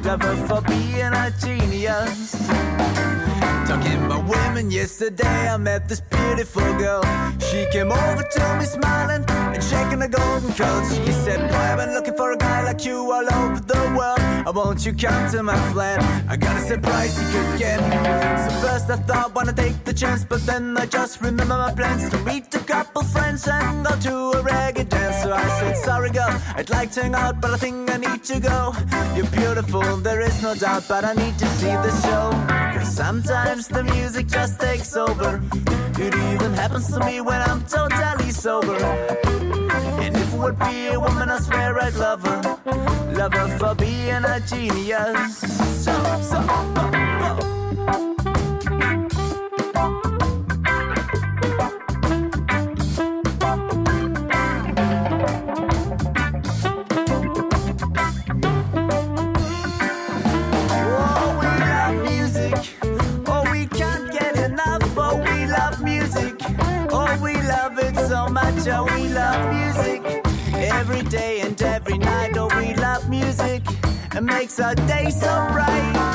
[0.05, 2.66] Love her for being a genius.
[3.67, 7.03] Talking about women yesterday, I met this beautiful girl.
[7.51, 10.97] She came over to me smiling and shaking her golden curls.
[11.05, 14.21] She said, Boy, I've been looking for a guy like you all over the world.
[14.21, 16.01] I won't you come to my flat?
[16.29, 17.81] I got a surprise you could get.
[18.45, 22.09] So first I thought, wanna take the chance, but then I just remember my plans
[22.11, 25.25] to meet a couple friends and go to a reggae dance.
[25.25, 28.23] So I said, Sorry, girl, I'd like to hang out, but I think I need
[28.23, 28.75] to go.
[29.17, 32.66] You're beautiful, there is no doubt, but I need to see the show.
[32.97, 35.43] Sometimes the music just takes over.
[35.99, 38.75] It even happens to me when I'm totally sober.
[40.01, 42.41] And if it would be a woman, I swear I'd love her.
[43.13, 45.37] Love her for being a genius.
[45.85, 45.93] So,
[46.23, 47.37] so, oh.
[47.87, 48.36] Oh,
[74.47, 76.07] makes our day so bright.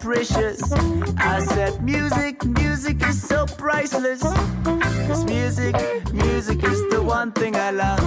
[0.00, 0.72] Precious.
[1.18, 4.22] I said music, music is so priceless.
[4.22, 5.74] Cause music,
[6.12, 7.98] music is the one thing I love.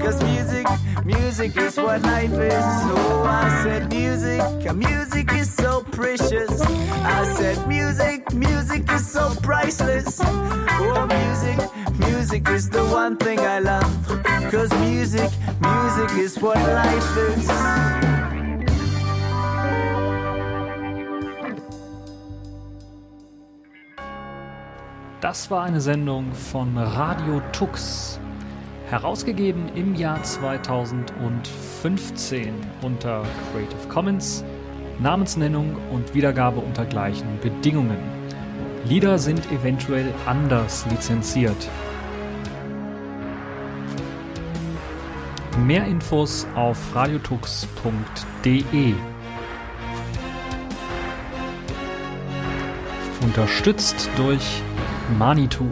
[0.00, 0.66] Cause music,
[1.04, 2.64] music is what life is.
[2.84, 4.40] So I said music,
[4.74, 6.60] music is so precious.
[7.04, 10.20] I said music, music is so priceless.
[10.24, 11.58] Oh, music,
[11.98, 13.92] music is the one thing I love.
[14.50, 15.30] Cause music,
[15.60, 17.50] music is what life is.
[25.20, 28.18] Das war eine Sendung von Radio Tux,
[28.90, 32.52] herausgegeben im Jahr 2015
[32.82, 33.22] unter
[33.52, 34.44] Creative Commons,
[34.98, 37.96] Namensnennung und Wiedergabe unter gleichen Bedingungen.
[38.84, 41.70] Lieder sind eventuell anders lizenziert.
[45.66, 48.94] Mehr Infos auf radiotux.de.
[53.22, 54.62] Unterstützt durch
[55.18, 55.68] Manitou.